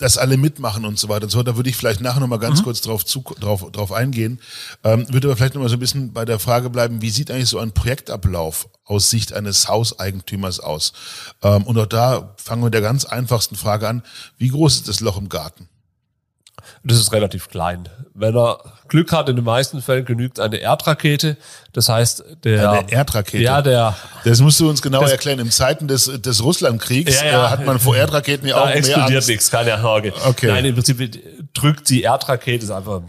dass 0.01 0.17
alle 0.17 0.37
mitmachen 0.37 0.85
und 0.85 0.99
so 0.99 1.09
weiter 1.09 1.25
und 1.25 1.31
so. 1.31 1.43
Da 1.43 1.57
würde 1.57 1.69
ich 1.69 1.77
vielleicht 1.77 2.01
nachher 2.01 2.21
nochmal 2.21 2.39
ganz 2.39 2.63
kurz 2.63 2.81
drauf, 2.81 3.05
zu, 3.05 3.23
drauf, 3.39 3.71
drauf 3.71 3.93
eingehen. 3.93 4.41
Ähm, 4.83 5.07
würde 5.13 5.29
aber 5.29 5.37
vielleicht 5.37 5.55
nochmal 5.55 5.69
so 5.69 5.77
ein 5.77 5.81
bisschen 5.81 6.13
bei 6.13 6.25
der 6.25 6.39
Frage 6.39 6.71
bleiben, 6.71 7.03
wie 7.03 7.11
sieht 7.11 7.31
eigentlich 7.31 7.51
so 7.51 7.59
ein 7.59 7.73
Projektablauf 7.73 8.69
aus 8.85 9.11
Sicht 9.11 9.35
eines 9.35 9.69
Hauseigentümers 9.69 10.61
aus? 10.61 10.95
Ähm, 11.43 11.65
und 11.65 11.79
auch 11.79 11.87
da 11.87 12.35
fangen 12.39 12.63
wir 12.63 12.67
mit 12.67 12.75
der 12.75 12.81
ganz 12.81 13.05
einfachsten 13.05 13.57
Frage 13.57 13.89
an. 13.89 14.03
Wie 14.39 14.49
groß 14.49 14.77
ist 14.77 14.89
das 14.89 15.01
Loch 15.01 15.19
im 15.19 15.29
Garten? 15.29 15.69
Das 16.85 16.99
ist 16.99 17.13
relativ 17.13 17.49
klein. 17.49 17.89
Wenn 18.15 18.37
er 18.37 18.59
Glück 18.89 19.13
hat, 19.13 19.29
in 19.29 19.37
den 19.37 19.45
meisten 19.45 19.81
Fällen 19.83 20.05
genügt 20.05 20.41
eine 20.41 20.57
Erdrakete. 20.57 21.37
Das 21.73 21.89
heißt, 21.89 22.25
der 22.45 22.71
Eine 22.73 22.93
Erdrakete? 22.93 23.43
Ja, 23.43 23.63
der 23.63 23.97
Das 24.25 24.41
musst 24.41 24.59
du 24.61 24.69
uns 24.69 24.83
genau 24.83 25.01
Das- 25.03 25.13
erklären. 25.13 25.39
In 25.39 25.51
Zeiten 25.51 25.87
des, 25.89 26.05
des 26.21 26.43
Russlandkriegs 26.43 27.21
Ja, 27.21 27.27
ja. 27.27 27.47
Äh, 27.47 27.51
hat 27.51 27.67
man 27.67 27.79
vor 27.79 27.97
Erdraketen 27.97 28.49
ja 28.49 28.61
auch 28.61 28.67
mehr 28.67 28.77
explodiert 28.77 29.17
Angst. 29.17 29.29
nichts, 29.29 29.51
keine 29.51 29.81
Sorge. 29.81 30.13
Okay. 30.27 30.49
Nein, 30.49 30.65
im 30.65 30.75
Prinzip 30.75 31.23
drückt 31.55 31.89
die 31.89 32.03
Erdrakete, 32.03 32.65
ist 32.65 32.71
einfach 32.71 32.97
ein 33.01 33.09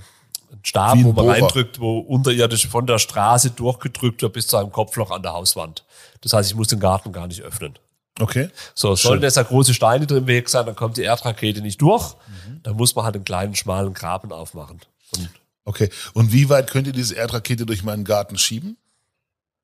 Stab, 0.63 0.93
ein 0.93 1.03
wo 1.03 1.07
man 1.13 1.15
Bohrer. 1.25 1.33
reindrückt, 1.33 1.79
wo 1.79 1.97
unterirdisch 1.99 2.67
von 2.67 2.85
der 2.85 2.99
Straße 2.99 3.49
durchgedrückt 3.51 4.21
wird 4.21 4.33
bis 4.33 4.45
zu 4.47 4.57
einem 4.57 4.71
Kopfloch 4.71 5.09
an 5.11 5.23
der 5.23 5.33
Hauswand. 5.33 5.83
Das 6.21 6.33
heißt, 6.33 6.51
ich 6.51 6.55
muss 6.55 6.67
den 6.67 6.79
Garten 6.79 7.11
gar 7.11 7.25
nicht 7.27 7.41
öffnen. 7.41 7.73
Okay. 8.19 8.49
So, 8.75 8.95
sollten 8.95 9.23
jetzt 9.23 9.37
da 9.37 9.43
große 9.43 9.73
Steine 9.73 10.05
drin 10.05 10.19
im 10.19 10.27
Weg 10.27 10.49
sein, 10.49 10.65
dann 10.65 10.75
kommt 10.75 10.97
die 10.97 11.03
Erdrakete 11.03 11.61
nicht 11.61 11.81
durch. 11.81 12.13
Mhm. 12.45 12.61
Dann 12.63 12.75
muss 12.75 12.95
man 12.95 13.05
halt 13.05 13.15
einen 13.15 13.25
kleinen, 13.25 13.55
schmalen 13.55 13.93
Graben 13.93 14.31
aufmachen. 14.31 14.81
Und, 15.17 15.29
Okay. 15.63 15.89
Und 16.13 16.33
wie 16.33 16.49
weit 16.49 16.71
könnt 16.71 16.87
ihr 16.87 16.93
diese 16.93 17.15
Erdrakete 17.15 17.65
durch 17.67 17.83
meinen 17.83 18.03
Garten 18.03 18.37
schieben? 18.37 18.77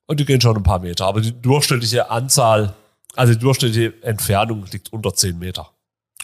und 0.07 0.19
die 0.19 0.25
gehen 0.25 0.41
schon 0.41 0.57
ein 0.57 0.63
paar 0.63 0.79
Meter. 0.79 1.05
Aber 1.05 1.21
die 1.21 1.39
durchschnittliche 1.39 2.09
Anzahl, 2.09 2.73
also 3.15 3.33
die 3.33 3.39
durchschnittliche 3.39 3.93
Entfernung 4.01 4.65
liegt 4.71 4.91
unter 4.91 5.13
10 5.13 5.37
Meter. 5.37 5.69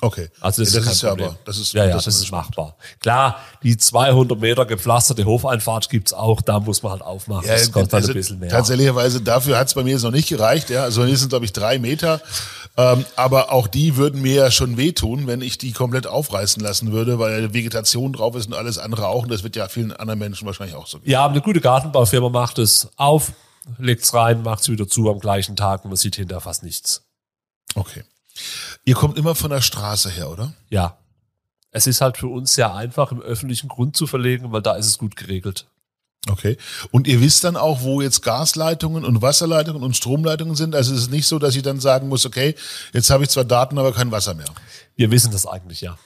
Okay. 0.01 0.29
Also 0.41 0.63
das, 0.63 0.73
Ja, 0.73 0.79
ist, 0.79 0.87
das 0.87 0.95
ist 0.95 1.01
kein 1.01 1.17
ja 1.19 1.25
aber- 1.27 1.37
das 1.45 1.57
ist- 1.57 1.73
ja, 1.73 1.85
ja, 1.85 1.93
das 1.93 2.05
das, 2.05 2.15
ist 2.15 2.23
ist 2.23 2.31
machbar. 2.31 2.75
Klar, 2.99 3.39
die 3.61 3.77
200 3.77 4.37
Meter 4.39 4.65
gepflasterte 4.65 5.23
Hofeinfahrt 5.23 5.89
gibt's 5.89 6.11
auch, 6.11 6.41
da 6.41 6.59
muss 6.59 6.83
man 6.83 6.91
halt 6.93 7.01
aufmachen. 7.03 7.47
das 7.47 7.71
kostet 7.71 7.93
also 7.93 8.07
halt 8.07 8.15
ein 8.15 8.19
bisschen 8.19 8.39
mehr. 8.39 8.49
Tatsächlicherweise, 8.49 9.21
dafür 9.21 9.57
hat 9.57 9.67
es 9.67 9.75
bei 9.75 9.83
mir 9.83 9.91
jetzt 9.91 10.03
noch 10.03 10.11
nicht 10.11 10.27
gereicht. 10.27 10.69
Ja, 10.69 10.83
also 10.83 11.05
hier 11.05 11.15
sind 11.17 11.29
glaube 11.29 11.45
ich 11.45 11.53
drei 11.53 11.79
Meter. 11.79 12.21
Ähm, 12.75 13.05
aber 13.15 13.51
auch 13.53 13.67
die 13.67 13.95
würden 13.97 14.21
mir 14.23 14.33
ja 14.33 14.51
schon 14.51 14.77
wehtun, 14.77 15.27
wenn 15.27 15.41
ich 15.41 15.57
die 15.59 15.71
komplett 15.73 16.07
aufreißen 16.07 16.61
lassen 16.61 16.91
würde, 16.91 17.19
weil 17.19 17.53
Vegetation 17.53 18.11
drauf 18.13 18.35
ist 18.35 18.47
und 18.47 18.55
alles 18.55 18.79
andere 18.79 19.07
auch. 19.07 19.23
Und 19.23 19.29
das 19.31 19.43
wird 19.43 19.55
ja 19.55 19.67
vielen 19.69 19.93
anderen 19.93 20.19
Menschen 20.19 20.47
wahrscheinlich 20.47 20.75
auch 20.75 20.87
so 20.87 20.99
gehen. 20.99 21.11
Ja, 21.11 21.27
eine 21.27 21.39
gute 21.39 21.61
Gartenbaufirma 21.61 22.29
macht 22.29 22.57
es 22.57 22.89
auf, 22.97 23.31
legt's 23.77 24.13
rein, 24.15 24.41
macht's 24.41 24.67
wieder 24.69 24.87
zu 24.87 25.09
am 25.09 25.19
gleichen 25.19 25.55
Tag 25.55 25.85
und 25.85 25.91
man 25.91 25.97
sieht 25.97 26.15
hinterher 26.15 26.41
fast 26.41 26.63
nichts. 26.63 27.03
Okay. 27.75 28.03
Ihr 28.85 28.95
kommt 28.95 29.17
immer 29.17 29.35
von 29.35 29.51
der 29.51 29.61
Straße 29.61 30.09
her, 30.09 30.29
oder? 30.29 30.53
Ja. 30.69 30.97
Es 31.71 31.87
ist 31.87 32.01
halt 32.01 32.17
für 32.17 32.27
uns 32.27 32.53
sehr 32.53 32.73
einfach, 32.73 33.11
im 33.11 33.21
öffentlichen 33.21 33.67
Grund 33.67 33.95
zu 33.95 34.05
verlegen, 34.05 34.51
weil 34.51 34.61
da 34.61 34.75
ist 34.75 34.85
es 34.85 34.97
gut 34.97 35.15
geregelt. 35.15 35.65
Okay. 36.29 36.57
Und 36.91 37.07
ihr 37.07 37.19
wisst 37.19 37.43
dann 37.43 37.57
auch, 37.57 37.81
wo 37.81 38.01
jetzt 38.01 38.21
Gasleitungen 38.21 39.03
und 39.03 39.21
Wasserleitungen 39.21 39.83
und 39.83 39.97
Stromleitungen 39.97 40.55
sind. 40.55 40.73
Also 40.73 40.93
es 40.93 41.01
ist 41.01 41.11
nicht 41.11 41.27
so, 41.27 41.37
dass 41.39 41.55
ich 41.55 41.63
dann 41.63 41.79
sagen 41.79 42.07
muss, 42.07 42.25
okay, 42.25 42.55
jetzt 42.93 43.09
habe 43.09 43.23
ich 43.23 43.29
zwar 43.29 43.43
Daten, 43.43 43.77
aber 43.77 43.91
kein 43.91 44.11
Wasser 44.11 44.33
mehr. 44.33 44.47
Wir 44.95 45.11
wissen 45.11 45.31
das 45.31 45.45
eigentlich, 45.45 45.81
ja. 45.81 45.97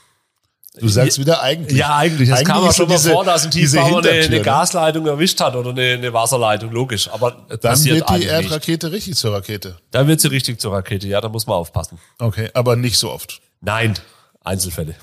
Du 0.79 0.87
sagst 0.87 1.19
wieder 1.19 1.41
eigentlich. 1.41 1.77
Ja, 1.77 1.95
eigentlich. 1.95 2.29
Es 2.29 2.43
kam 2.43 2.63
auch 2.63 2.73
schon 2.73 2.87
mal 2.87 2.97
vor, 2.97 3.23
dass 3.23 3.45
ein 3.45 3.51
Tiefbauer 3.51 3.99
eine, 3.99 4.09
eine 4.09 4.29
ne? 4.29 4.41
Gasleitung 4.41 5.05
erwischt 5.07 5.39
hat 5.39 5.55
oder 5.55 5.71
eine, 5.71 5.93
eine 5.93 6.13
Wasserleitung, 6.13 6.71
logisch. 6.71 7.09
Aber 7.09 7.45
Dann 7.61 7.85
wird 7.85 8.09
die. 8.09 8.23
Erdrakete 8.23 8.91
richtig 8.91 9.15
zur 9.15 9.33
Rakete. 9.33 9.77
Dann 9.91 10.07
wird 10.07 10.21
sie 10.21 10.27
richtig 10.27 10.59
zur 10.59 10.73
Rakete, 10.73 11.07
ja, 11.07 11.21
da 11.21 11.29
muss 11.29 11.47
man 11.47 11.55
aufpassen. 11.55 11.97
Okay, 12.19 12.49
aber 12.53 12.75
nicht 12.75 12.97
so 12.97 13.11
oft. 13.11 13.41
Nein, 13.61 13.95
Einzelfälle. 14.43 14.95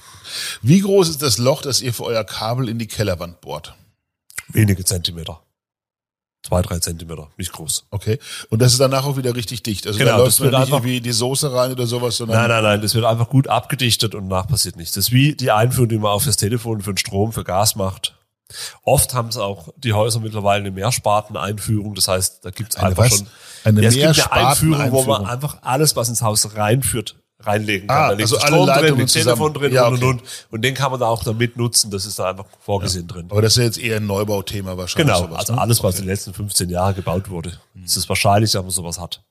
Wie 0.63 0.81
groß 0.81 1.09
ist 1.09 1.23
das 1.23 1.39
Loch, 1.39 1.63
das 1.63 1.81
ihr 1.81 1.93
für 1.93 2.05
euer 2.05 2.25
Kabel 2.25 2.69
in 2.69 2.79
die 2.79 2.87
Kellerwand 2.87 3.41
bohrt? 3.41 3.75
Wenige 4.49 4.85
Zentimeter. 4.85 5.41
Zwei, 6.47 6.61
drei 6.61 6.79
Zentimeter, 6.79 7.29
nicht 7.39 7.53
groß. 7.53 7.87
Okay. 7.91 8.19
Und 8.51 8.61
das 8.61 8.73
ist 8.73 8.79
danach 8.81 9.07
auch 9.07 9.17
wieder 9.17 9.35
richtig 9.35 9.63
dicht. 9.63 9.87
Also 9.87 9.99
Genau, 9.99 10.11
da 10.11 10.17
läuft 10.19 10.29
das 10.29 10.41
wird 10.41 10.55
einfach- 10.55 10.77
irgendwie 10.79 11.01
die 11.01 11.13
Soße 11.13 11.51
rein 11.55 11.73
oder 11.73 11.87
sowas, 11.87 12.19
sondern 12.19 12.37
Nein, 12.39 12.51
nein, 12.51 12.63
nein, 12.63 12.83
das 12.83 12.95
wird 12.95 13.07
einfach 13.07 13.31
gut 13.31 13.49
abgedichtet 13.49 14.15
und 14.15 14.29
nach 14.29 14.47
passiert 14.47 14.77
nichts. 14.77 14.93
Das 14.95 15.07
ist 15.07 15.13
wie 15.13 15.35
die 15.35 15.51
Einführung, 15.51 15.89
die 15.89 15.97
man 15.99 16.13
auf 16.13 16.25
das 16.27 16.37
Telefon 16.37 16.83
für 16.83 16.93
den 16.93 16.99
Strom, 16.99 17.33
für 17.33 17.45
Gas 17.45 17.77
macht. 17.77 18.15
Oft 18.83 19.15
haben 19.15 19.29
es 19.29 19.39
auch 19.39 19.69
die 19.79 19.95
Häuser 19.95 20.21
mittlerweile 20.21 20.61
eine 20.61 20.71
Mehrsparten-Einführung. 20.71 21.95
Das 21.95 22.09
heißt, 22.09 22.45
da 22.45 22.51
gibt 22.51 22.75
es 22.75 22.77
einfach 22.77 23.05
was? 23.05 23.19
schon 23.19 23.27
Eine 23.65 23.81
Ja, 23.83 23.89
es 23.89 23.95
gibt 23.95 24.31
eine 24.33 24.49
Einführung, 24.49 24.93
wo 24.93 25.03
man 25.05 25.25
einfach 25.25 25.59
alles, 25.63 25.97
was 25.97 26.11
ins 26.11 26.21
Haus 26.21 26.55
reinführt, 26.55 27.17
reinlegen 27.41 27.89
kann. 27.89 27.97
Ah, 27.97 28.09
da 28.09 28.15
liegt 28.15 28.23
also 28.23 28.39
alle 28.39 28.47
Strom 28.47 28.67
drin, 28.67 28.77
Leitungen 28.77 29.01
liegt 29.01 29.13
Telefon 29.13 29.55
drin 29.55 29.73
Ja, 29.73 29.87
und, 29.89 29.95
okay. 29.95 30.05
und, 30.05 30.11
und. 30.21 30.23
Und 30.51 30.63
den 30.63 30.75
kann 30.75 30.91
man 30.91 31.01
da 31.01 31.07
auch 31.07 31.25
damit 31.25 31.57
nutzen. 31.57 31.91
Das 31.91 32.07
ist 32.07 32.19
da 32.19 32.31
einfach 32.31 32.47
vorgesehen 32.61 33.07
drin. 33.07 33.27
aber 33.31 33.43
das 33.43 33.53
ist 33.55 33.57
ja 33.59 33.65
jetzt 33.65 33.79
eher 33.79 33.97
ein 33.97 34.07
Neubauthema 34.07 34.77
wahrscheinlich. 34.77 35.15
Genau, 35.15 35.27
sowas, 35.29 35.39
also 35.41 35.55
ne? 35.55 35.61
alles, 35.61 35.83
was 35.83 35.95
Okay. 35.95 35.99
in 36.01 36.05
den 36.07 36.11
letzten 36.13 36.35
15 36.35 36.71
Jahren 36.71 36.95
gebaut 36.95 37.29
wurde. 37.31 37.59
Es 37.85 37.97
ist 37.97 38.09
wahrscheinlich, 38.09 38.53
dass 38.53 38.63
man 38.63 38.71
sowas 38.71 38.99
hat. 38.99 39.23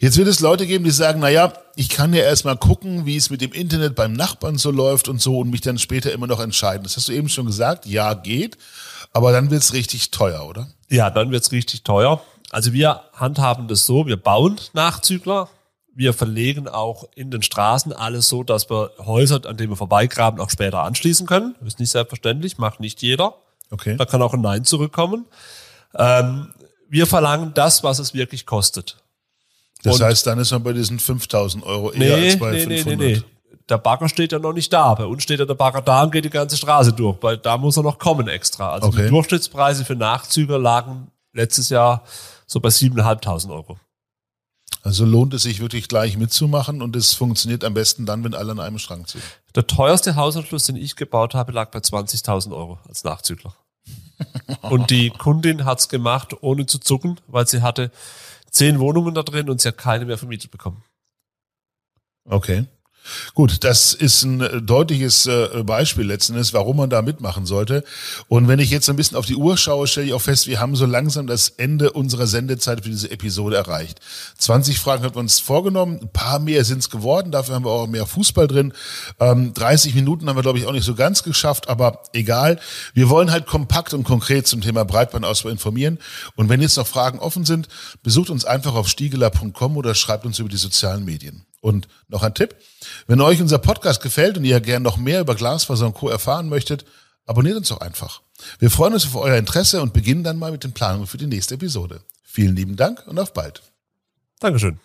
Jetzt 0.00 0.16
wird 0.16 0.26
es 0.26 0.40
Leute 0.40 0.66
geben, 0.66 0.82
die 0.84 0.90
sagen, 0.90 1.20
na 1.20 1.28
ja, 1.28 1.52
ich 1.76 1.88
kann 1.88 2.12
ja 2.12 2.22
erstmal 2.24 2.56
gucken, 2.56 3.06
wie 3.06 3.16
es 3.16 3.30
mit 3.30 3.40
dem 3.40 3.52
Internet 3.52 3.94
beim 3.94 4.12
Nachbarn 4.12 4.58
so 4.58 4.72
läuft 4.72 5.06
und 5.08 5.20
so 5.22 5.38
und 5.38 5.50
mich 5.50 5.60
dann 5.60 5.78
später 5.78 6.10
immer 6.12 6.26
noch 6.26 6.40
entscheiden. 6.40 6.82
Das 6.82 6.96
hast 6.96 7.08
du 7.08 7.12
eben 7.12 7.28
schon 7.28 7.46
gesagt, 7.46 7.86
ja, 7.86 8.14
geht, 8.14 8.58
aber 9.12 9.30
dann 9.30 9.50
wird 9.52 9.62
es 9.62 9.72
richtig 9.72 10.10
teuer, 10.10 10.44
oder? 10.48 10.66
Ja, 10.90 11.10
dann 11.10 11.30
wird's 11.30 11.52
richtig 11.52 11.84
teuer. 11.84 12.20
Also 12.50 12.72
wir 12.72 13.02
handhaben 13.14 13.68
das 13.68 13.86
so, 13.86 14.06
wir 14.06 14.16
bauen 14.16 14.60
Nachzügler. 14.72 15.48
Wir 15.94 16.14
verlegen 16.14 16.68
auch 16.68 17.04
in 17.14 17.30
den 17.30 17.42
Straßen 17.42 17.92
alles 17.92 18.28
so, 18.28 18.42
dass 18.42 18.70
wir 18.70 18.92
Häuser, 18.98 19.40
an 19.46 19.56
denen 19.56 19.70
wir 19.70 19.76
vorbeigraben, 19.76 20.40
auch 20.40 20.48
später 20.50 20.82
anschließen 20.82 21.26
können. 21.26 21.54
Das 21.60 21.74
ist 21.74 21.80
nicht 21.80 21.90
selbstverständlich, 21.90 22.56
macht 22.58 22.80
nicht 22.80 23.02
jeder. 23.02 23.34
Okay. 23.70 23.96
Da 23.96 24.04
kann 24.06 24.22
auch 24.22 24.32
ein 24.34 24.40
Nein 24.40 24.64
zurückkommen. 24.64 25.26
Ähm, 25.94 26.52
wir 26.88 27.06
verlangen 27.06 27.52
das, 27.54 27.84
was 27.84 27.98
es 27.98 28.14
wirklich 28.14 28.46
kostet. 28.46 28.98
Das 29.82 29.96
Und- 29.96 30.02
heißt, 30.06 30.26
dann 30.26 30.38
ist 30.38 30.50
man 30.50 30.62
bei 30.62 30.72
diesen 30.72 30.98
5000 30.98 31.64
Euro 31.64 31.90
eher 31.92 32.16
Nee, 32.16 32.24
als 32.30 32.38
bei 32.38 32.50
nee, 32.52 32.66
nee, 32.66 32.76
500. 32.78 32.98
nee, 32.98 33.14
nee. 33.16 33.22
Der 33.68 33.78
Bagger 33.78 34.08
steht 34.08 34.32
ja 34.32 34.38
noch 34.38 34.52
nicht 34.52 34.72
da. 34.72 34.94
Bei 34.94 35.04
uns 35.06 35.22
steht 35.22 35.38
ja 35.40 35.44
der 35.46 35.54
Bagger 35.54 35.80
da 35.82 36.02
und 36.02 36.10
geht 36.12 36.24
die 36.24 36.30
ganze 36.30 36.56
Straße 36.56 36.92
durch. 36.92 37.16
Weil 37.22 37.38
da 37.38 37.56
muss 37.58 37.76
er 37.76 37.82
noch 37.82 37.98
kommen 37.98 38.28
extra. 38.28 38.72
Also 38.72 38.88
Okay. 38.88 39.04
die 39.04 39.08
Durchschnittspreise 39.10 39.84
für 39.84 39.94
Nachzüger 39.94 40.58
lagen 40.58 41.10
letztes 41.32 41.68
Jahr 41.68 42.02
so 42.46 42.60
bei 42.60 42.68
7.500 42.70 43.50
Euro. 43.50 43.78
Also 44.82 45.04
lohnt 45.04 45.32
es 45.32 45.44
sich 45.44 45.60
wirklich 45.60 45.86
gleich 45.86 46.16
mitzumachen 46.16 46.82
und 46.82 46.96
es 46.96 47.14
funktioniert 47.14 47.62
am 47.62 47.72
besten 47.72 48.04
dann, 48.04 48.24
wenn 48.24 48.34
alle 48.34 48.50
an 48.50 48.60
einem 48.60 48.78
Strang 48.78 49.06
ziehen. 49.06 49.22
Der 49.54 49.66
teuerste 49.68 50.16
Hausanschluss, 50.16 50.64
den 50.64 50.74
ich 50.74 50.96
gebaut 50.96 51.34
habe, 51.34 51.52
lag 51.52 51.70
bei 51.70 51.78
20.000 51.78 52.50
Euro 52.54 52.80
als 52.88 53.04
Nachzügler. 53.04 53.54
Und 54.62 54.90
die 54.90 55.10
Kundin 55.10 55.64
hat's 55.64 55.88
gemacht, 55.88 56.36
ohne 56.42 56.66
zu 56.66 56.78
zucken, 56.78 57.20
weil 57.26 57.46
sie 57.46 57.62
hatte 57.62 57.90
zehn 58.50 58.78
Wohnungen 58.78 59.14
da 59.14 59.22
drin 59.22 59.48
und 59.50 59.60
sie 59.60 59.68
hat 59.68 59.78
keine 59.78 60.04
mehr 60.04 60.18
vermietet 60.18 60.50
bekommen. 60.50 60.84
Okay. 62.24 62.66
Gut, 63.34 63.64
das 63.64 63.92
ist 63.94 64.22
ein 64.22 64.40
äh, 64.40 64.62
deutliches 64.62 65.26
äh, 65.26 65.62
Beispiel 65.64 66.04
letzten 66.04 66.34
Endes, 66.34 66.52
warum 66.52 66.76
man 66.76 66.90
da 66.90 67.02
mitmachen 67.02 67.46
sollte. 67.46 67.84
Und 68.28 68.48
wenn 68.48 68.58
ich 68.58 68.70
jetzt 68.70 68.88
ein 68.88 68.96
bisschen 68.96 69.16
auf 69.16 69.26
die 69.26 69.36
Uhr 69.36 69.56
schaue, 69.56 69.86
stelle 69.86 70.06
ich 70.06 70.12
auch 70.12 70.20
fest, 70.20 70.46
wir 70.46 70.60
haben 70.60 70.76
so 70.76 70.86
langsam 70.86 71.26
das 71.26 71.48
Ende 71.48 71.92
unserer 71.92 72.26
Sendezeit 72.26 72.82
für 72.82 72.90
diese 72.90 73.10
Episode 73.10 73.56
erreicht. 73.56 74.00
20 74.38 74.78
Fragen 74.78 75.04
haben 75.04 75.14
wir 75.14 75.20
uns 75.20 75.40
vorgenommen, 75.40 75.98
ein 76.02 76.12
paar 76.12 76.38
mehr 76.38 76.64
sind 76.64 76.78
es 76.78 76.90
geworden, 76.90 77.32
dafür 77.32 77.54
haben 77.54 77.64
wir 77.64 77.70
auch 77.70 77.86
mehr 77.86 78.06
Fußball 78.06 78.46
drin. 78.46 78.72
30 79.18 79.92
ähm, 79.92 79.98
Minuten 79.98 80.28
haben 80.28 80.36
wir, 80.36 80.42
glaube 80.42 80.58
ich, 80.58 80.66
auch 80.66 80.72
nicht 80.72 80.84
so 80.84 80.94
ganz 80.94 81.22
geschafft, 81.22 81.68
aber 81.68 82.02
egal. 82.12 82.58
Wir 82.94 83.08
wollen 83.08 83.30
halt 83.30 83.46
kompakt 83.46 83.94
und 83.94 84.04
konkret 84.04 84.46
zum 84.46 84.60
Thema 84.60 84.84
Breitbandausbau 84.84 85.48
informieren. 85.48 85.98
Und 86.36 86.48
wenn 86.48 86.60
jetzt 86.60 86.76
noch 86.76 86.86
Fragen 86.86 87.18
offen 87.18 87.44
sind, 87.44 87.68
besucht 88.02 88.30
uns 88.30 88.44
einfach 88.44 88.74
auf 88.74 88.88
stiegeler.com 88.88 89.76
oder 89.76 89.94
schreibt 89.94 90.26
uns 90.26 90.38
über 90.38 90.48
die 90.48 90.56
sozialen 90.56 91.04
Medien. 91.04 91.44
Und 91.62 91.86
noch 92.08 92.24
ein 92.24 92.34
Tipp. 92.34 92.56
Wenn 93.06 93.20
euch 93.20 93.40
unser 93.40 93.58
Podcast 93.58 94.02
gefällt 94.02 94.36
und 94.36 94.44
ihr 94.44 94.60
gern 94.60 94.82
noch 94.82 94.96
mehr 94.96 95.20
über 95.20 95.36
Glasfaser 95.36 95.86
und 95.86 95.94
Co. 95.94 96.08
erfahren 96.08 96.48
möchtet, 96.48 96.84
abonniert 97.24 97.56
uns 97.56 97.68
doch 97.68 97.80
einfach. 97.80 98.20
Wir 98.58 98.68
freuen 98.68 98.94
uns 98.94 99.06
auf 99.06 99.14
euer 99.14 99.36
Interesse 99.36 99.80
und 99.80 99.92
beginnen 99.92 100.24
dann 100.24 100.40
mal 100.40 100.50
mit 100.50 100.64
den 100.64 100.72
Planungen 100.72 101.06
für 101.06 101.18
die 101.18 101.28
nächste 101.28 101.54
Episode. 101.54 102.02
Vielen 102.24 102.56
lieben 102.56 102.74
Dank 102.74 103.06
und 103.06 103.16
auf 103.18 103.32
bald. 103.32 103.62
Dankeschön. 104.40 104.80